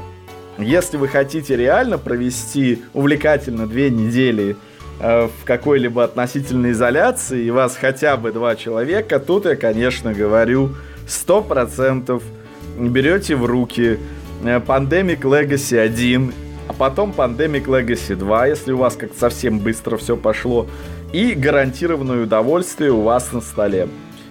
если 0.58 0.96
вы 0.96 1.08
хотите 1.08 1.56
реально 1.56 1.98
провести 1.98 2.82
увлекательно 2.92 3.66
две 3.66 3.90
недели 3.90 4.56
э, 5.00 5.28
в 5.28 5.44
какой-либо 5.44 6.04
относительной 6.04 6.72
изоляции, 6.72 7.44
и 7.44 7.50
вас 7.50 7.76
хотя 7.76 8.16
бы 8.16 8.32
два 8.32 8.56
человека, 8.56 9.18
тут 9.18 9.46
я, 9.46 9.56
конечно, 9.56 10.12
говорю, 10.12 10.74
сто 11.08 11.42
процентов 11.42 12.22
берете 12.78 13.36
в 13.36 13.46
руки 13.46 13.98
э, 14.44 14.60
Pandemic 14.60 15.20
Legacy 15.22 15.78
1, 15.78 16.32
а 16.68 16.72
потом 16.72 17.14
Pandemic 17.16 17.64
Legacy 17.64 18.14
2, 18.14 18.46
если 18.46 18.72
у 18.72 18.78
вас 18.78 18.96
как 18.96 19.10
совсем 19.18 19.58
быстро 19.58 19.96
все 19.96 20.16
пошло, 20.16 20.66
и 21.12 21.32
гарантированное 21.32 22.24
удовольствие 22.24 22.90
у 22.90 23.02
вас 23.02 23.32
на 23.32 23.40
столе. 23.40 23.88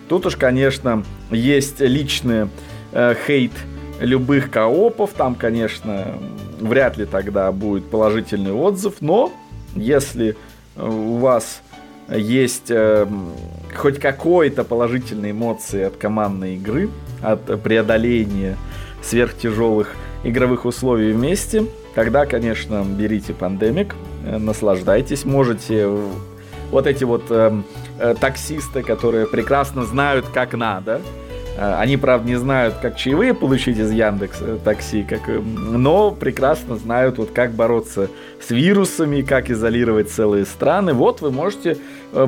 Тут 0.09 0.25
уж, 0.25 0.35
конечно, 0.35 1.03
есть 1.31 1.79
личный 1.79 2.49
э, 2.91 3.15
хейт 3.25 3.51
любых 3.99 4.51
коопов. 4.51 5.11
Там, 5.11 5.35
конечно, 5.35 6.17
вряд 6.59 6.97
ли 6.97 7.05
тогда 7.05 7.51
будет 7.51 7.89
положительный 7.89 8.51
отзыв, 8.51 8.95
но 9.01 9.31
если 9.75 10.35
у 10.75 11.17
вас 11.17 11.61
есть 12.09 12.69
э, 12.69 13.07
хоть 13.75 13.99
какой-то 13.99 14.63
положительной 14.63 15.31
эмоции 15.31 15.83
от 15.83 15.97
командной 15.97 16.55
игры, 16.55 16.89
от 17.21 17.61
преодоления 17.63 18.57
сверхтяжелых 19.01 19.95
игровых 20.23 20.65
условий 20.65 21.11
вместе, 21.11 21.65
тогда, 21.95 22.25
конечно, 22.25 22.83
берите 22.85 23.33
пандемик, 23.33 23.95
э, 24.25 24.37
наслаждайтесь, 24.37 25.25
можете 25.25 25.89
вот 26.71 26.87
эти 26.87 27.03
вот 27.03 27.25
э, 27.29 27.61
э, 27.99 28.15
таксисты, 28.19 28.81
которые 28.81 29.27
прекрасно 29.27 29.85
знают, 29.85 30.25
как 30.33 30.53
надо, 30.53 31.01
они, 31.57 31.97
правда, 31.97 32.27
не 32.27 32.35
знают, 32.35 32.75
как 32.81 32.97
чаевые 32.97 33.33
получить 33.33 33.77
из 33.77 33.91
Яндекс 33.91 34.37
э, 34.41 34.57
такси, 34.63 35.03
как, 35.03 35.29
э, 35.29 35.39
но 35.39 36.11
прекрасно 36.11 36.77
знают, 36.77 37.17
вот, 37.19 37.31
как 37.31 37.51
бороться 37.51 38.09
с 38.45 38.49
вирусами, 38.49 39.21
как 39.21 39.51
изолировать 39.51 40.09
целые 40.09 40.45
страны. 40.45 40.93
Вот 40.93 41.21
вы 41.21 41.31
можете 41.31 41.77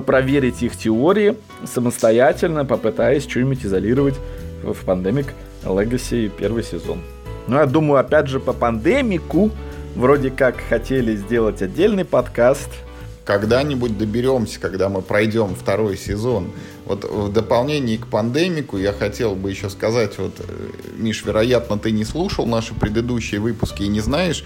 проверить 0.06 0.64
их 0.64 0.76
теории 0.76 1.36
самостоятельно, 1.66 2.66
попытаясь 2.66 3.24
что-нибудь 3.24 3.66
изолировать 3.66 4.16
в 4.64 4.84
Pandemic 4.84 5.28
Legacy 5.64 6.32
первый 6.36 6.64
сезон. 6.64 7.00
Ну, 7.48 7.58
я 7.58 7.66
думаю, 7.66 8.00
опять 8.00 8.28
же, 8.28 8.40
по 8.40 8.54
пандемику 8.54 9.52
вроде 9.96 10.32
как 10.32 10.56
хотели 10.58 11.16
сделать 11.16 11.62
отдельный 11.62 12.06
подкаст– 12.06 12.70
когда-нибудь 13.26 13.98
доберемся, 13.98 14.60
когда 14.60 14.88
мы 14.88 15.02
пройдем 15.02 15.56
второй 15.56 15.98
сезон. 15.98 16.52
Вот 16.86 17.04
в 17.04 17.32
дополнение 17.32 17.98
к 17.98 18.08
пандемику 18.08 18.78
я 18.78 18.94
хотел 18.94 19.36
бы 19.36 19.50
еще 19.50 19.70
сказать, 19.70 20.18
вот, 20.20 20.34
э, 20.40 20.70
Миш, 20.98 21.26
вероятно, 21.26 21.80
ты 21.80 21.92
не 21.92 22.06
слушал 22.06 22.46
наши 22.46 22.74
предыдущие 22.76 23.42
выпуски 23.42 23.84
и 23.84 23.88
не 23.88 24.02
знаешь, 24.02 24.44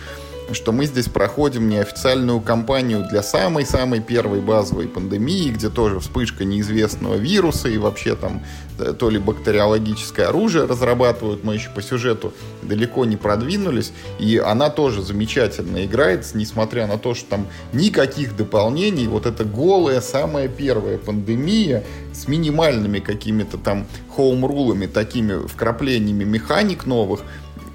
что 0.54 0.72
мы 0.72 0.86
здесь 0.86 1.08
проходим 1.08 1.70
неофициальную 1.70 2.42
кампанию 2.42 3.06
для 3.10 3.24
самой-самой 3.24 4.00
первой 4.00 4.42
базовой 4.42 4.88
пандемии, 4.88 5.50
где 5.50 5.70
тоже 5.70 6.00
вспышка 6.00 6.46
неизвестного 6.46 7.16
вируса 7.16 7.70
и 7.70 7.78
вообще 7.78 8.16
там 8.16 8.44
э, 8.78 8.94
то 8.94 9.10
ли 9.10 9.20
бактериологическое 9.20 10.28
оружие 10.28 10.66
разрабатывают, 10.66 11.44
мы 11.44 11.56
еще 11.56 11.70
по 11.70 11.82
сюжету 11.82 12.34
далеко 12.62 13.06
не 13.06 13.18
продвинулись, 13.18 13.92
и 14.20 14.38
она 14.38 14.70
тоже 14.70 15.02
замечательно 15.02 15.86
играется, 15.86 16.38
несмотря 16.38 16.88
на 16.88 16.98
то, 16.98 17.14
что 17.14 17.30
там 17.30 17.48
никаких 17.74 18.36
дополнений, 18.36 19.08
вот 19.08 19.26
эта 19.26 19.44
голая 19.44 20.02
самая 20.02 20.48
первая 20.48 20.98
пандемия 20.98 21.84
с 22.14 22.28
минимальными 22.28 23.00
какими-то 23.00 23.58
там 23.58 23.88
хоум-рулами, 24.16 24.88
такими 24.88 25.48
вкраплениями 25.48 26.24
механик 26.24 26.86
новых, 26.86 27.22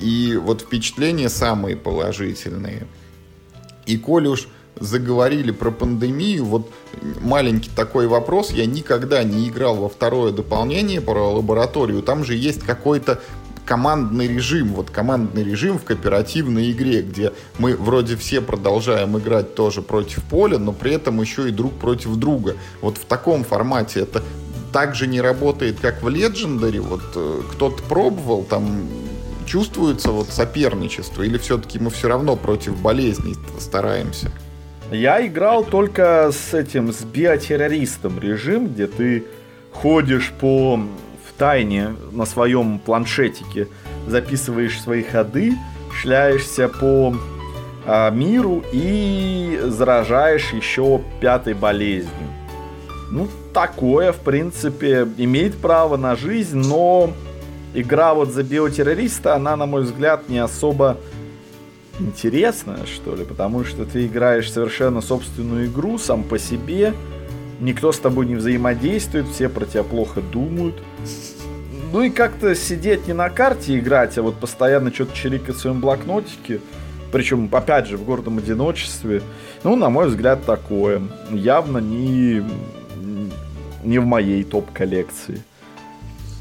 и 0.01 0.38
вот 0.42 0.62
впечатления 0.62 1.28
самые 1.28 1.76
положительные. 1.76 2.86
И 3.86 3.97
коль 3.99 4.26
уж 4.26 4.49
заговорили 4.80 5.51
про 5.51 5.70
пандемию, 5.70 6.45
вот 6.45 6.70
маленький 7.20 7.70
такой 7.74 8.07
вопрос, 8.07 8.51
я 8.51 8.66
никогда 8.66 9.22
не 9.22 9.49
играл 9.49 9.76
во 9.76 9.88
второе 9.88 10.32
дополнение 10.32 11.01
про 11.01 11.32
лабораторию, 11.32 12.03
там 12.03 12.24
же 12.24 12.34
есть 12.34 12.61
какой-то 12.61 13.20
командный 13.64 14.28
режим, 14.28 14.74
вот 14.74 14.90
командный 14.90 15.42
режим 15.42 15.78
в 15.78 15.84
кооперативной 15.84 16.70
игре, 16.72 17.03
где 17.03 17.32
мы 17.59 17.76
вроде 17.76 18.16
все 18.16 18.40
продолжаем 18.40 19.18
играть 19.18 19.55
тоже 19.55 19.80
против 19.80 20.22
поля, 20.24 20.59
но 20.59 20.72
при 20.72 20.92
этом 20.92 21.20
еще 21.20 21.49
и 21.49 21.53
друг 21.53 21.72
против 21.74 22.16
друга. 22.16 22.57
Вот 22.82 22.99
в 22.99 23.05
таком 23.05 23.45
формате 23.45 24.01
это 24.01 24.22
также 24.72 25.07
не 25.07 25.20
работает, 25.20 25.78
как 25.80 26.03
в 26.03 26.09
Legendary. 26.09 26.80
Вот 26.80 27.03
э, 27.14 27.42
кто-то 27.53 27.82
пробовал, 27.84 28.42
там 28.42 28.86
чувствуется 29.55 30.11
вот 30.11 30.31
соперничество, 30.31 31.23
или 31.23 31.39
все-таки 31.39 31.79
мы 31.79 31.89
все 31.91 32.09
равно 32.09 32.35
против 32.35 32.77
болезней 32.83 33.37
стараемся? 33.61 34.33
Я 34.91 35.25
играл 35.25 35.63
только 35.63 36.33
с 36.33 36.55
этим, 36.55 36.93
с 36.93 37.05
биотеррористом 37.05 38.19
режим, 38.19 38.67
где 38.67 38.89
ты 38.89 39.23
ходишь 39.71 40.33
по 40.41 40.77
в 40.77 41.39
тайне 41.39 41.95
на 42.11 42.27
своем 42.27 42.81
планшетике, 42.81 43.69
записываешь 44.09 44.83
свои 44.83 45.05
ходы, 45.05 45.55
шляешься 46.03 46.69
по 46.69 47.15
а, 47.87 48.11
миру 48.11 48.65
и 48.73 49.61
заражаешь 49.67 50.53
еще 50.53 51.01
пятой 51.21 51.55
болезнью. 51.55 52.29
Ну, 53.13 53.29
такое, 53.53 54.11
в 54.11 54.19
принципе, 54.19 55.07
имеет 55.17 55.57
право 55.59 55.97
на 55.97 56.17
жизнь, 56.17 56.59
но 56.59 57.13
игра 57.75 58.14
вот 58.14 58.31
за 58.31 58.43
биотеррориста, 58.43 59.35
она, 59.35 59.57
на 59.57 59.66
мой 59.66 59.83
взгляд, 59.83 60.29
не 60.29 60.39
особо 60.39 60.97
интересная, 61.99 62.87
что 62.87 63.14
ли, 63.14 63.25
потому 63.25 63.64
что 63.64 63.85
ты 63.85 64.07
играешь 64.07 64.51
совершенно 64.51 65.01
собственную 65.01 65.66
игру 65.66 65.99
сам 65.99 66.25
по 66.25 66.39
себе, 66.39 66.95
никто 67.61 67.93
с 67.93 67.99
тобой 67.99 68.27
не 68.27 68.35
взаимодействует, 68.35 69.29
все 69.29 69.49
про 69.49 69.64
тебя 69.64 69.83
плохо 69.83 70.20
думают. 70.20 70.77
Ну 71.93 72.03
и 72.03 72.11
как-то 72.11 72.55
сидеть 72.57 73.07
не 73.07 73.12
на 73.12 73.31
карте 73.31 73.79
играть, 73.79 74.18
а 74.18 74.22
вот 74.22 74.37
постоянно 74.37 74.93
что-то 74.93 75.14
чирикать 75.14 75.57
в 75.57 75.61
своем 75.61 75.81
блокнотике, 75.81 76.61
причем, 77.12 77.49
опять 77.53 77.87
же, 77.87 77.97
в 77.97 78.05
гордом 78.05 78.39
одиночестве, 78.39 79.22
ну, 79.62 79.77
на 79.77 79.89
мой 79.89 80.09
взгляд, 80.09 80.45
такое. 80.45 81.01
Явно 81.31 81.79
не, 81.79 82.43
не 83.85 83.99
в 84.01 84.05
моей 84.05 84.43
топ-коллекции. 84.43 85.41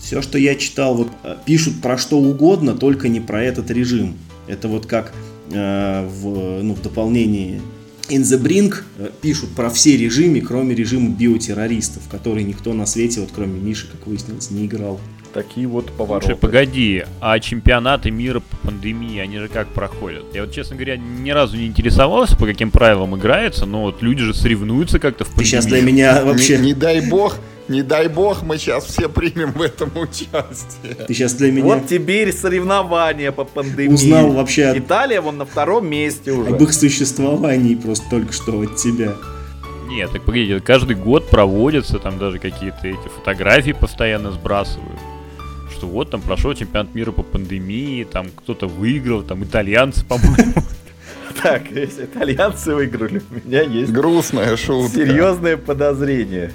Все, 0.04 0.22
что 0.22 0.38
я 0.38 0.56
читал, 0.56 0.96
вот 0.96 1.08
э, 1.24 1.38
пишут 1.46 1.82
про 1.82 1.98
что 1.98 2.18
угодно, 2.18 2.76
только 2.76 3.08
не 3.08 3.22
про 3.22 3.42
этот 3.42 3.72
режим. 3.72 4.16
Это 4.48 4.68
вот 4.68 4.86
как 4.86 5.14
э, 5.50 6.06
в, 6.06 6.62
ну, 6.62 6.74
в 6.74 6.82
дополнении 6.82 7.62
In 8.10 8.24
the 8.24 8.38
Brink 8.38 8.84
э, 8.98 9.12
пишут 9.22 9.52
про 9.56 9.70
все 9.70 9.96
режимы, 9.96 10.42
кроме 10.42 10.76
режима 10.76 11.10
биотеррористов, 11.10 12.04
который 12.12 12.44
никто 12.44 12.74
на 12.74 12.86
свете, 12.86 13.22
вот 13.22 13.30
кроме 13.34 13.62
Миши, 13.62 13.88
как 13.88 14.06
выяснилось, 14.06 14.52
не 14.52 14.66
играл. 14.66 15.00
Такие 15.34 15.68
вот 15.68 15.90
повороты. 15.94 16.28
Слушай, 16.28 16.38
погоди, 16.38 17.04
а 17.22 17.40
чемпионаты 17.40 18.12
мира 18.12 18.42
по 18.42 18.58
пандемии, 18.58 19.20
они 19.20 19.38
же 19.40 19.48
как 19.48 19.70
проходят? 19.70 20.26
Я 20.34 20.44
вот, 20.44 20.54
честно 20.54 20.76
говоря, 20.76 20.98
ни 20.98 21.30
разу 21.32 21.56
не 21.56 21.66
интересовался, 21.66 22.36
по 22.36 22.46
каким 22.46 22.72
правилам 22.72 23.18
играется, 23.18 23.66
но 23.66 23.84
вот 23.84 24.02
люди 24.02 24.22
же 24.22 24.34
соревнуются 24.34 25.00
как-то 25.00 25.24
в 25.24 25.30
пандемии. 25.30 25.46
Ты 25.46 25.50
сейчас 25.50 25.66
для 25.66 25.82
меня 25.82 26.26
вообще... 26.26 26.58
Не, 26.58 26.66
не 26.66 26.74
дай 26.74 27.10
бог, 27.10 27.40
не 27.68 27.82
дай 27.82 28.08
бог, 28.08 28.44
мы 28.44 28.58
сейчас 28.58 28.86
все 28.86 29.08
примем 29.08 29.54
в 29.54 29.62
этом 29.62 29.92
участие. 29.96 30.96
Ты 31.08 31.14
сейчас 31.14 31.34
для 31.34 31.52
меня... 31.52 31.64
Вот 31.64 31.88
теперь 31.88 32.34
соревнования 32.34 33.32
по 33.32 33.46
пандемии. 33.46 33.94
Узнал 33.94 34.32
вообще... 34.32 34.74
Италия 34.76 35.22
вон 35.22 35.38
на 35.38 35.46
втором 35.46 35.88
месте 35.88 36.32
уже. 36.32 36.54
Об 36.54 36.62
их 36.62 36.74
существовании 36.74 37.76
просто 37.76 38.10
только 38.10 38.34
что 38.34 38.60
от 38.62 38.76
тебя. 38.76 39.14
Нет, 39.88 40.12
так 40.12 40.24
погодите, 40.24 40.60
каждый 40.60 40.96
год 40.96 41.30
проводятся, 41.30 42.00
там 42.00 42.18
даже 42.18 42.40
какие-то 42.40 42.88
эти 42.88 43.08
фотографии 43.16 43.72
постоянно 43.72 44.32
сбрасывают. 44.32 45.00
Что 45.72 45.88
вот 45.88 46.10
там 46.10 46.22
прошел 46.22 46.54
чемпионат 46.54 46.94
мира 46.96 47.12
по 47.12 47.24
пандемии, 47.24 48.04
там 48.04 48.28
кто-то 48.36 48.68
выиграл, 48.68 49.22
там 49.24 49.44
итальянцы, 49.44 50.06
по-моему. 50.06 50.54
Так, 51.42 51.72
если 51.72 52.06
итальянцы 52.06 52.74
выиграли, 52.74 53.22
у 53.30 53.48
меня 53.48 53.64
есть... 53.64 53.92
Грустная 53.92 54.56
шутка. 54.56 54.96
Серьезное 54.96 55.58
подозрение. 55.58 56.54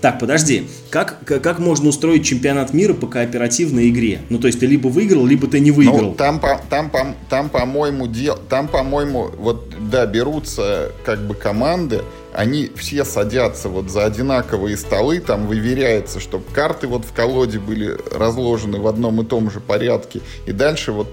Так, 0.00 0.18
подожди, 0.18 0.68
как, 0.90 1.18
как 1.24 1.58
можно 1.58 1.88
устроить 1.88 2.24
чемпионат 2.24 2.72
мира 2.74 2.94
по 2.94 3.06
кооперативной 3.06 3.88
игре? 3.88 4.20
Ну, 4.28 4.38
то 4.38 4.46
есть 4.46 4.60
ты 4.60 4.66
либо 4.66 4.88
выиграл, 4.88 5.26
либо 5.26 5.46
ты 5.46 5.60
не 5.60 5.70
выиграл. 5.70 6.10
Ну, 6.10 6.14
там, 6.14 6.38
по, 6.38 6.60
там, 6.68 6.90
по, 6.90 7.14
там, 7.30 7.48
по-моему, 7.48 8.06
дел, 8.06 8.38
там, 8.48 8.68
по-моему, 8.68 9.30
вот, 9.36 9.72
да, 9.90 10.06
берутся 10.06 10.92
как 11.04 11.26
бы 11.26 11.34
команды, 11.34 12.02
они 12.36 12.70
все 12.76 13.04
садятся 13.06 13.70
вот 13.70 13.90
за 13.90 14.04
одинаковые 14.04 14.76
столы, 14.76 15.20
там 15.20 15.46
выверяется, 15.46 16.20
чтобы 16.20 16.44
карты 16.52 16.86
вот 16.86 17.06
в 17.06 17.12
колоде 17.14 17.58
были 17.58 17.96
разложены 18.12 18.78
в 18.78 18.86
одном 18.86 19.22
и 19.22 19.24
том 19.24 19.50
же 19.50 19.60
порядке, 19.60 20.20
и 20.44 20.52
дальше 20.52 20.92
вот 20.92 21.08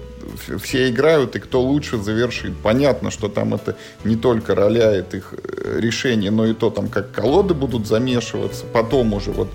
все 0.62 0.90
играют, 0.90 1.34
и 1.34 1.38
кто 1.38 1.62
лучше 1.62 1.96
завершит. 1.96 2.52
Понятно, 2.62 3.10
что 3.10 3.28
там 3.28 3.54
это 3.54 3.76
не 4.04 4.16
только 4.16 4.54
роляет 4.54 5.14
их 5.14 5.32
э, 5.32 5.78
решение, 5.80 6.30
но 6.30 6.46
и 6.46 6.52
то, 6.52 6.68
там, 6.68 6.88
как 6.88 7.12
колоды 7.12 7.54
будут 7.54 7.86
замешиваться, 7.86 8.66
потом 8.72 9.14
уже 9.14 9.30
вот, 9.30 9.48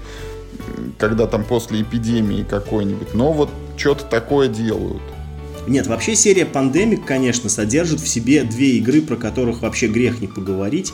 когда 0.98 1.28
там 1.28 1.44
после 1.44 1.84
эпидемии 1.84 2.46
какой-нибудь. 2.50 3.14
Но 3.14 3.32
вот 3.32 3.50
что-то 3.78 4.06
такое 4.06 4.48
делают. 4.48 5.02
Нет, 5.68 5.86
вообще 5.86 6.16
серия 6.16 6.48
Pandemic, 6.52 7.06
конечно, 7.06 7.48
содержит 7.48 8.00
в 8.00 8.08
себе 8.08 8.44
две 8.44 8.78
игры, 8.78 9.02
про 9.02 9.16
которых 9.16 9.62
вообще 9.62 9.88
грех 9.88 10.20
не 10.20 10.28
поговорить. 10.28 10.94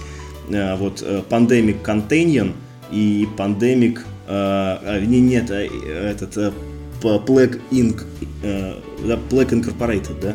Э, 0.49 0.75
вот 0.75 1.01
э, 1.01 1.23
Pandemic 1.29 1.83
Contagion 1.83 2.53
и 2.91 3.27
Pandemic... 3.37 3.99
Э, 4.27 5.03
не, 5.05 5.19
нет, 5.21 5.49
этот 5.49 6.53
Plague 7.01 7.59
Inc. 7.71 8.03
Да, 8.41 9.19
Plague 9.29 9.49
Incorporated, 9.49 10.19
да? 10.21 10.33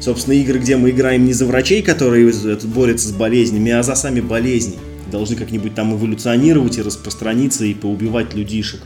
Собственно, 0.00 0.34
игры, 0.34 0.58
где 0.58 0.76
мы 0.76 0.90
играем 0.90 1.24
не 1.24 1.32
за 1.32 1.46
врачей, 1.46 1.82
которые 1.82 2.32
борются 2.64 3.08
с 3.08 3.12
болезнями, 3.12 3.72
а 3.72 3.82
за 3.82 3.94
сами 3.94 4.20
болезни. 4.20 4.76
Должны 5.10 5.36
как-нибудь 5.36 5.74
там 5.74 5.94
эволюционировать 5.94 6.78
и 6.78 6.82
распространиться 6.82 7.64
и 7.64 7.74
поубивать 7.74 8.34
людишек. 8.34 8.80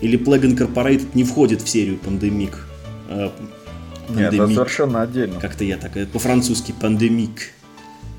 Или 0.00 0.18
Plague 0.18 0.54
Incorporated 0.54 1.08
не 1.14 1.24
входит 1.24 1.62
в 1.62 1.68
серию 1.68 1.98
Pandemic. 2.04 2.54
Нет, 4.08 4.34
это 4.34 4.46
совершенно 4.48 5.02
отдельно. 5.02 5.40
Как-то 5.40 5.64
я 5.64 5.76
так, 5.76 5.92
по-французски 6.08 6.74
Pandemic. 6.78 7.38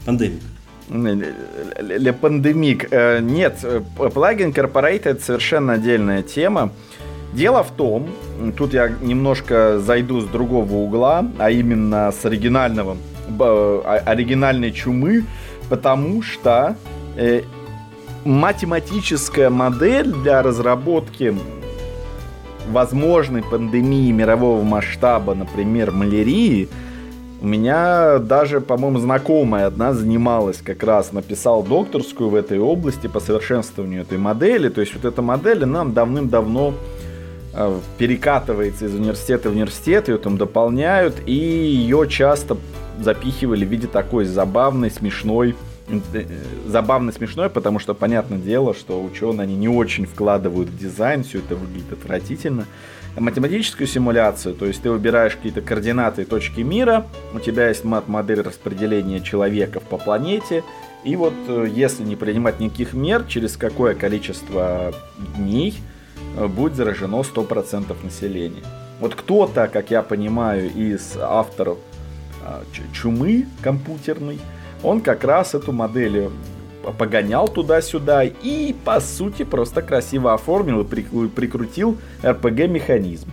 Pandemic. 0.06 0.42
Для 0.90 2.14
пандемик. 2.14 2.88
Э, 2.92 3.20
нет, 3.20 3.66
плагин 4.14 4.50
Incorporated 4.50 5.04
это 5.06 5.24
совершенно 5.24 5.74
отдельная 5.74 6.24
тема. 6.24 6.72
Дело 7.34 7.64
в 7.64 7.72
том, 7.72 8.10
тут 8.58 8.74
я 8.74 8.90
немножко 9.02 9.80
зайду 9.80 10.22
с 10.22 10.26
другого 10.26 10.74
угла, 10.74 11.26
а 11.40 11.50
именно 11.50 12.12
с 12.12 12.24
оригинального, 12.26 12.98
оригинальной 14.06 14.72
чумы, 14.72 15.26
потому 15.68 16.22
что 16.22 16.76
э, 17.16 17.42
математическая 18.24 19.50
модель 19.50 20.12
для 20.12 20.44
разработки 20.44 21.36
возможной 22.70 23.42
пандемии 23.42 24.12
мирового 24.12 24.64
масштаба, 24.64 25.34
например, 25.34 25.92
малярии, 25.92 26.70
у 27.44 27.46
меня 27.46 28.20
даже, 28.20 28.62
по-моему, 28.62 29.00
знакомая 29.00 29.68
одна 29.68 29.92
занималась 29.92 30.62
как 30.64 30.82
раз, 30.82 31.12
написал 31.12 31.62
докторскую 31.62 32.30
в 32.30 32.36
этой 32.36 32.58
области 32.58 33.08
по 33.08 33.20
совершенствованию 33.20 34.04
этой 34.04 34.18
модели. 34.18 34.70
То 34.70 34.80
есть 34.80 34.96
вот 34.96 35.04
эта 35.04 35.22
модель 35.22 35.66
нам 35.66 35.94
давным-давно 35.94 36.74
э, 37.54 37.80
перекатывается 37.98 38.86
из 38.86 38.96
университета 38.96 39.50
в 39.50 39.52
университет, 39.52 40.08
ее 40.08 40.20
там 40.20 40.38
дополняют, 40.38 41.18
и 41.26 41.34
ее 41.34 42.08
часто 42.08 42.56
запихивали 43.02 43.66
в 43.66 43.68
виде 43.68 43.88
такой 43.88 44.24
забавной, 44.24 44.90
смешной 44.90 45.54
забавно 46.66 47.12
смешной, 47.12 47.50
потому 47.50 47.80
что 47.80 47.94
понятное 47.94 48.38
дело, 48.38 48.74
что 48.74 49.04
ученые 49.04 49.44
они 49.44 49.56
не 49.56 49.68
очень 49.68 50.06
вкладывают 50.06 50.70
в 50.70 50.78
дизайн, 50.78 51.24
все 51.24 51.40
это 51.40 51.56
выглядит 51.56 51.92
отвратительно. 51.92 52.66
Математическую 53.18 53.86
симуляцию, 53.86 54.56
то 54.56 54.66
есть 54.66 54.82
ты 54.82 54.90
выбираешь 54.90 55.36
какие-то 55.36 55.62
координаты 55.62 56.26
точки 56.26 56.62
мира, 56.62 57.06
у 57.34 57.40
тебя 57.40 57.68
есть 57.68 57.84
мат-модель 57.84 58.42
распределения 58.42 59.22
человеков 59.22 59.84
по 59.84 59.98
планете, 59.98 60.64
и 61.04 61.16
вот 61.16 61.34
э, 61.48 61.68
если 61.70 62.04
не 62.04 62.16
принимать 62.16 62.60
никаких 62.60 62.94
мер, 62.94 63.26
через 63.28 63.56
какое 63.56 63.94
количество 63.94 64.94
дней 65.38 65.76
э, 66.38 66.48
будет 66.48 66.76
заражено 66.76 67.18
100% 67.18 67.94
населения. 68.04 68.64
Вот 69.00 69.14
кто-то, 69.14 69.68
как 69.68 69.92
я 69.92 70.02
понимаю, 70.02 70.72
из 70.74 71.18
авторов 71.18 71.78
а, 72.46 72.64
чумы 72.94 73.48
компьютерной, 73.62 74.40
он 74.84 75.02
как 75.02 75.24
раз 75.24 75.56
эту 75.56 75.72
модель 75.72 76.30
погонял 76.98 77.48
туда-сюда 77.48 78.24
и, 78.24 78.76
по 78.84 79.00
сути, 79.00 79.44
просто 79.44 79.82
красиво 79.82 80.34
оформил 80.34 80.82
и 80.82 81.28
прикрутил 81.30 81.98
RPG-механизм. 82.22 83.30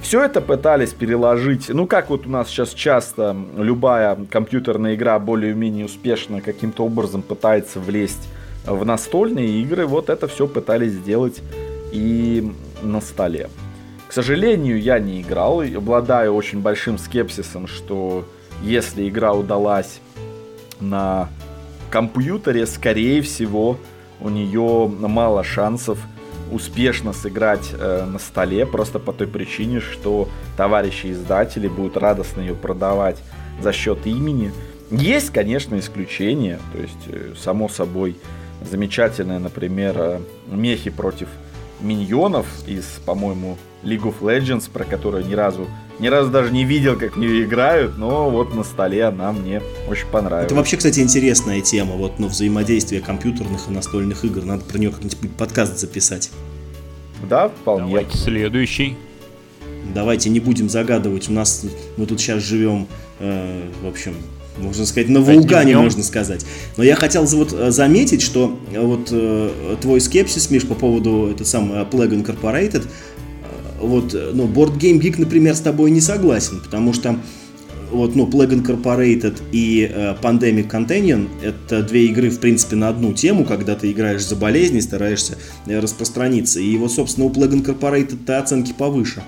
Все 0.00 0.22
это 0.22 0.40
пытались 0.40 0.92
переложить, 0.92 1.68
ну 1.68 1.86
как 1.86 2.10
вот 2.10 2.26
у 2.26 2.30
нас 2.30 2.48
сейчас 2.48 2.70
часто 2.70 3.36
любая 3.56 4.16
компьютерная 4.30 4.94
игра 4.94 5.18
более-менее 5.18 5.86
успешно 5.86 6.40
каким-то 6.40 6.84
образом 6.84 7.22
пытается 7.22 7.80
влезть 7.80 8.28
в 8.64 8.84
настольные 8.84 9.60
игры, 9.62 9.86
вот 9.86 10.08
это 10.08 10.28
все 10.28 10.46
пытались 10.46 10.92
сделать 10.92 11.42
и 11.92 12.52
на 12.82 13.00
столе. 13.00 13.48
К 14.06 14.12
сожалению, 14.12 14.80
я 14.80 15.00
не 15.00 15.20
играл, 15.20 15.62
обладаю 15.62 16.34
очень 16.34 16.60
большим 16.60 16.96
скепсисом, 16.96 17.66
что 17.66 18.24
если 18.62 19.08
игра 19.08 19.32
удалась 19.32 20.00
на 20.80 21.28
компьютере, 21.90 22.66
скорее 22.66 23.22
всего, 23.22 23.78
у 24.20 24.28
нее 24.28 24.88
мало 24.88 25.44
шансов 25.44 25.98
успешно 26.50 27.12
сыграть 27.12 27.72
э, 27.72 28.04
на 28.04 28.18
столе, 28.18 28.66
просто 28.66 28.98
по 28.98 29.12
той 29.12 29.26
причине, 29.26 29.80
что 29.80 30.28
товарищи 30.56 31.12
издатели 31.12 31.68
будут 31.68 31.96
радостно 31.96 32.40
ее 32.40 32.54
продавать 32.54 33.18
за 33.60 33.72
счет 33.72 34.06
имени. 34.06 34.52
Есть, 34.90 35.30
конечно, 35.30 35.78
исключения, 35.78 36.58
то 36.72 36.78
есть, 36.78 37.08
э, 37.08 37.34
само 37.38 37.68
собой, 37.68 38.16
замечательные, 38.62 39.38
например, 39.38 39.94
э, 39.98 40.20
мехи 40.46 40.90
против 40.90 41.28
миньонов 41.80 42.46
из, 42.66 42.84
по-моему, 43.04 43.56
League 43.82 44.02
of 44.02 44.20
Legends, 44.20 44.70
про 44.70 44.84
которую 44.84 45.26
ни 45.26 45.34
разу, 45.34 45.66
ни 45.98 46.06
разу 46.06 46.30
даже 46.30 46.52
не 46.52 46.64
видел, 46.64 46.96
как 46.98 47.16
в 47.16 47.18
нее 47.18 47.44
играют, 47.44 47.98
но 47.98 48.30
вот 48.30 48.54
на 48.54 48.62
столе 48.62 49.04
она 49.04 49.32
мне 49.32 49.62
очень 49.88 50.06
понравилась. 50.06 50.46
Это 50.46 50.54
вообще, 50.54 50.76
кстати, 50.76 51.00
интересная 51.00 51.60
тема, 51.60 51.96
вот, 51.96 52.18
ну, 52.18 52.28
взаимодействие 52.28 53.00
компьютерных 53.00 53.68
и 53.68 53.72
настольных 53.72 54.24
игр. 54.24 54.44
Надо 54.44 54.64
про 54.64 54.78
нее 54.78 54.90
как-нибудь 54.90 55.16
подкаст 55.36 55.78
записать. 55.78 56.30
Да, 57.28 57.48
вполне. 57.48 57.86
Давайте 57.86 58.16
следующий. 58.16 58.96
Давайте 59.94 60.28
не 60.30 60.40
будем 60.40 60.68
загадывать. 60.68 61.28
У 61.28 61.32
нас 61.32 61.64
мы 61.96 62.06
тут 62.06 62.20
сейчас 62.20 62.42
живем, 62.42 62.86
э, 63.18 63.68
в 63.82 63.88
общем, 63.88 64.14
можно 64.58 64.86
сказать, 64.86 65.08
на 65.08 65.20
вулкане, 65.20 65.76
можно 65.76 66.02
сказать. 66.02 66.44
Но 66.76 66.84
я 66.84 66.94
хотел 66.96 67.24
вот 67.24 67.52
э, 67.52 67.70
заметить, 67.70 68.22
что 68.22 68.58
э, 68.72 68.80
вот 68.80 69.08
э, 69.10 69.76
твой 69.80 70.00
скепсис, 70.00 70.50
Миш, 70.50 70.66
по 70.66 70.74
поводу 70.74 71.30
этот 71.32 71.46
самый 71.46 71.78
Plague 71.84 72.22
Incorporated, 72.22 72.86
вот, 73.80 74.12
ну, 74.12 74.46
Board 74.46 74.78
Game 74.78 75.00
Geek, 75.00 75.14
например, 75.18 75.54
с 75.54 75.60
тобой 75.60 75.90
не 75.90 76.00
согласен, 76.00 76.60
потому 76.60 76.92
что 76.92 77.18
вот, 77.90 78.14
ну, 78.14 78.26
Plague 78.26 78.62
Incorporated 78.62 79.40
и 79.52 79.90
э, 79.90 80.14
Pandemic 80.20 80.70
Companion— 80.70 81.28
это 81.42 81.82
две 81.82 82.06
игры, 82.06 82.28
в 82.28 82.38
принципе, 82.38 82.76
на 82.76 82.88
одну 82.88 83.12
тему, 83.12 83.44
когда 83.44 83.74
ты 83.74 83.90
играешь 83.90 84.26
за 84.26 84.36
болезни, 84.36 84.80
стараешься 84.80 85.38
э, 85.66 85.78
распространиться. 85.78 86.60
И 86.60 86.76
вот, 86.76 86.92
собственно, 86.92 87.26
у 87.26 87.30
Plague 87.30 87.62
Incorporated 87.62 88.30
оценки 88.30 88.72
повыше. 88.72 89.22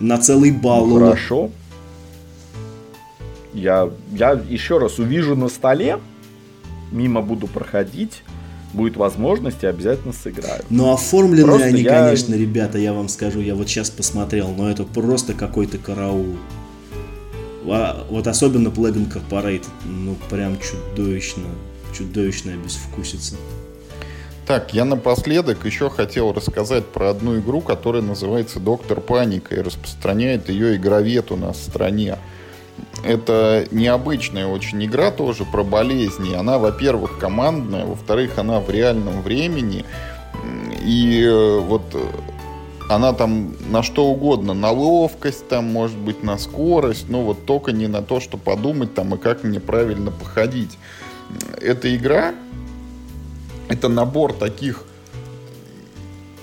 На 0.00 0.18
целый 0.18 0.52
балл. 0.52 0.86
Ну, 0.86 0.98
хорошо. 0.98 1.50
Я, 3.52 3.90
я 4.12 4.42
еще 4.48 4.78
раз 4.78 4.98
увижу 4.98 5.36
на 5.36 5.48
столе, 5.48 5.98
мимо 6.90 7.20
буду 7.20 7.46
проходить, 7.46 8.22
будет 8.72 8.96
возможность, 8.96 9.62
и 9.62 9.66
обязательно 9.66 10.12
сыграю. 10.12 10.62
Ну, 10.70 10.92
оформлены 10.92 11.44
просто 11.44 11.66
они, 11.66 11.82
я... 11.82 12.04
конечно, 12.04 12.34
ребята, 12.34 12.78
я 12.78 12.92
вам 12.92 13.08
скажу, 13.08 13.40
я 13.40 13.54
вот 13.54 13.68
сейчас 13.68 13.90
посмотрел, 13.90 14.50
но 14.56 14.70
это 14.70 14.84
просто 14.84 15.34
какой-то 15.34 15.78
караул. 15.78 16.36
А, 17.66 18.06
вот 18.10 18.26
особенно 18.26 18.68
Plague 18.68 19.08
Incorporated, 19.08 19.66
ну, 19.84 20.16
прям 20.30 20.58
чудовищно, 20.58 21.44
чудовищная 21.96 22.56
безвкусица. 22.56 23.36
Так, 24.46 24.74
я 24.74 24.84
напоследок 24.84 25.64
еще 25.64 25.88
хотел 25.88 26.32
рассказать 26.32 26.84
про 26.86 27.10
одну 27.10 27.38
игру, 27.38 27.60
которая 27.60 28.02
называется 28.02 28.58
Доктор 28.58 29.00
Паника 29.00 29.54
и 29.54 29.60
распространяет 29.60 30.48
ее 30.48 30.76
игровед 30.76 31.30
у 31.30 31.36
нас 31.36 31.58
в 31.58 31.62
стране. 31.62 32.18
Это 33.04 33.66
необычная 33.70 34.46
очень 34.46 34.84
игра 34.84 35.10
тоже 35.10 35.44
про 35.44 35.64
болезни. 35.64 36.34
Она, 36.34 36.58
во-первых, 36.58 37.18
командная, 37.18 37.84
во-вторых, 37.84 38.38
она 38.38 38.60
в 38.60 38.70
реальном 38.70 39.22
времени. 39.22 39.84
И 40.84 41.22
э, 41.24 41.58
вот 41.58 41.82
э, 41.94 42.04
она 42.88 43.12
там 43.12 43.54
на 43.70 43.82
что 43.82 44.06
угодно, 44.06 44.54
на 44.54 44.70
ловкость, 44.70 45.48
там, 45.48 45.64
может 45.64 45.96
быть, 45.96 46.22
на 46.22 46.38
скорость, 46.38 47.08
но 47.08 47.22
вот 47.22 47.44
только 47.44 47.72
не 47.72 47.88
на 47.88 48.02
то, 48.02 48.20
что 48.20 48.36
подумать 48.36 48.94
там 48.94 49.14
и 49.14 49.18
как 49.18 49.42
мне 49.42 49.60
правильно 49.60 50.10
походить. 50.10 50.78
Эта 51.60 51.94
игра, 51.94 52.34
это 53.68 53.88
набор 53.88 54.32
таких 54.32 54.84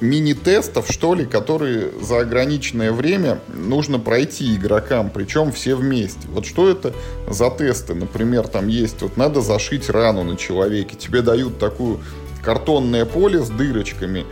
мини-тестов, 0.02 0.88
что 0.90 1.14
ли, 1.14 1.26
которые 1.26 1.92
за 2.02 2.20
ограниченное 2.20 2.92
время 2.92 3.40
нужно 3.54 4.00
пройти 4.00 4.56
игрокам, 4.56 5.10
причем 5.10 5.52
все 5.52 5.76
вместе. 5.76 6.28
Вот 6.30 6.46
что 6.46 6.70
это 6.70 6.94
за 7.28 7.50
тесты? 7.50 7.94
Например, 7.94 8.48
там 8.48 8.68
есть, 8.68 9.02
вот 9.02 9.18
надо 9.18 9.42
зашить 9.42 9.90
рану 9.90 10.24
на 10.24 10.38
человеке, 10.38 10.96
тебе 10.96 11.22
дают 11.22 11.60
такую 11.60 12.00
картонное 12.44 13.06
поле 13.06 13.44
с 13.44 13.50
дырочками 13.50 14.26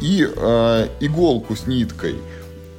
и 0.00 0.26
э, 0.26 0.88
иголку 1.00 1.56
с 1.56 1.66
ниткой. 1.66 2.16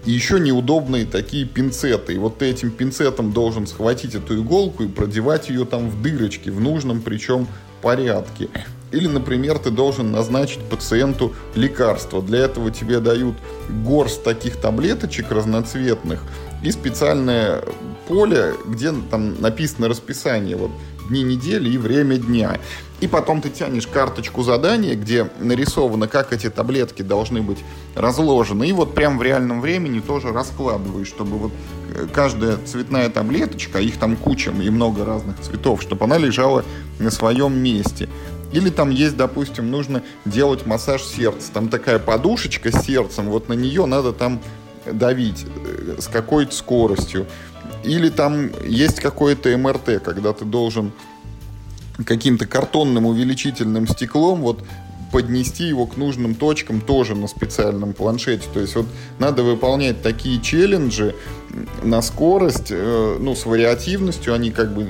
И 0.06 0.12
еще 0.12 0.39
неудобные 0.39 1.06
такие 1.06 1.46
пинцеты. 1.46 2.16
И 2.16 2.18
вот 2.18 2.39
ты 2.39 2.46
этим 2.46 2.72
пинцетом 2.72 3.32
должен 3.32 3.68
схватить 3.68 4.16
эту 4.16 4.42
иголку 4.42 4.84
и 4.84 4.88
продевать 4.88 5.50
ее 5.50 5.64
там 5.66 5.89
в 5.89 6.02
дырочки, 6.02 6.50
в 6.50 6.60
нужном 6.60 7.02
причем 7.02 7.48
порядке. 7.84 8.50
Или, 8.92 9.08
например, 9.08 9.58
ты 9.58 9.72
должен 9.72 10.12
назначить 10.12 10.64
пациенту 10.64 11.34
лекарство. 11.56 12.22
Для 12.22 12.39
этого 12.39 12.72
тебе 12.72 13.00
дают 13.00 13.36
горсть 13.70 14.24
таких 14.24 14.58
таблеточек 14.58 15.32
разноцветных 15.32 16.24
и 16.62 16.72
специальное 16.72 17.64
поле, 18.08 18.54
где 18.68 18.92
там 19.10 19.39
написано 19.42 19.88
расписание. 19.88 20.56
Вот 20.56 20.72
дни 21.10 21.24
недели 21.24 21.70
и 21.70 21.78
время 21.78 22.18
дня. 22.18 22.60
И 23.02 23.08
потом 23.08 23.42
ты 23.42 23.50
тянешь 23.50 23.88
карточку 23.88 24.44
задания, 24.44 24.96
где 24.96 25.28
нарисовано, 25.39 26.08
как 26.08 26.34
эти 26.34 26.50
таблетки 26.50 27.02
должны 27.02 27.42
быть 27.42 27.58
разложены. 27.96 28.70
И 28.70 28.74
вот 28.74 28.94
прям 28.94 29.18
в 29.18 29.24
реальном 29.24 29.60
времени 29.60 30.00
тоже 30.00 30.32
раскладываешь, 30.32 31.08
чтобы 31.08 31.38
вот 31.38 31.52
э, 31.96 32.06
каждая 32.14 32.58
цветная 32.58 33.10
таблеточка, 33.10 33.80
их 33.80 33.98
там 33.98 34.16
куча 34.16 34.52
и 34.52 34.70
много 34.70 35.04
разных 35.04 35.39
цветов, 35.39 35.82
чтобы 35.82 36.06
она 36.06 36.20
лежала 36.20 36.64
на 37.00 37.10
своем 37.10 37.58
месте. 37.58 38.08
Или 38.54 38.70
там 38.70 38.89
есть, 38.89 39.16
допустим, 39.18 39.72
нужно 39.72 40.04
делать 40.26 40.66
массаж 40.66 41.04
сердца. 41.04 41.52
Там 41.54 41.70
такая 41.70 41.99
подушечка 41.99 42.72
с 42.72 42.86
сердцем, 42.86 43.30
вот 43.30 43.49
на 43.49 43.54
нее 43.54 43.86
надо 43.86 44.14
там 44.14 44.41
давить 44.86 45.45
э, 45.45 45.97
с 45.99 46.08
какой-то 46.08 46.54
скоростью. 46.54 47.28
Или 47.84 48.10
там 48.10 48.52
есть 48.66 48.99
какое-то 48.99 49.56
МРТ, 49.58 50.04
когда 50.04 50.34
ты 50.34 50.45
должен 50.45 50.91
каким-то 52.06 52.45
картонным 52.45 53.06
увеличительным 53.06 53.88
стеклом 53.88 54.41
вот 54.41 54.64
поднести 55.12 55.66
его 55.66 55.86
к 55.86 55.97
нужным 55.97 56.36
точкам 56.36 56.80
тоже 56.82 57.16
на 57.16 57.28
специальном 57.28 57.93
планшете. 57.93 58.47
То 58.54 58.60
есть 58.60 58.76
вот 58.76 58.86
надо 59.20 59.43
выполнять 59.43 60.02
такие 60.02 60.41
челленджи 60.41 61.16
на 61.84 62.02
скорость, 62.02 62.68
э, 62.70 63.18
ну, 63.20 63.36
с 63.36 63.45
вариативностью, 63.45 64.34
они 64.34 64.52
как 64.52 64.74
бы 64.74 64.88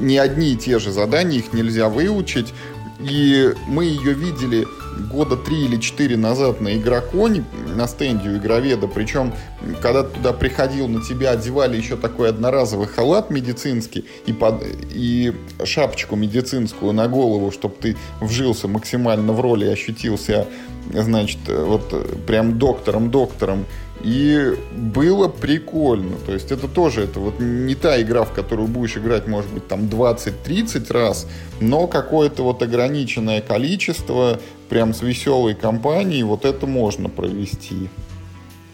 не 0.00 0.18
одни 0.18 0.52
и 0.52 0.56
те 0.56 0.78
же 0.78 0.92
задания, 0.92 1.38
их 1.38 1.52
нельзя 1.52 1.88
выучить. 1.88 2.52
И 3.00 3.54
мы 3.68 3.84
ее 3.84 4.12
видели 4.12 4.66
года 5.12 5.36
три 5.36 5.64
или 5.64 5.76
четыре 5.76 6.16
назад 6.16 6.60
на 6.60 6.76
Игроконе, 6.76 7.44
на 7.76 7.86
стенде 7.86 8.28
у 8.28 8.36
Игроведа. 8.36 8.88
Причем, 8.88 9.32
когда 9.80 10.02
ты 10.02 10.16
туда 10.16 10.32
приходил, 10.32 10.88
на 10.88 11.00
тебя 11.02 11.30
одевали 11.30 11.76
еще 11.76 11.96
такой 11.96 12.30
одноразовый 12.30 12.88
халат 12.88 13.30
медицинский 13.30 14.04
и, 14.26 14.32
под, 14.32 14.64
и 14.90 15.32
шапочку 15.64 16.16
медицинскую 16.16 16.92
на 16.92 17.06
голову, 17.06 17.52
чтобы 17.52 17.76
ты 17.80 17.96
вжился 18.20 18.66
максимально 18.66 19.32
в 19.32 19.40
роли 19.40 19.66
и 19.66 19.68
ощутил 19.68 20.18
себя 20.18 20.46
значит, 20.92 21.38
вот 21.46 22.24
прям 22.26 22.58
доктором-доктором. 22.58 23.66
И 24.02 24.54
было 24.76 25.28
прикольно. 25.28 26.16
То 26.24 26.32
есть 26.32 26.52
это 26.52 26.68
тоже 26.68 27.02
это 27.02 27.18
вот 27.18 27.40
не 27.40 27.74
та 27.74 28.00
игра, 28.00 28.24
в 28.24 28.32
которую 28.32 28.68
будешь 28.68 28.96
играть, 28.96 29.26
может 29.26 29.52
быть, 29.52 29.66
там 29.66 29.86
20-30 29.86 30.92
раз, 30.92 31.26
но 31.60 31.86
какое-то 31.86 32.44
вот 32.44 32.62
ограниченное 32.62 33.40
количество, 33.40 34.38
прям 34.68 34.94
с 34.94 35.02
веселой 35.02 35.54
компанией, 35.54 36.22
вот 36.22 36.44
это 36.44 36.66
можно 36.66 37.08
провести. 37.08 37.88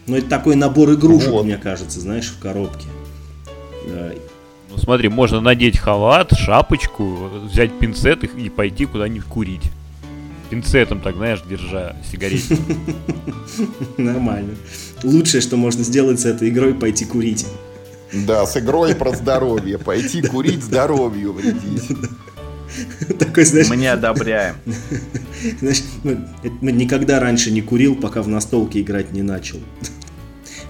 Ну, 0.07 0.17
это 0.17 0.29
такой 0.29 0.57
набор 0.57 0.93
игрушек, 0.93 1.31
вот. 1.31 1.45
мне 1.47 1.57
кажется, 1.57 2.01
знаешь, 2.01 2.29
в 2.29 2.39
коробке. 2.39 2.87
Ну, 3.87 4.77
смотри, 4.77 5.09
можно 5.09 5.41
надеть 5.41 5.79
халат, 5.79 6.33
шапочку, 6.37 7.31
взять 7.45 7.79
пинцет 7.79 8.25
и 8.25 8.51
пойти 8.51 8.85
куда-нибудь 8.85 9.25
курить 9.25 9.71
пинцетом, 10.55 11.01
так, 11.01 11.17
знаешь, 11.17 11.43
держа 11.49 11.97
сигарету. 12.11 12.57
Нормально. 13.99 14.55
Лучшее, 15.05 15.41
что 15.41 15.57
можно 15.57 15.85
сделать 15.85 16.21
с 16.21 16.25
этой 16.25 16.49
игрой, 16.49 16.75
пойти 16.75 17.05
курить. 17.05 17.47
Да, 18.13 18.47
с 18.47 18.57
игрой 18.57 18.95
про 18.95 19.15
здоровье. 19.15 19.79
Пойти 19.79 20.23
курить 20.23 20.63
здоровью 20.63 21.33
вредить. 21.33 21.97
Такой, 23.19 23.45
знаешь, 23.45 23.69
мы 23.69 23.77
не 23.77 23.87
одобряем. 23.87 24.57
Знаешь, 25.61 25.83
мы 26.03 26.73
никогда 26.73 27.21
раньше 27.21 27.51
не 27.51 27.63
курил, 27.63 27.95
пока 27.95 28.23
в 28.23 28.29
настолке 28.29 28.81
играть 28.81 29.13
не 29.13 29.23
начал. 29.23 29.59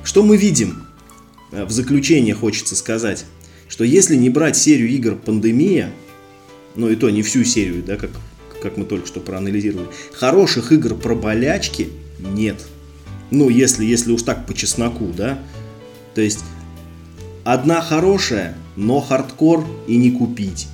Что 0.02 0.22
мы 0.22 0.36
видим? 0.36 0.84
В 1.50 1.70
заключение 1.70 2.34
хочется 2.34 2.76
сказать, 2.76 3.24
что 3.68 3.84
если 3.84 4.16
не 4.16 4.28
брать 4.28 4.56
серию 4.56 4.88
игр 4.90 5.14
«Пандемия», 5.14 5.90
ну 6.74 6.90
и 6.90 6.96
то 6.96 7.08
не 7.08 7.22
всю 7.22 7.44
серию, 7.44 7.82
да, 7.82 7.96
как 7.96 8.10
как 8.64 8.78
мы 8.78 8.86
только 8.86 9.06
что 9.06 9.20
проанализировали. 9.20 9.88
Хороших 10.14 10.72
игр 10.72 10.94
про 10.94 11.14
болячки 11.14 11.90
нет. 12.18 12.56
Ну, 13.30 13.48
если, 13.48 13.84
если 13.84 14.12
уж 14.12 14.22
так 14.22 14.46
по 14.46 14.54
чесноку, 14.54 15.06
да. 15.16 15.38
То 16.14 16.20
есть, 16.20 16.44
одна 17.44 17.80
хорошая, 17.80 18.54
но 18.76 19.00
хардкор 19.00 19.64
и 19.86 19.96
не 19.96 20.10
купить. 20.10 20.68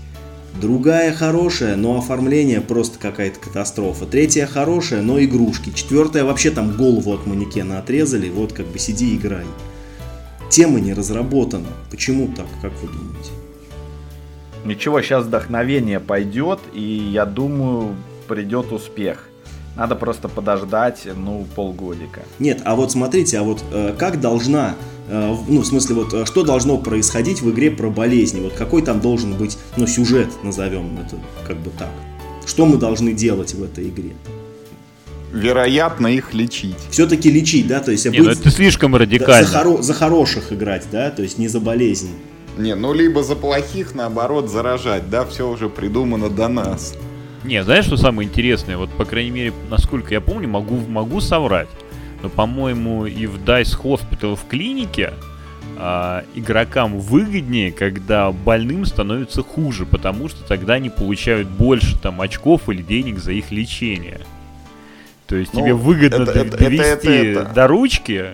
Другая 0.61 1.12
хорошая, 1.14 1.76
но 1.76 1.96
оформление 1.96 2.61
просто 2.61 2.98
какая-то 2.98 3.38
катастрофа. 3.38 4.05
Третья 4.05 4.46
хорошая, 4.46 5.01
но 5.01 5.22
игрушки. 5.22 5.72
Четвертая 5.74 6.24
вообще 6.24 6.51
там 6.51 6.76
голову 6.76 7.12
от 7.12 7.26
манекена 7.26 7.78
отрезали, 7.78 8.28
вот 8.28 8.53
как 8.53 8.66
бы 8.66 8.78
сиди 8.78 9.14
и 9.14 9.16
играй. 9.16 9.46
Тема 10.51 10.80
не 10.80 10.92
разработана. 10.92 11.68
Почему 11.90 12.28
так, 12.34 12.46
как 12.61 12.72
вы 12.82 12.88
думаете? 12.88 13.30
Ничего, 14.64 15.01
сейчас 15.01 15.24
вдохновение 15.24 16.01
пойдет, 16.01 16.59
и 16.74 16.82
я 16.82 17.24
думаю, 17.24 17.94
придет 18.28 18.72
успех. 18.72 19.30
Надо 19.76 19.94
просто 19.94 20.28
подождать, 20.28 21.06
ну, 21.16 21.46
полгодика. 21.54 22.22
Нет, 22.38 22.60
а 22.64 22.74
вот 22.74 22.92
смотрите, 22.92 23.38
а 23.38 23.42
вот 23.42 23.62
э, 23.72 23.94
как 23.96 24.20
должна, 24.20 24.74
э, 25.08 25.36
ну, 25.48 25.60
в 25.60 25.66
смысле, 25.66 25.94
вот 25.94 26.12
э, 26.12 26.26
что 26.26 26.42
должно 26.42 26.76
происходить 26.76 27.40
в 27.40 27.50
игре 27.50 27.70
про 27.70 27.88
болезни? 27.88 28.40
Вот 28.40 28.52
какой 28.54 28.82
там 28.82 29.00
должен 29.00 29.34
быть, 29.34 29.56
ну, 29.76 29.86
сюжет, 29.86 30.28
назовем 30.42 30.98
это 30.98 31.16
как 31.46 31.56
бы 31.58 31.70
так. 31.78 31.90
Что 32.46 32.66
мы 32.66 32.78
должны 32.78 33.12
делать 33.12 33.54
в 33.54 33.62
этой 33.62 33.88
игре? 33.88 34.12
Вероятно, 35.32 36.08
их 36.08 36.34
лечить. 36.34 36.76
Все-таки 36.90 37.30
лечить, 37.30 37.68
да? 37.68 37.80
То 37.80 37.92
есть 37.92 38.04
не, 38.04 38.10
быть, 38.10 38.20
ну 38.20 38.30
это 38.30 38.50
слишком 38.50 38.96
радикально. 38.96 39.46
За, 39.46 39.58
хоро- 39.58 39.82
за 39.82 39.94
хороших 39.94 40.52
играть, 40.52 40.86
да? 40.90 41.10
То 41.10 41.22
есть 41.22 41.38
не 41.38 41.46
за 41.46 41.60
болезни. 41.60 42.10
Не, 42.58 42.74
ну 42.74 42.92
либо 42.92 43.22
за 43.22 43.36
плохих, 43.36 43.94
наоборот, 43.94 44.50
заражать, 44.50 45.08
да, 45.08 45.24
все 45.24 45.48
уже 45.48 45.68
придумано 45.68 46.28
до 46.28 46.48
нас. 46.48 46.94
Не, 47.45 47.62
знаешь, 47.64 47.86
что 47.86 47.97
самое 47.97 48.28
интересное? 48.28 48.76
Вот, 48.76 48.91
по 48.91 49.05
крайней 49.05 49.30
мере, 49.30 49.53
насколько 49.70 50.12
я 50.12 50.20
помню, 50.20 50.49
могу, 50.49 50.76
могу 50.76 51.20
соврать. 51.20 51.68
Но, 52.22 52.28
по-моему, 52.28 53.07
и 53.07 53.26
в 53.26 53.36
Dice 53.36 53.80
Hospital 53.82 54.36
в 54.36 54.47
клинике 54.47 55.14
а, 55.78 56.24
игрокам 56.34 57.01
выгоднее, 57.01 57.72
когда 57.72 58.30
больным 58.30 58.84
становится 58.84 59.43
хуже, 59.43 59.86
потому 59.86 60.28
что 60.28 60.43
тогда 60.47 60.74
они 60.74 60.91
получают 60.91 61.49
больше 61.49 61.99
там 61.99 62.20
очков 62.20 62.68
или 62.68 62.82
денег 62.82 63.18
за 63.18 63.32
их 63.32 63.51
лечение. 63.51 64.20
То 65.26 65.36
есть 65.36 65.55
ну, 65.55 65.61
тебе 65.61 65.72
выгодно 65.72 66.24
это, 66.24 66.59
довести 66.59 67.09
это, 67.09 67.11
это, 67.11 67.41
это. 67.41 67.55
до 67.55 67.66
ручки, 67.66 68.26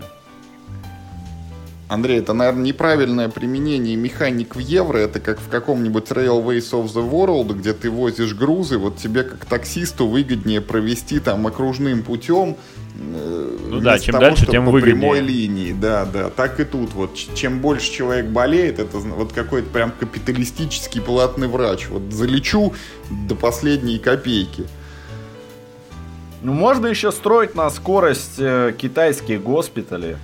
Андрей, 1.89 2.19
это, 2.19 2.33
наверное, 2.33 2.65
неправильное 2.65 3.29
применение 3.29 3.95
механик 3.95 4.57
в 4.57 4.59
евро. 4.59 4.99
Это 4.99 5.21
как 5.21 5.39
в 5.39 5.49
каком-нибудь 5.49 6.11
Railways 6.11 6.73
of 6.73 6.87
the 6.87 7.09
World, 7.09 7.55
где 7.55 7.73
ты 7.73 7.91
возишь 7.91 8.35
грузы. 8.35 8.79
Вот 8.79 8.97
тебе, 8.97 9.23
как 9.23 9.45
таксисту, 9.45 10.09
выгоднее 10.09 10.61
провести 10.61 11.21
там 11.21 11.47
окружным 11.47 12.03
путем. 12.03 12.57
Э, 12.99 13.59
ну 13.69 13.81
да, 13.81 14.01
чем 14.01 14.15
того, 14.15 14.25
дальше, 14.25 14.47
тем 14.47 14.65
по 14.65 14.73
выгоднее. 14.73 14.97
прямой 14.97 15.21
линии, 15.21 15.73
да, 15.73 16.05
да. 16.05 16.29
Так 16.31 16.59
и 16.59 16.65
тут. 16.65 16.93
Вот 16.95 17.15
чем 17.37 17.61
больше 17.61 17.93
человек 17.93 18.27
болеет, 18.27 18.81
это 18.81 18.99
вот 18.99 19.33
какой-то 19.33 19.69
прям 19.71 19.93
капиталистический 19.93 21.01
платный 21.01 21.47
врач. 21.47 21.87
Вот 21.89 22.13
залечу 22.13 22.75
до 23.29 23.37
последней 23.37 24.01
копейки. 24.01 24.65
Ну, 26.43 26.53
можно 26.53 26.89
еще 26.89 27.13
строить 27.13 27.55
на 27.55 27.71
скорость 27.71 28.39
э, 28.39 28.75
китайские 28.77 29.39
госпитали 29.39 30.17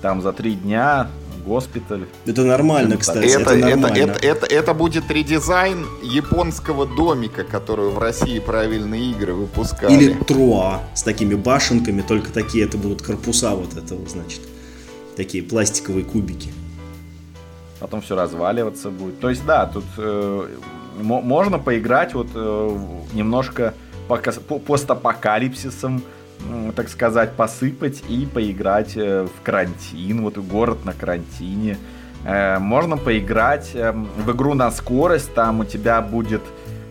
там 0.00 0.22
за 0.22 0.32
три 0.32 0.54
дня 0.54 1.08
госпиталь. 1.44 2.06
Это 2.26 2.44
нормально, 2.44 2.96
кстати. 2.96 3.26
Это, 3.26 3.54
это, 3.54 3.56
нормально. 3.56 3.96
Это, 3.96 4.12
это, 4.12 4.26
это, 4.26 4.46
это 4.46 4.74
будет 4.74 5.10
редизайн 5.10 5.86
японского 6.02 6.86
домика, 6.86 7.44
который 7.44 7.90
в 7.90 7.98
России 7.98 8.38
правильные 8.38 9.10
игры 9.10 9.32
выпускали. 9.32 9.92
Или 9.92 10.12
труа 10.12 10.80
с 10.94 11.02
такими 11.02 11.34
башенками, 11.34 12.02
только 12.02 12.30
такие 12.32 12.64
это 12.64 12.76
будут 12.78 13.02
корпуса 13.02 13.54
вот 13.54 13.76
этого, 13.76 14.06
значит. 14.08 14.40
Такие 15.16 15.42
пластиковые 15.42 16.04
кубики. 16.04 16.50
Потом 17.78 18.02
все 18.02 18.14
разваливаться 18.14 18.90
будет. 18.90 19.20
То 19.20 19.30
есть, 19.30 19.44
да, 19.46 19.66
тут 19.66 19.84
э, 19.96 20.46
можно 21.00 21.58
поиграть 21.58 22.14
вот 22.14 22.28
э, 22.34 22.78
немножко 23.14 23.74
по, 24.08 24.16
по 24.16 24.58
постапокалипсисом, 24.58 26.02
так 26.74 26.88
сказать, 26.88 27.32
посыпать 27.32 28.02
и 28.08 28.26
поиграть 28.26 28.96
э, 28.96 29.26
в 29.26 29.42
карантин, 29.42 30.22
вот 30.22 30.38
город 30.38 30.84
на 30.84 30.92
карантине. 30.92 31.78
Э, 32.24 32.58
можно 32.58 32.96
поиграть 32.96 33.70
эм, 33.74 34.08
в 34.16 34.30
игру 34.32 34.54
на 34.54 34.70
скорость, 34.70 35.34
там 35.34 35.60
у 35.60 35.64
тебя 35.64 36.00
будет 36.00 36.42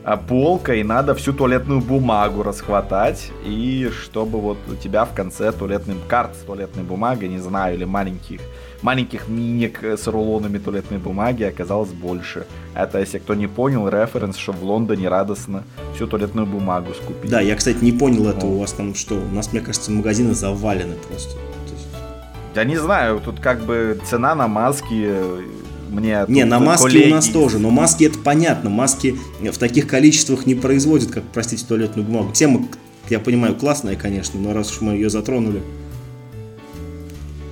э, 0.04 0.18
полка, 0.28 0.74
и 0.74 0.84
надо 0.84 1.14
всю 1.16 1.34
туалетную 1.34 1.82
бумагу 1.82 2.43
расхватать, 2.43 3.32
и 3.45 3.89
чтобы 4.04 4.39
вот 4.39 4.58
у 4.68 4.76
тебя 4.76 5.06
в 5.06 5.14
конце 5.14 5.52
туалетный 5.52 5.95
карт 6.08 6.36
с 6.36 6.45
туалетной 6.45 6.84
бумагой, 6.84 7.30
не 7.30 7.39
знаю, 7.39 7.76
или 7.76 7.86
маленьких 7.86 8.41
маленьких 8.82 9.28
миник 9.28 9.84
с 9.84 10.08
рулонами 10.08 10.58
туалетной 10.58 10.98
бумаги 10.98 11.44
оказалось 11.44 11.90
больше. 11.90 12.46
Это, 12.76 13.00
если 13.00 13.20
кто 13.20 13.34
не 13.34 13.48
понял, 13.48 13.88
референс, 13.90 14.38
что 14.38 14.52
в 14.52 14.64
Лондоне 14.64 15.10
радостно 15.10 15.64
всю 15.96 16.08
туалетную 16.08 16.48
бумагу 16.48 16.94
скупить. 16.94 17.30
Да, 17.30 17.42
я, 17.42 17.56
кстати, 17.56 17.84
не 17.84 17.92
понял 17.92 18.28
это 18.28 18.46
у 18.46 18.60
вас 18.60 18.74
там 18.74 18.96
что. 18.96 19.16
У 19.16 19.36
нас, 19.36 19.52
мне 19.52 19.62
кажется, 19.62 19.92
магазины 19.92 20.34
завалены 20.34 20.96
просто. 21.08 21.38
Я 22.56 22.64
не 22.64 22.78
знаю, 22.78 23.22
тут 23.24 23.40
как 23.40 23.62
бы 23.62 24.00
цена 24.10 24.36
на 24.36 24.48
маски 24.48 25.14
мне 25.90 26.26
Не, 26.28 26.46
на 26.46 26.60
маски 26.60 26.84
коллеги... 26.84 27.12
у 27.12 27.16
нас 27.16 27.28
тоже, 27.30 27.60
но 27.60 27.70
маски 27.70 28.04
это 28.04 28.20
понятно, 28.20 28.70
маски 28.70 29.18
в 29.40 29.58
таких 29.58 29.88
количествах 29.88 30.46
не 30.46 30.56
производят, 30.56 31.10
как, 31.10 31.24
простите, 31.34 31.66
туалетную 31.66 32.06
бумагу. 32.06 32.32
Тема, 32.32 32.68
я 33.10 33.20
понимаю, 33.20 33.56
классная, 33.56 33.96
конечно, 33.96 34.40
но 34.40 34.54
раз 34.54 34.72
уж 34.72 34.82
мы 34.82 34.94
ее 34.94 35.10
затронули. 35.10 35.62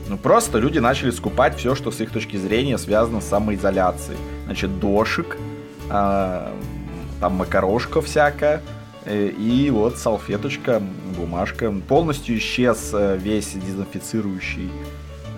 Ну, 0.10 0.18
просто 0.18 0.60
люди 0.60 0.80
начали 0.80 1.12
скупать 1.12 1.58
все, 1.58 1.76
что 1.76 1.92
с 1.92 2.00
их 2.00 2.12
точки 2.12 2.38
зрения 2.38 2.78
связано 2.78 3.20
с 3.20 3.28
самоизоляцией. 3.28 4.18
Значит, 4.46 4.80
дошик, 4.80 5.38
э, 5.90 6.52
там 7.20 7.34
макарошка 7.34 8.02
всякая, 8.02 8.62
э, 9.06 9.28
и 9.28 9.70
вот 9.70 9.98
салфеточка, 9.98 10.82
бумажка. 11.18 11.74
Полностью 11.88 12.38
исчез 12.38 12.92
э, 12.94 13.18
весь 13.18 13.52
дезинфицирующий, 13.54 14.70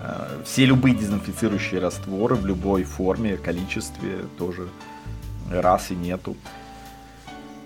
э, 0.02 0.42
все 0.44 0.66
любые 0.66 0.94
дезинфицирующие 0.94 1.80
растворы 1.80 2.36
в 2.36 2.46
любой 2.46 2.84
форме, 2.84 3.36
количестве 3.36 4.18
тоже 4.38 4.68
раз 5.50 5.90
и 5.90 5.94
нету. 5.96 6.36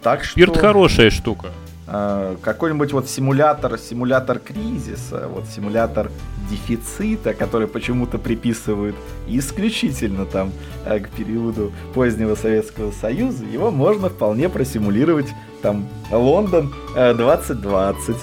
Так 0.02 0.24
что... 0.24 0.32
Спирт 0.32 0.56
хорошая 0.56 1.10
штука. 1.10 1.48
Э, 1.86 2.36
какой-нибудь 2.40 2.92
вот 2.92 3.08
симулятор, 3.08 3.78
симулятор 3.78 4.38
кризиса, 4.38 5.28
вот 5.28 5.46
симулятор 5.46 6.10
дефицита, 6.50 7.34
который 7.34 7.68
почему-то 7.68 8.18
приписывают 8.18 8.96
исключительно 9.28 10.24
там 10.26 10.52
э, 10.84 11.00
к 11.00 11.10
периоду 11.10 11.72
позднего 11.94 12.34
Советского 12.34 12.92
Союза, 12.92 13.44
его 13.44 13.70
можно 13.70 14.08
вполне 14.08 14.48
просимулировать 14.48 15.28
там 15.62 15.88
Лондон 16.10 16.74
2020. 16.94 18.08
Э, 18.08 18.18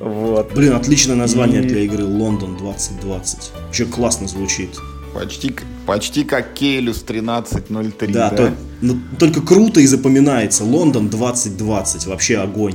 вот. 0.00 0.52
Блин, 0.54 0.74
отличное 0.74 1.16
название 1.16 1.62
И... 1.62 1.66
для 1.66 1.80
игры 1.80 2.04
Лондон 2.04 2.56
2020. 2.56 3.52
Вообще 3.66 3.84
классно 3.86 4.28
звучит. 4.28 4.70
Почти, 5.14 5.54
почти 5.86 6.24
как 6.24 6.52
Кейлюс 6.52 7.02
1303. 7.02 8.12
Да, 8.12 8.30
да? 8.30 8.36
То, 8.36 8.52
но, 8.82 8.96
только 9.18 9.40
круто 9.40 9.80
и 9.80 9.86
запоминается. 9.86 10.64
Лондон 10.64 11.08
2020. 11.08 12.06
Вообще 12.06 12.36
огонь. 12.38 12.74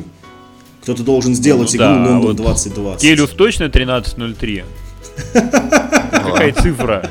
Кто-то 0.82 1.04
должен 1.04 1.36
сделать 1.36 1.72
Ну 1.74 1.78
игру 1.78 1.86
да, 1.86 2.10
Лондон 2.10 2.22
вот 2.22 2.36
2020. 2.38 3.02
Келюс 3.02 3.30
точно 3.30 3.66
1303? 3.68 4.64
Какая 6.12 6.54
цифра? 6.54 7.10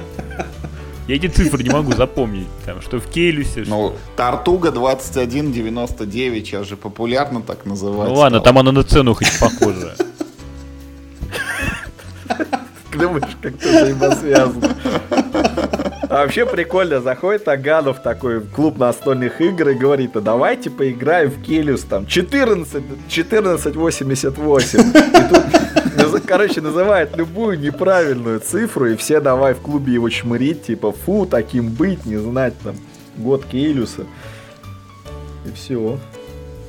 Я 1.11 1.17
эти 1.17 1.27
цифры 1.27 1.63
не 1.65 1.71
могу 1.71 1.93
запомнить. 1.93 2.47
Там, 2.65 2.81
что 2.81 3.01
в 3.01 3.07
Келюсе, 3.07 3.65
что... 3.65 3.71
Ну, 3.71 3.93
Тартуга 4.17 4.71
2199, 4.71 6.47
сейчас 6.47 6.69
же 6.69 6.77
популярно 6.77 7.43
так 7.43 7.67
называть. 7.67 8.09
Ну 8.09 8.15
ладно, 8.15 8.39
стало. 8.39 8.45
там 8.45 8.59
она 8.59 8.71
на 8.71 8.85
цену 8.85 9.15
хоть 9.15 9.41
похожа. 9.41 9.97
Думаешь, 12.93 13.37
как-то 13.43 13.69
взаимосвязано. 13.69 14.77
А 16.11 16.23
вообще 16.23 16.45
прикольно, 16.45 17.01
заходит 17.01 17.49
Аганов 17.49 18.03
такой 18.03 18.41
в 18.41 18.51
клуб 18.51 18.79
настольных 18.79 19.41
игр 19.41 19.69
и 19.69 19.75
говорит, 19.75 20.17
а 20.17 20.21
давайте 20.21 20.71
поиграем 20.71 21.31
в 21.31 21.41
Келюс 21.43 21.83
там 21.83 22.05
14, 22.07 22.75
1488. 22.75 24.81
И 24.81 24.83
тут, 25.29 25.45
короче, 26.31 26.61
называет 26.61 27.17
любую 27.17 27.59
неправильную 27.59 28.39
цифру, 28.39 28.87
и 28.87 28.95
все 28.95 29.21
давай 29.21 29.53
в 29.53 29.59
клубе 29.59 29.95
его 29.95 30.09
чмырить, 30.09 30.63
типа, 30.63 30.93
фу, 30.93 31.27
таким 31.27 31.71
быть, 31.71 32.07
не 32.07 32.19
знать 32.19 32.55
там 32.63 32.77
год 33.17 33.45
Келюса. 33.47 34.07
И 35.45 35.51
все. 35.53 35.99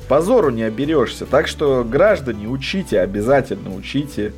Позору 0.08 0.50
не 0.50 0.64
оберешься. 0.64 1.26
Так 1.26 1.46
что, 1.46 1.86
граждане, 1.88 2.48
учите, 2.48 2.98
обязательно 2.98 3.72
учите. 3.72 4.32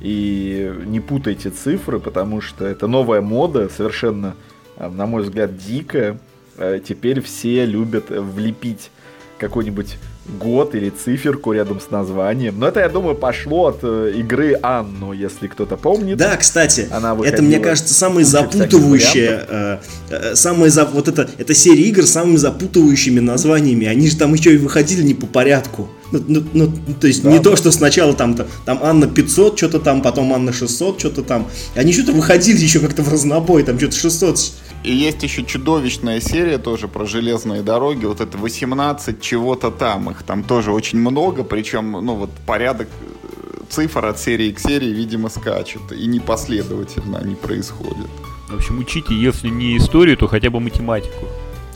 И 0.00 0.72
не 0.86 1.00
путайте 1.00 1.50
цифры, 1.50 2.00
потому 2.00 2.40
что 2.40 2.64
это 2.64 2.86
новая 2.86 3.20
мода, 3.20 3.68
совершенно, 3.68 4.34
а, 4.78 4.88
на 4.88 5.04
мой 5.04 5.24
взгляд, 5.24 5.58
дикая. 5.58 6.18
Э, 6.56 6.80
Теперь 6.82 7.20
все 7.20 7.66
любят 7.66 8.10
э, 8.10 8.18
влепить 8.18 8.90
какой-нибудь 9.36 9.98
год 10.30 10.74
или 10.74 10.90
циферку 10.90 11.52
рядом 11.52 11.80
с 11.80 11.90
названием. 11.90 12.58
Но 12.58 12.68
это, 12.68 12.80
я 12.80 12.88
думаю, 12.88 13.14
пошло 13.14 13.66
от 13.68 13.78
э, 13.82 14.12
игры 14.16 14.58
Анну, 14.62 15.12
если 15.12 15.46
кто-то 15.46 15.76
помнит. 15.76 16.16
Да, 16.16 16.36
кстати, 16.36 16.88
Она 16.90 17.16
это, 17.24 17.42
мне 17.42 17.58
кажется, 17.58 17.94
всяких 17.94 18.26
запутывающее, 18.26 19.44
э, 19.48 19.78
э, 20.10 20.34
самое 20.34 20.70
за, 20.70 20.84
вот 20.86 21.08
это, 21.08 21.28
это 21.38 21.54
серия 21.54 21.84
игр 21.84 22.04
с 22.04 22.10
самыми 22.10 22.36
запутывающими 22.36 23.20
названиями. 23.20 23.86
Они 23.86 24.08
же 24.08 24.16
там 24.16 24.34
еще 24.34 24.54
и 24.54 24.58
выходили 24.58 25.02
не 25.02 25.14
по 25.14 25.26
порядку. 25.26 25.88
Ну, 26.12 26.22
ну, 26.26 26.42
ну, 26.52 26.72
то 27.00 27.06
есть 27.06 27.22
не 27.24 27.38
то, 27.38 27.54
что 27.56 27.70
сначала 27.70 28.14
там, 28.14 28.34
то 28.34 28.46
там 28.64 28.80
Анна 28.82 29.06
500, 29.06 29.56
что-то 29.56 29.78
там, 29.78 30.02
потом 30.02 30.32
Анна 30.32 30.52
600, 30.52 30.98
что-то 30.98 31.22
там. 31.22 31.48
Они 31.76 31.92
что-то 31.92 32.12
выходили 32.12 32.58
еще 32.58 32.80
как-то 32.80 33.02
в 33.02 33.08
разнобой, 33.08 33.62
там 33.62 33.78
что-то 33.78 33.96
600. 33.96 34.52
И 34.82 34.92
есть 34.92 35.22
еще 35.22 35.44
чудовищная 35.44 36.20
серия 36.20 36.58
тоже 36.58 36.88
про 36.88 37.04
железные 37.04 37.62
дороги. 37.62 38.06
Вот 38.06 38.20
это 38.20 38.38
18 38.38 39.20
чего-то 39.20 39.70
там. 39.70 40.10
Их 40.10 40.22
там 40.22 40.42
тоже 40.42 40.72
очень 40.72 40.98
много. 40.98 41.44
Причем, 41.44 41.92
ну 41.92 42.14
вот 42.14 42.30
порядок 42.46 42.88
э, 43.00 43.60
цифр 43.68 44.06
от 44.06 44.18
серии 44.18 44.52
к 44.52 44.58
серии, 44.58 44.88
видимо, 44.88 45.28
скачет. 45.28 45.92
И 45.92 46.06
непоследовательно 46.06 47.18
они 47.18 47.34
происходят. 47.34 48.08
В 48.48 48.54
общем, 48.54 48.78
учите, 48.78 49.14
если 49.14 49.48
не 49.48 49.76
историю, 49.76 50.16
то 50.16 50.26
хотя 50.28 50.50
бы 50.50 50.60
математику. 50.60 51.26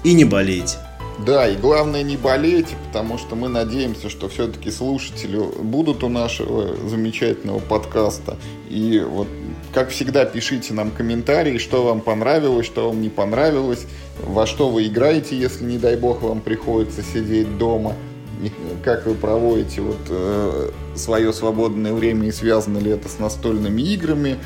И 0.02 0.14
не 0.14 0.24
болейте. 0.24 0.78
Да, 1.24 1.46
и 1.46 1.56
главное 1.56 2.02
не 2.02 2.16
болейте, 2.16 2.74
потому 2.88 3.18
что 3.18 3.36
мы 3.36 3.48
надеемся, 3.48 4.10
что 4.10 4.28
все-таки 4.28 4.70
слушатели 4.70 5.38
будут 5.62 6.02
у 6.02 6.08
нашего 6.08 6.74
замечательного 6.88 7.60
подкаста. 7.60 8.36
И 8.68 9.00
вот, 9.06 9.28
как 9.74 9.90
всегда, 9.90 10.24
пишите 10.24 10.72
нам 10.72 10.92
комментарии, 10.92 11.58
что 11.58 11.84
вам 11.84 12.00
понравилось, 12.00 12.64
что 12.64 12.88
вам 12.88 13.02
не 13.02 13.08
понравилось, 13.08 13.86
во 14.22 14.46
что 14.46 14.70
вы 14.70 14.86
играете, 14.86 15.36
если, 15.36 15.64
не 15.64 15.78
дай 15.78 15.96
бог, 15.96 16.22
вам 16.22 16.40
приходится 16.40 17.02
сидеть 17.02 17.58
дома, 17.58 17.94
и 18.40 18.52
как 18.84 19.04
вы 19.04 19.14
проводите 19.14 19.80
вот, 19.80 19.98
э, 20.08 20.70
свое 20.94 21.32
свободное 21.32 21.92
время 21.92 22.28
и 22.28 22.32
связано 22.32 22.78
ли 22.78 22.92
это 22.92 23.08
с 23.08 23.18
настольными 23.18 23.82
играми. 23.82 24.38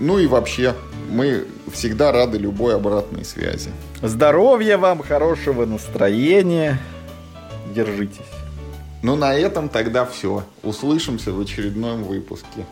Ну 0.00 0.18
и 0.18 0.26
вообще, 0.26 0.74
мы 1.10 1.46
всегда 1.72 2.10
рады 2.10 2.38
любой 2.38 2.74
обратной 2.74 3.24
связи. 3.24 3.70
Здоровья 4.02 4.78
вам, 4.78 5.00
хорошего 5.02 5.64
настроения. 5.64 6.80
Держитесь. 7.72 8.18
Ну, 9.02 9.14
на 9.14 9.34
этом 9.34 9.68
тогда 9.68 10.04
все. 10.04 10.44
Услышимся 10.62 11.32
в 11.32 11.40
очередном 11.40 12.02
выпуске. 12.02 12.64